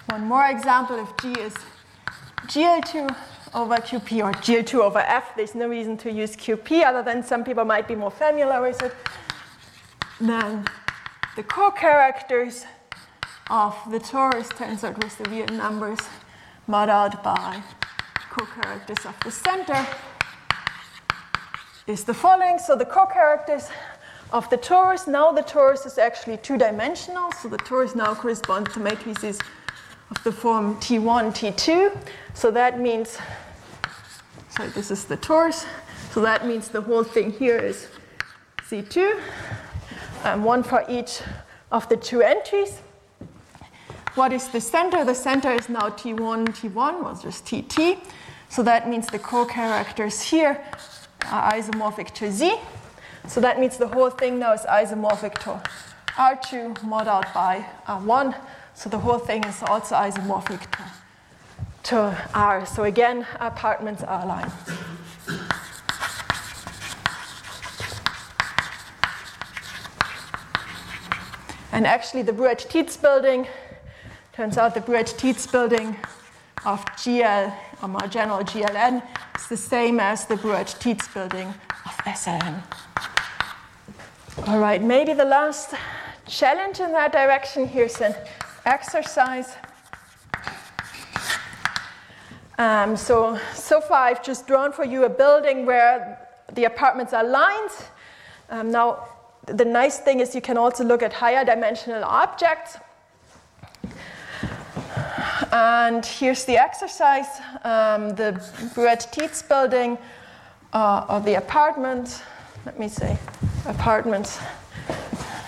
[0.10, 1.54] one more example if G is
[2.46, 3.16] GL2
[3.54, 5.36] over QP or GL2 over F.
[5.36, 8.82] There's no reason to use QP other than some people might be more familiar with
[8.82, 8.94] it.
[10.22, 10.66] Then
[11.36, 12.66] the co-characters
[13.50, 16.00] of the torus turns out with the real numbers
[16.66, 17.62] mod out by
[18.30, 19.86] co-characters of the center
[21.88, 22.58] is the following.
[22.58, 23.70] So the co-characters
[24.32, 28.80] of the torus, now the torus is actually two-dimensional, so the torus now corresponds to
[28.80, 29.40] matrices
[30.12, 31.96] of the form T1, T2.
[32.34, 33.18] So that means,
[34.50, 35.66] sorry, this is the torus.
[36.12, 37.88] So that means the whole thing here is
[38.64, 39.22] C2,
[40.24, 41.22] and um, one for each
[41.72, 42.82] of the two entries.
[44.16, 45.06] What is the center?
[45.06, 48.00] The center is now T1, T1, was just TT.
[48.50, 50.66] So that means the co-characters here
[51.32, 52.56] are isomorphic to Z.
[53.28, 55.62] So that means the whole thing now is isomorphic to
[56.16, 58.36] R2 mod out by uh, R1.
[58.74, 60.84] So the whole thing is also isomorphic to,
[61.84, 62.66] to R.
[62.66, 64.52] So again, apartments are aligned.
[71.74, 73.46] And actually, the Bruhat-Tits building
[74.34, 75.96] turns out the Bruhat-Tits building
[76.66, 79.04] of GL, or more general GLN,
[79.36, 81.54] is the same as the Bruhat-Tits building
[81.86, 82.64] of SLN.
[84.46, 85.74] All right, maybe the last
[86.28, 88.16] challenge in that direction here's an
[88.66, 89.56] exercise.
[92.60, 97.24] Um, so, so far I've just drawn for you a building where the apartments are
[97.24, 97.72] lined.
[98.50, 99.08] Um, now,
[99.48, 102.78] the nice thing is you can also look at higher dimensional objects.
[105.52, 107.28] And here's the exercise
[107.64, 108.34] um, the
[108.76, 109.98] Bruhat-Tits building
[110.74, 112.22] uh, or the apartment.
[112.66, 113.18] Let me say
[113.68, 114.40] apartments.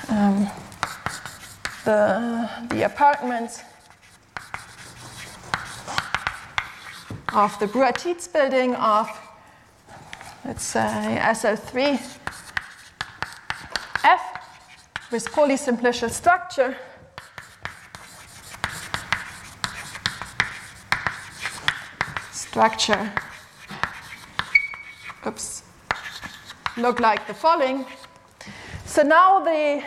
[0.10, 0.50] Um,
[1.86, 3.64] the, the apartments
[7.34, 9.10] of the Bruhat-Tits building of,
[10.46, 12.18] let's say, SL3
[14.04, 14.22] F
[15.12, 16.76] with polysimplicial structure.
[22.32, 23.14] Structure,
[25.26, 25.64] oops,
[26.78, 27.86] look like the following.
[29.00, 29.82] So now the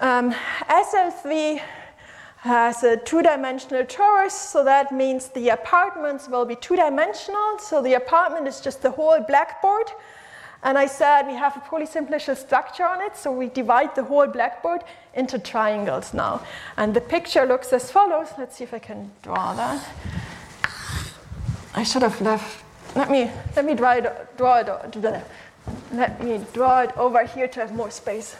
[0.00, 0.32] um,
[0.70, 1.60] SL3
[2.38, 7.58] has a two-dimensional torus, so that means the apartments will be two-dimensional.
[7.58, 9.90] So the apartment is just the whole blackboard.
[10.62, 14.28] And I said we have a polysimplicial structure on it, so we divide the whole
[14.28, 14.80] blackboard
[15.12, 16.40] into triangles now.
[16.78, 18.28] And the picture looks as follows.
[18.38, 19.86] Let's see if I can draw that.
[21.74, 22.64] I should have left.
[22.96, 24.36] Let me let me draw it.
[24.38, 25.24] Draw it.
[25.92, 28.36] Let me draw it over here to have more space.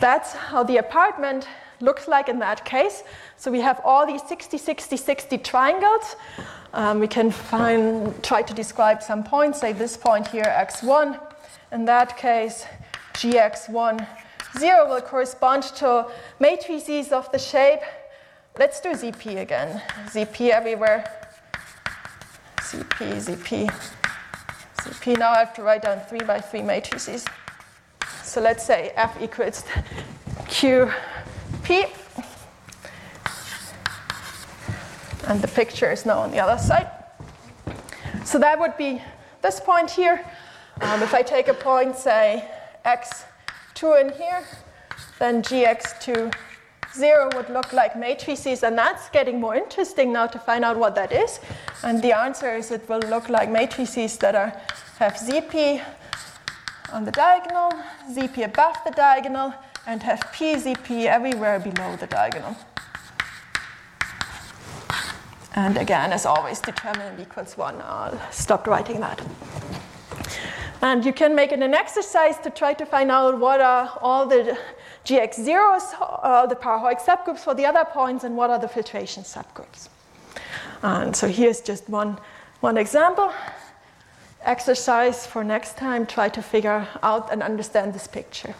[0.00, 1.46] That's how the apartment
[1.80, 3.04] looks like in that case.
[3.36, 6.16] So we have all these 60, 60, 60 triangles.
[6.72, 11.20] Um, we can find, try to describe some points, say this point here, x1.
[11.70, 12.64] In that case,
[13.14, 14.06] gx1,
[14.58, 16.06] 0 will correspond to
[16.40, 17.80] matrices of the shape.
[18.58, 19.82] Let's do ZP again.
[20.06, 21.21] ZP everywhere.
[22.72, 23.70] ZP, ZP,
[24.78, 25.18] ZP.
[25.18, 27.26] Now I have to write down 3 by 3 matrices.
[28.22, 29.64] So let's say F equals
[30.48, 31.90] QP.
[35.28, 36.90] And the picture is now on the other side.
[38.24, 39.02] So that would be
[39.42, 40.24] this point here.
[40.80, 42.48] Um, if I take a point, say
[42.86, 44.44] x2 in here,
[45.18, 46.34] then gx2
[46.94, 50.94] 0 would look like matrices, and that's getting more interesting now to find out what
[50.94, 51.40] that is.
[51.82, 54.52] And the answer is it will look like matrices that are,
[54.98, 55.82] have ZP
[56.92, 57.72] on the diagonal,
[58.10, 59.54] ZP above the diagonal,
[59.86, 62.56] and have PZP everywhere below the diagonal.
[65.54, 67.80] And again, as always, determinant equals 1.
[67.82, 69.20] I'll stop writing that.
[70.80, 74.26] And you can make it an exercise to try to find out what are all
[74.26, 74.58] the
[75.04, 79.24] GX zeros, uh, the parahoric subgroups for the other points, and what are the filtration
[79.24, 79.88] subgroups.
[80.82, 82.18] And so here's just one,
[82.60, 83.32] one example.
[84.42, 88.54] Exercise for next time, try to figure out and understand this picture.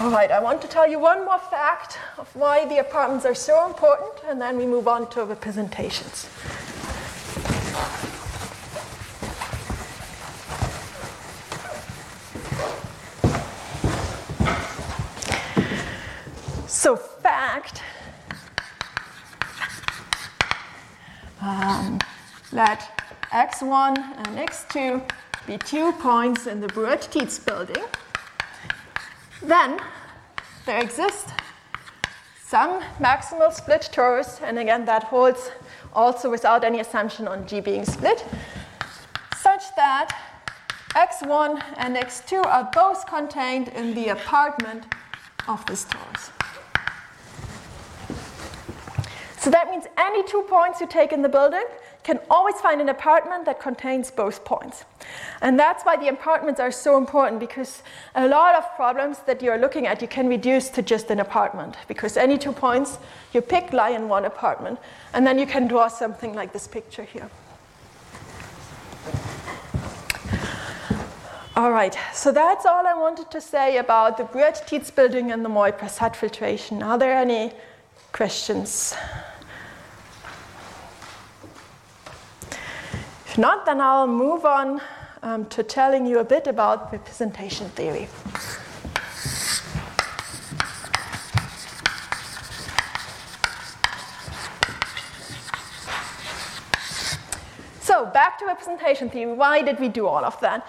[0.00, 3.34] All right, I want to tell you one more fact of why the apartments are
[3.34, 6.28] so important, and then we move on to representations.
[16.74, 17.82] So, fact.
[21.40, 21.98] Uh,
[22.50, 22.80] let
[23.30, 25.08] x1 and x2
[25.46, 27.84] be two points in the Bruhat-Tits building,
[29.40, 29.78] then
[30.66, 31.30] there exists
[32.44, 35.52] some maximal split torus, and again, that holds
[35.94, 38.24] also without any assumption on G being split,
[39.36, 40.08] such that
[40.90, 44.86] x1 and x2 are both contained in the apartment
[45.46, 46.33] of this torus.
[49.44, 51.66] So that means any two points you take in the building
[52.02, 54.86] can always find an apartment that contains both points.
[55.42, 57.82] And that's why the apartments are so important because
[58.14, 61.76] a lot of problems that you're looking at you can reduce to just an apartment
[61.88, 62.96] because any two points
[63.34, 64.78] you pick lie in one apartment.
[65.12, 67.28] And then you can draw something like this picture here.
[71.54, 75.50] All right, so that's all I wanted to say about the Bruhat-Tits building and the
[75.50, 76.82] Moy-Prasad filtration.
[76.82, 77.52] Are there any
[78.10, 78.94] questions?
[83.34, 84.80] If not, then I'll move on
[85.24, 88.06] um, to telling you a bit about representation theory.
[97.80, 99.32] So, back to representation theory.
[99.32, 100.64] Why did we do all of that?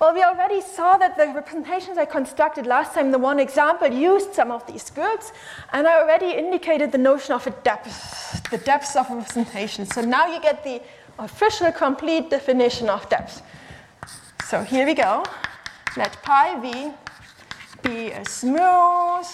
[0.00, 4.34] Well, we already saw that the representations I constructed last time, the one example, used
[4.34, 5.32] some of these groups,
[5.72, 9.86] and I already indicated the notion of a depth, the depths of representation.
[9.86, 10.82] So now you get the
[11.18, 13.42] official complete definition of depth.
[14.48, 15.24] So here we go.
[15.96, 16.92] Let pi v
[17.82, 19.26] be a smooth.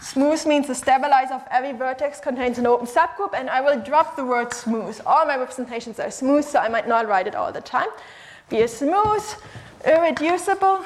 [0.00, 4.14] Smooth means the stabilizer of every vertex contains an open subgroup, and I will drop
[4.14, 5.00] the word smooth.
[5.04, 7.88] All my representations are smooth, so I might not write it all the time.
[8.48, 9.24] Be a smooth,
[9.84, 10.84] irreducible,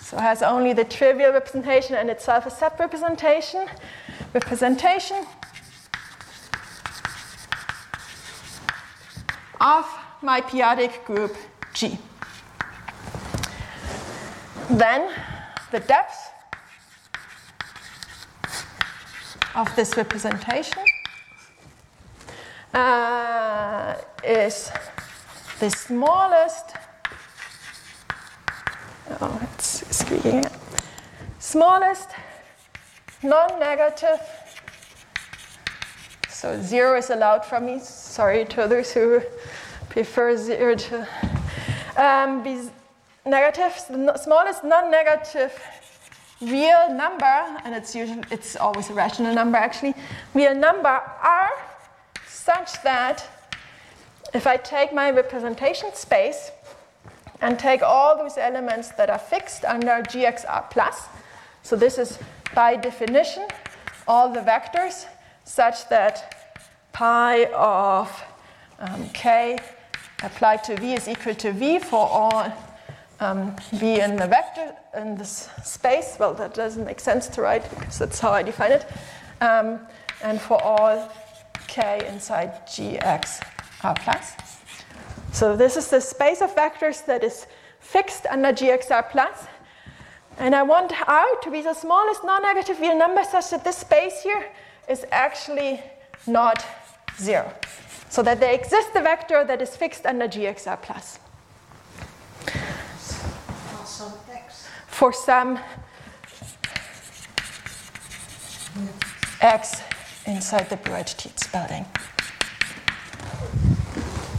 [0.00, 3.66] so has only the trivial representation and itself a sub-representation.
[4.32, 5.24] Representation
[9.64, 9.86] of
[10.20, 11.34] my p-adic group
[11.72, 11.98] G.
[14.68, 15.10] Then
[15.70, 16.30] the depth
[19.54, 20.82] of this representation
[22.74, 24.70] uh, is
[25.60, 26.76] the smallest,
[29.20, 30.44] oh, it's squeaking,
[31.38, 32.10] smallest
[33.22, 34.20] non-negative,
[36.44, 39.22] so zero is allowed from me, sorry to others who
[39.88, 41.08] prefer zero to
[41.96, 42.68] um, be
[43.24, 45.58] negative, the smallest non-negative
[46.42, 47.34] real number,
[47.64, 49.94] and it's usually it's always a rational number actually,
[50.34, 51.48] real number R
[52.26, 53.26] such that
[54.34, 56.50] if I take my representation space
[57.40, 61.06] and take all those elements that are fixed under GXR plus,
[61.62, 62.18] so this is
[62.54, 63.48] by definition
[64.06, 65.06] all the vectors
[65.44, 66.56] such that
[66.92, 68.24] pi of
[68.78, 69.58] um, k
[70.22, 72.52] applied to v is equal to v for all
[73.20, 76.16] um, v in the vector in this space.
[76.18, 78.86] Well, that doesn't make sense to write because that's how I define it.
[79.40, 79.80] Um,
[80.22, 81.10] and for all
[81.66, 83.42] k inside gx
[83.82, 84.32] r plus.
[85.32, 87.46] So this is the space of vectors that is
[87.80, 89.46] fixed under gxr plus.
[90.38, 94.22] And I want r to be the smallest non-negative real number such that this space
[94.22, 94.46] here
[94.88, 95.82] is actually
[96.26, 96.64] not
[97.18, 97.52] zero.
[98.08, 101.18] So that there exists a vector that is fixed under gxr plus.
[102.46, 104.68] For some x.
[104.86, 105.58] For some
[109.40, 109.82] x
[110.26, 111.84] inside the Bruhat-Tits building.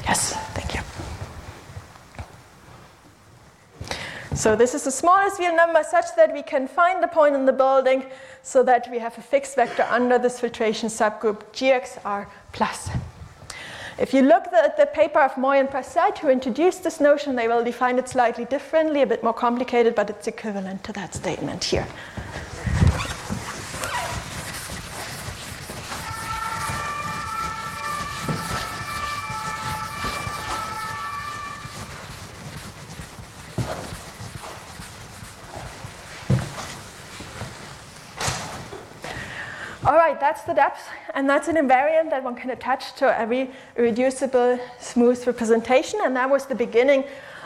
[0.06, 0.82] Yes, thank you.
[4.36, 7.46] So this is the smallest real number such that we can find the point in
[7.46, 8.06] the building
[8.46, 12.92] so that we have a fixed vector under this filtration subgroup GXR plus.
[13.98, 17.48] If you look at the paper of Moy and Prasad who introduced this notion, they
[17.48, 21.64] will define it slightly differently, a bit more complicated, but it's equivalent to that statement
[21.64, 21.88] here.
[39.86, 40.82] All right, that's the depth,
[41.14, 46.28] and that's an invariant that one can attach to every irreducible smooth representation, and that
[46.28, 47.04] was the beginning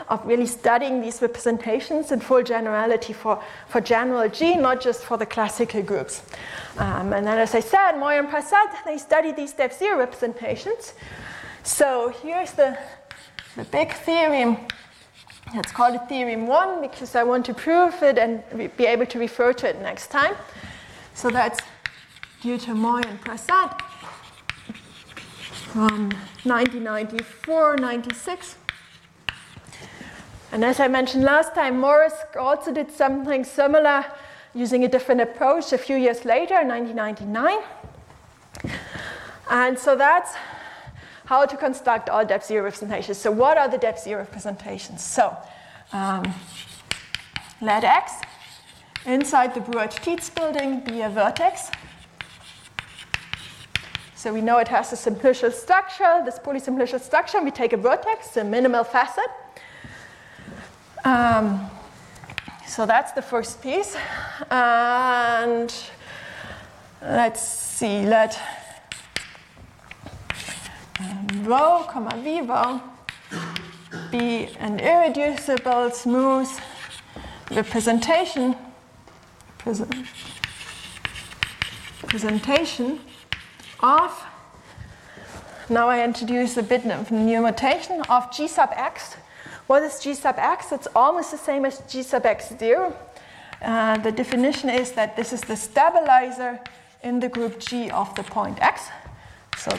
[0.08, 5.18] of really studying these representations in full generality for, for general G, not just for
[5.18, 6.22] the classical groups.
[6.78, 10.94] Um, and then, as I said, Moy and Prasad, they studied these depth zero representations.
[11.62, 12.78] So here's the,
[13.54, 14.56] the big theorem.
[15.54, 18.42] Let's call it theorem one because I want to prove it and
[18.78, 20.34] be able to refer to it next time.
[21.12, 21.60] So that's
[22.40, 23.74] due to Moy and Prasad.
[25.72, 26.10] from
[26.42, 28.56] 1994, 96.
[30.52, 34.04] And as I mentioned last time, Morris also did something similar
[34.52, 37.58] using a different approach a few years later, 1999.
[39.48, 40.32] And so that's
[41.26, 43.18] how to construct all depth zero representations.
[43.18, 45.04] So, what are the depth zero representations?
[45.04, 45.36] So,
[45.92, 46.34] um,
[47.60, 48.12] let X
[49.06, 51.70] inside the Bruhat-Tits building be a vertex.
[54.20, 57.78] So we know it has a simplicial structure, this polysimplicial structure, and we take a
[57.78, 59.24] vertex, a minimal facet.
[61.06, 61.70] Um,
[62.66, 63.96] so that's the first piece.
[64.50, 65.74] And
[67.00, 68.38] let's see, let
[71.36, 72.78] rho, comma v rho
[74.10, 76.50] be an irreducible, smooth
[77.52, 78.54] representation
[82.06, 83.00] presentation
[83.82, 84.24] of
[85.68, 89.14] now I introduce a bit of new notation of g sub x.
[89.68, 90.72] What is g sub x?
[90.72, 92.96] It's almost the same as g sub x zero.
[93.62, 96.58] Uh, the definition is that this is the stabilizer
[97.02, 98.88] in the group G of the point x.
[99.56, 99.70] So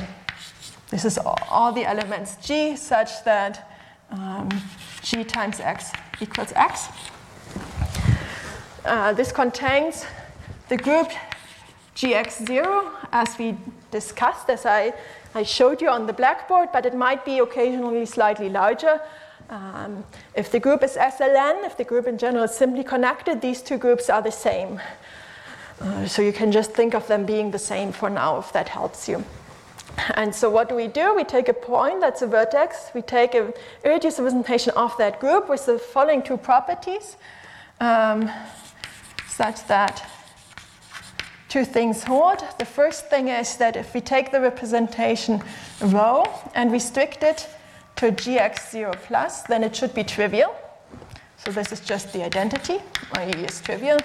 [0.89, 3.67] this is all, all the elements G such that
[4.11, 4.49] um,
[5.01, 6.87] G times x equals x.
[8.85, 10.05] Uh, this contains
[10.69, 11.09] the group
[11.95, 13.57] gx0 as we
[13.91, 14.93] discussed, as I,
[15.35, 19.01] I showed you on the blackboard, but it might be occasionally slightly larger.
[19.49, 23.61] Um, if the group is SLN, if the group in general is simply connected, these
[23.61, 24.79] two groups are the same.
[25.81, 28.69] Uh, so you can just think of them being the same for now, if that
[28.69, 29.23] helps you.
[30.15, 31.13] And so what do we do?
[31.15, 33.53] We take a point that's a vertex, we take an
[33.83, 37.17] irreducible representation of that group with the following two properties.
[37.81, 38.29] Um,
[39.27, 40.07] such that
[41.51, 42.41] two things hold.
[42.59, 45.43] The first thing is that if we take the representation
[45.81, 46.23] rho
[46.55, 47.49] and restrict it
[47.97, 50.55] to gx0 plus, then it should be trivial.
[51.35, 52.79] So this is just the identity,
[53.15, 53.43] i.e.
[53.43, 53.99] is trivial.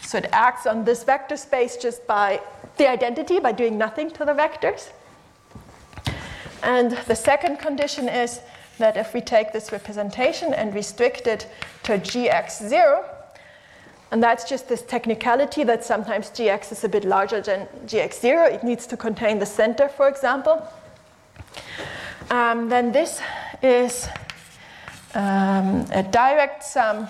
[0.00, 2.40] So it acts on this vector space just by
[2.76, 4.90] the identity, by doing nothing to the vectors.
[6.62, 8.40] And the second condition is
[8.78, 11.48] that if we take this representation and restrict it
[11.82, 13.17] to gx0,
[14.10, 18.64] and that's just this technicality that sometimes gx is a bit larger than gx0, it
[18.64, 20.66] needs to contain the center, for example,
[22.30, 23.20] um, then this
[23.62, 24.08] is
[25.14, 27.08] um, a direct sum.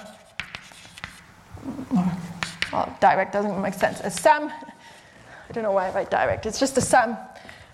[2.73, 4.01] Well, direct doesn't make sense.
[4.01, 7.17] A sum, I don't know why I write direct, it's just a sum,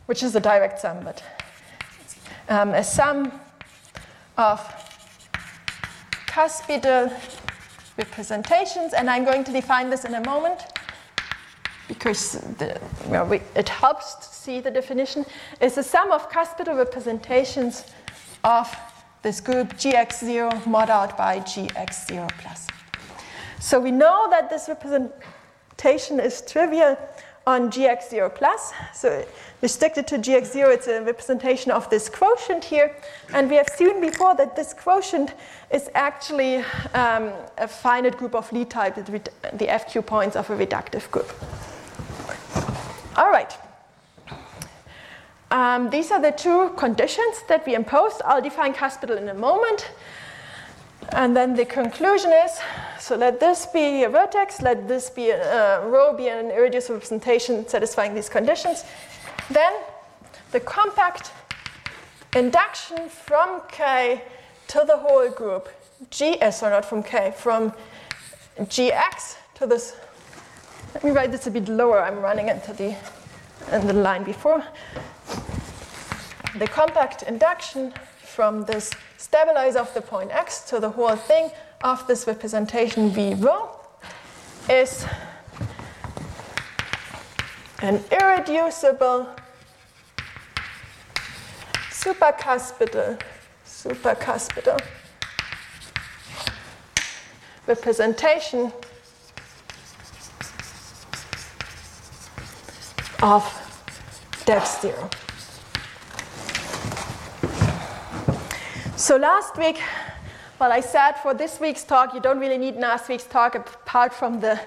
[0.06, 1.22] which is a direct sum, but
[2.48, 3.32] um, a sum
[4.36, 4.60] of
[6.26, 7.12] cuspidal
[7.96, 10.60] representations, and I'm going to define this in a moment
[11.88, 12.80] because the,
[13.10, 15.24] know, we, it helps to see the definition,
[15.60, 17.84] is the sum of cuspidal representations
[18.42, 18.74] of
[19.22, 22.66] this group gx0 mod out by gx0 plus.
[23.60, 26.96] So we know that this representation is trivial
[27.46, 28.72] on gx0 plus.
[28.94, 29.26] So
[29.60, 32.96] restricted to gx0, it's a representation of this quotient here.
[33.32, 35.34] And we have seen before that this quotient
[35.70, 36.56] is actually
[36.94, 41.30] um, a finite group of Lie type, the FQ points of a reductive group.
[43.16, 43.56] All right.
[45.50, 48.22] Um, these are the two conditions that we imposed.
[48.24, 49.90] I'll define cuspidal in a moment.
[51.14, 52.58] And then the conclusion is,
[52.98, 57.68] so let this be a vertex, let this be a rho be an irreducible representation
[57.68, 58.84] satisfying these conditions.
[59.48, 59.72] Then
[60.50, 61.30] the compact
[62.34, 64.22] induction from K
[64.66, 65.68] to the whole group,
[66.10, 67.72] GS, or not from K, from
[68.58, 69.96] GX to this.
[70.94, 72.02] Let me write this a bit lower.
[72.02, 72.96] I'm running into the,
[73.70, 74.64] in the line before.
[76.58, 77.94] The compact induction
[78.34, 81.50] from this stabilizer of the point x to the whole thing
[81.84, 83.70] of this representation v rho
[84.68, 85.06] is
[87.80, 89.28] an irreducible
[91.90, 93.20] supercuspidal,
[93.64, 94.80] supercuspidal
[97.66, 98.72] representation
[103.22, 103.42] of
[104.44, 105.08] depth zero.
[108.96, 109.82] So last week,
[110.60, 114.14] well, I said for this week's talk, you don't really need last week's talk apart
[114.14, 114.60] from the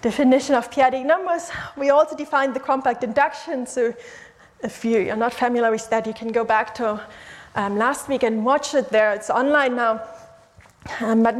[0.00, 1.50] definition of p-adic numbers.
[1.76, 3.66] We also defined the compact induction.
[3.66, 3.92] So
[4.62, 7.02] if you are not familiar with that, you can go back to
[7.54, 9.12] um, last week and watch it there.
[9.12, 10.00] It's online now.
[11.00, 11.38] Um, but,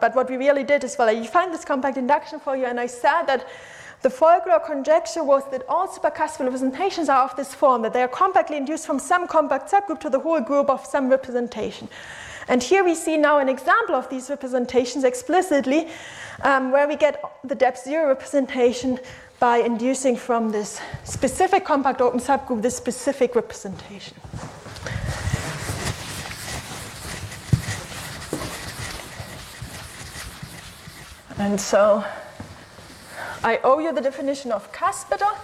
[0.00, 2.80] but, what we really did is, well, I defined this compact induction for you, and
[2.80, 3.46] I said that
[4.04, 8.08] the folklore conjecture was that all supercuspidal representations are of this form, that they are
[8.08, 11.88] compactly induced from some compact subgroup to the whole group of some representation.
[12.46, 15.88] And here we see now an example of these representations explicitly,
[16.42, 19.00] um, where we get the depth zero representation
[19.40, 24.14] by inducing from this specific compact open subgroup this specific representation.
[31.38, 32.04] And so
[33.44, 35.36] I owe you the definition of cuspidal.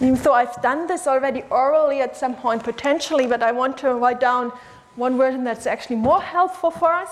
[0.00, 3.94] Even though I've done this already orally at some point potentially, but I want to
[3.94, 4.52] write down
[4.96, 7.08] one version that's actually more helpful for us.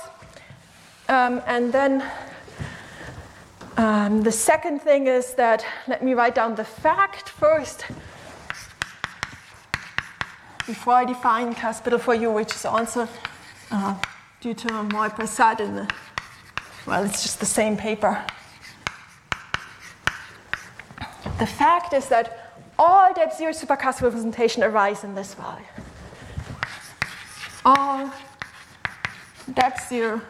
[1.09, 2.05] Um, and then
[3.79, 7.87] um, the second thing is that let me write down the fact first
[10.67, 13.09] before I define cuspidal for you, which is also
[13.71, 13.95] uh,
[14.41, 15.91] due to Moy Prasad in the,
[16.87, 18.25] well, it's just the same paper.
[21.39, 25.65] The fact is that all depth zero supercuspidal representation arise in this value.
[27.65, 28.13] All
[29.55, 30.21] depth zero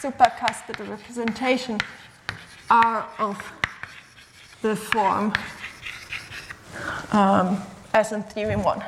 [0.00, 1.80] supercuspidal representation
[2.70, 3.52] are of
[4.62, 5.32] the form
[7.12, 7.60] um,
[7.94, 8.84] as in theorem one.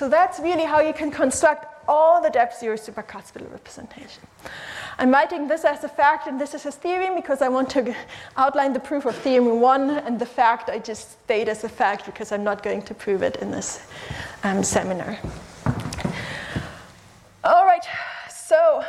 [0.00, 4.22] So that's really how you can construct all the depth zero supercuspidal representation.
[4.98, 7.94] I'm writing this as a fact and this is a theorem because I want to
[8.38, 12.06] outline the proof of theorem one and the fact I just state as a fact
[12.06, 13.86] because I'm not going to prove it in this
[14.42, 15.18] um, seminar.
[17.44, 17.84] All right,
[18.30, 18.82] so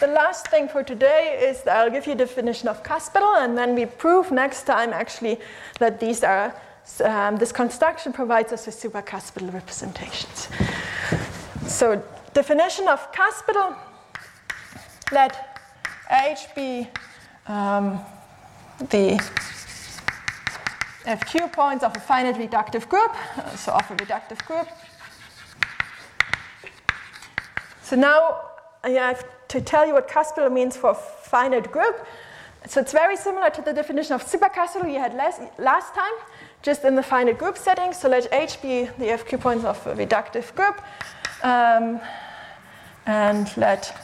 [0.00, 3.86] the last thing for today is I'll give you definition of cuspidal and then we
[3.86, 5.38] prove next time actually
[5.78, 6.60] that these are
[7.04, 10.48] um, this construction provides us with supercuspidal representations.
[11.66, 12.02] So
[12.32, 13.76] definition of cuspidal,
[15.12, 15.60] let
[16.10, 16.88] H be
[17.48, 17.98] um,
[18.90, 19.18] the
[21.04, 23.12] FQ points of a finite reductive group,
[23.56, 24.68] so of a reductive group.
[27.82, 28.40] So now
[28.82, 32.06] I have to tell you what cuspidal means for a finite group.
[32.66, 35.14] So it's very similar to the definition of supercuspidal we had
[35.58, 36.16] last time
[36.66, 37.92] just in the finite group setting.
[37.92, 40.82] So let H be the FQ points of a reductive group.
[41.44, 42.00] Um,
[43.06, 43.96] and let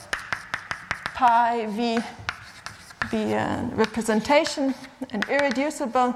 [1.13, 1.99] pi v
[3.11, 4.77] be a representation,
[5.11, 6.15] an irreducible,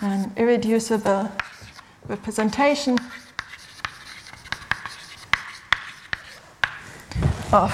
[0.00, 1.28] an irreducible
[2.06, 2.96] representation
[7.52, 7.72] of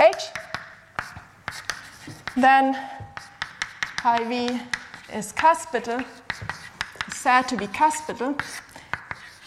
[0.00, 0.24] H.
[2.36, 2.76] Then
[3.98, 4.60] pi v
[5.12, 6.04] is cuspidal,
[7.12, 8.40] said to be cuspidal,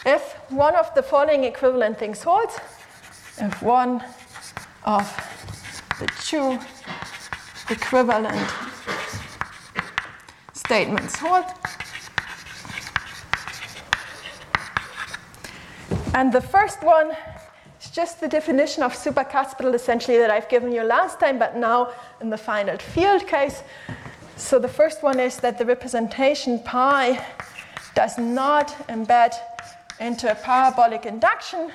[0.05, 2.59] if one of the following equivalent things holds,
[3.37, 4.03] if one
[4.83, 5.07] of
[5.99, 6.59] the two
[7.69, 8.49] equivalent
[10.53, 11.45] statements hold,
[16.13, 17.11] and the first one
[17.81, 21.91] is just the definition of supercuspidal essentially that I've given you last time, but now
[22.21, 23.63] in the finite field case.
[24.35, 27.25] So the first one is that the representation pi
[27.95, 29.33] does not embed
[29.99, 31.71] into a parabolic induction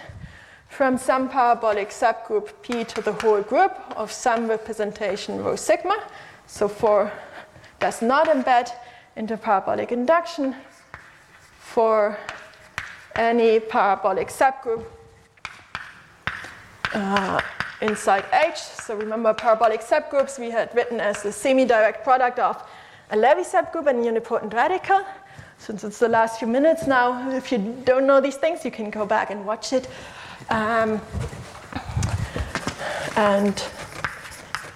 [0.68, 6.04] from some parabolic subgroup p to the whole group of some representation rho sigma.
[6.46, 7.12] So for
[7.80, 8.70] does not embed
[9.16, 10.54] into parabolic induction
[11.58, 12.18] for
[13.16, 14.84] any parabolic subgroup
[16.94, 17.40] uh,
[17.80, 18.58] inside H.
[18.58, 22.62] So remember parabolic subgroups we had written as the semi-direct product of
[23.10, 25.04] a Levi subgroup and unipotent radical.
[25.58, 28.90] Since it's the last few minutes now, if you don't know these things, you can
[28.90, 29.88] go back and watch it.
[30.50, 31.00] Um,
[33.16, 33.64] and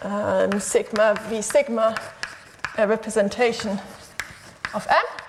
[0.03, 1.97] um, sigma v sigma,
[2.79, 3.79] a representation
[4.75, 5.22] of M.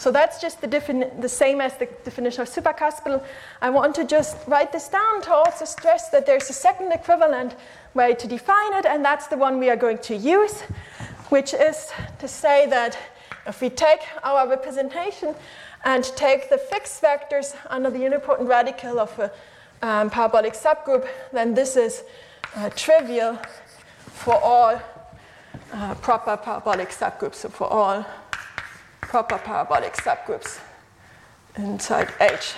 [0.00, 3.22] So that's just the, defini- the same as the definition of supercuspidal.
[3.60, 7.54] I want to just write this down to also stress that there's a second equivalent
[7.92, 10.62] way to define it, and that's the one we are going to use,
[11.28, 12.96] which is to say that
[13.46, 15.34] if we take our representation
[15.84, 19.30] and take the fixed vectors under the unipotent radical of a
[19.82, 22.04] um, parabolic subgroup, then this is
[22.56, 23.38] uh, trivial
[24.06, 24.80] for all
[25.74, 28.06] uh, proper parabolic subgroups, so for all
[29.00, 30.60] proper parabolic subgroups
[31.56, 32.54] inside H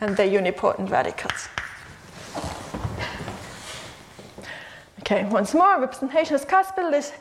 [0.00, 1.48] and their unipotent radicals.
[5.00, 7.12] Okay, once more, representation is cuspidal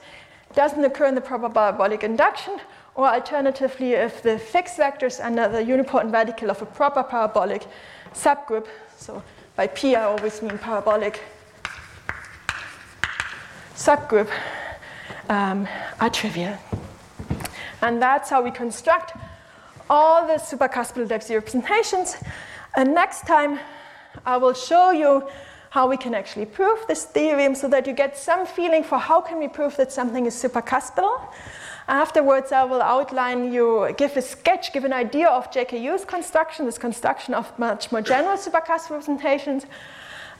[0.53, 2.59] doesn't occur in the proper parabolic induction
[2.95, 7.65] or alternatively, if the fixed vector is under the unipotent radical of a proper parabolic
[8.13, 8.67] subgroup,
[8.97, 9.23] so
[9.55, 11.19] by P I always mean parabolic
[13.75, 14.29] subgroup,
[15.29, 15.67] um,
[15.99, 16.57] are trivial.
[17.83, 19.11] And that's how we construct
[19.89, 22.15] all the supercuspidal depth representations.
[22.77, 23.59] And next time,
[24.25, 25.27] I will show you
[25.69, 29.19] how we can actually prove this theorem so that you get some feeling for how
[29.19, 31.19] can we prove that something is supercuspidal.
[31.89, 36.65] Afterwards, I will outline you, give a sketch, give an idea of JK Yu's construction,
[36.65, 39.65] this construction of much more general supercuspidal representations.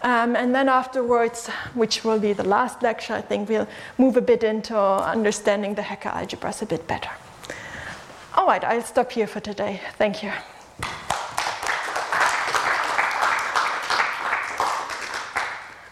[0.02, 3.68] Um, and then afterwards, which will be the last lecture, I think we'll
[3.98, 7.10] move a bit into understanding the Hecke algebras a bit better.
[8.36, 9.80] All right, I'll stop here for today.
[9.98, 10.32] Thank you.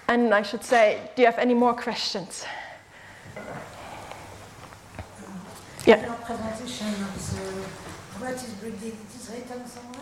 [0.08, 2.46] And I should say, do you have any more questions?
[5.86, 6.04] Yeah.
[6.04, 7.62] Your presentation of the
[8.20, 10.02] what is breeding, it is written somewhere?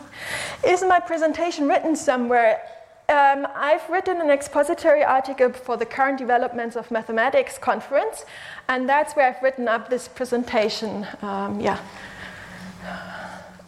[0.66, 2.62] Is my presentation written somewhere?
[3.10, 8.24] Um, I've written an expository article for the current developments of mathematics conference,
[8.68, 11.06] and that's where I've written up this presentation.
[11.22, 11.80] Um, yeah.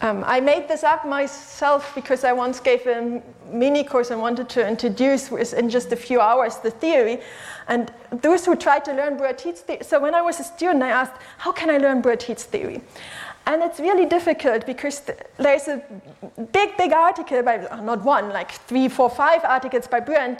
[0.02, 3.22] Um, I made this up myself because I once gave a
[3.52, 7.20] mini course and wanted to introduce in just a few hours the theory.
[7.68, 10.88] And those who tried to learn Bruhat-Tits theory, so when I was a student, I
[10.88, 12.82] asked, how can I learn Bruhat-Tits theory?
[13.46, 15.80] And it's really difficult because th- there's a
[16.50, 20.38] big, big article by, not one, like three, four, five articles by Brouard and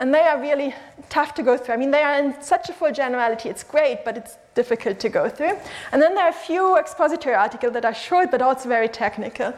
[0.00, 0.74] and they are really
[1.10, 1.74] tough to go through.
[1.74, 5.08] I mean, they are in such a full generality, it's great, but it's difficult to
[5.10, 5.56] go through.
[5.92, 9.54] And then there are a few expository articles that are short, but also very technical.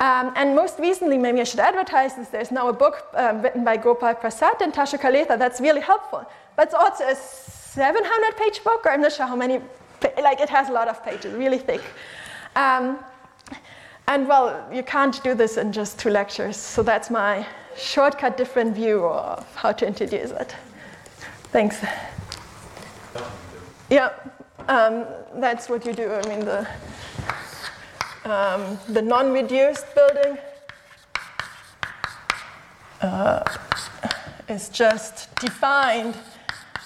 [0.00, 3.64] Um, and most recently, maybe I should advertise this, there's now a book um, written
[3.64, 6.24] by Gopal Prasad and Tasho Kaletha that's really helpful.
[6.56, 9.60] But it's also a 700 page book, or I'm not sure how many
[10.22, 11.82] like it has a lot of pages, really thick.
[12.56, 12.98] Um,
[14.08, 17.46] and well, you can't do this in just two lectures, so that's my
[17.80, 20.54] shortcut, different view of how to introduce it.
[21.52, 21.84] Thanks.
[23.90, 24.12] Yeah,
[24.68, 26.12] um, that's what you do.
[26.12, 26.68] I mean, the,
[28.24, 30.38] um, the non reduced building
[33.00, 33.42] uh,
[34.48, 36.14] is just defined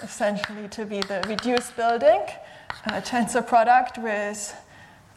[0.03, 2.23] essentially to be the reduced building
[2.87, 4.55] uh, tensor product with,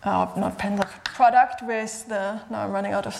[0.03, 3.15] uh, not tensor product with the, now I'm running out of,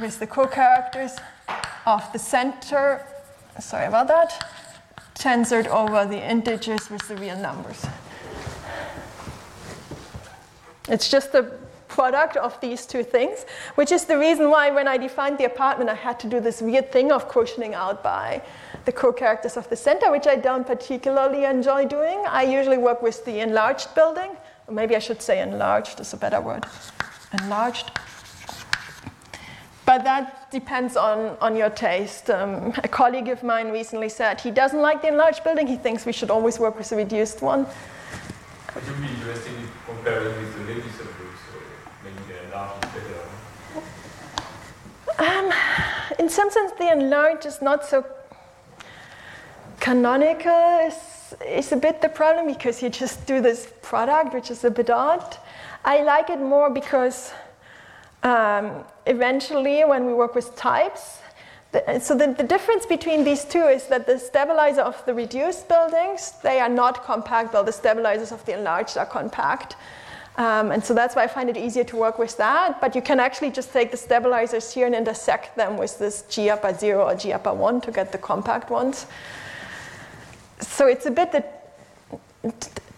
[0.00, 1.12] with the co-characters
[1.86, 3.04] of the center,
[3.60, 4.48] sorry about that,
[5.14, 7.84] tensored over the integers with the real numbers.
[10.88, 11.58] It's just the
[11.88, 13.44] product of these two things,
[13.74, 16.62] which is the reason why when I defined the apartment, I had to do this
[16.62, 18.42] weird thing of quotienting out by
[18.84, 22.24] the co-characters of the center, which I don't particularly enjoy doing.
[22.26, 24.30] I usually work with the enlarged building,
[24.66, 26.64] or maybe I should say enlarged is a better word.
[27.42, 27.90] Enlarged.
[29.84, 32.30] But that depends on, on your taste.
[32.30, 36.06] Um, a colleague of mine recently said he doesn't like the enlarged building, he thinks
[36.06, 37.66] we should always work with a reduced one.
[38.74, 41.58] Would you be in comparing with the latest approach, so
[42.04, 43.42] maybe the enlarged is better?
[45.18, 45.52] Um,
[46.18, 48.04] in some sense, the enlarged is not so
[49.80, 54.64] canonical is, is a bit the problem because you just do this product, which is
[54.64, 55.36] a bit odd.
[55.84, 57.32] I like it more because
[58.22, 61.18] um, eventually, when we work with types,
[61.72, 65.68] the, so the, the, difference between these two is that the stabilizer of the reduced
[65.68, 69.76] buildings, they are not compact, while the stabilizers of the enlarged are compact.
[70.36, 72.80] Um, and so that's why I find it easier to work with that.
[72.80, 76.50] But you can actually just take the stabilizers here and intersect them with this G
[76.50, 79.06] upper 0 or G upper 1 to get the compact ones
[80.62, 81.44] so it's a bit the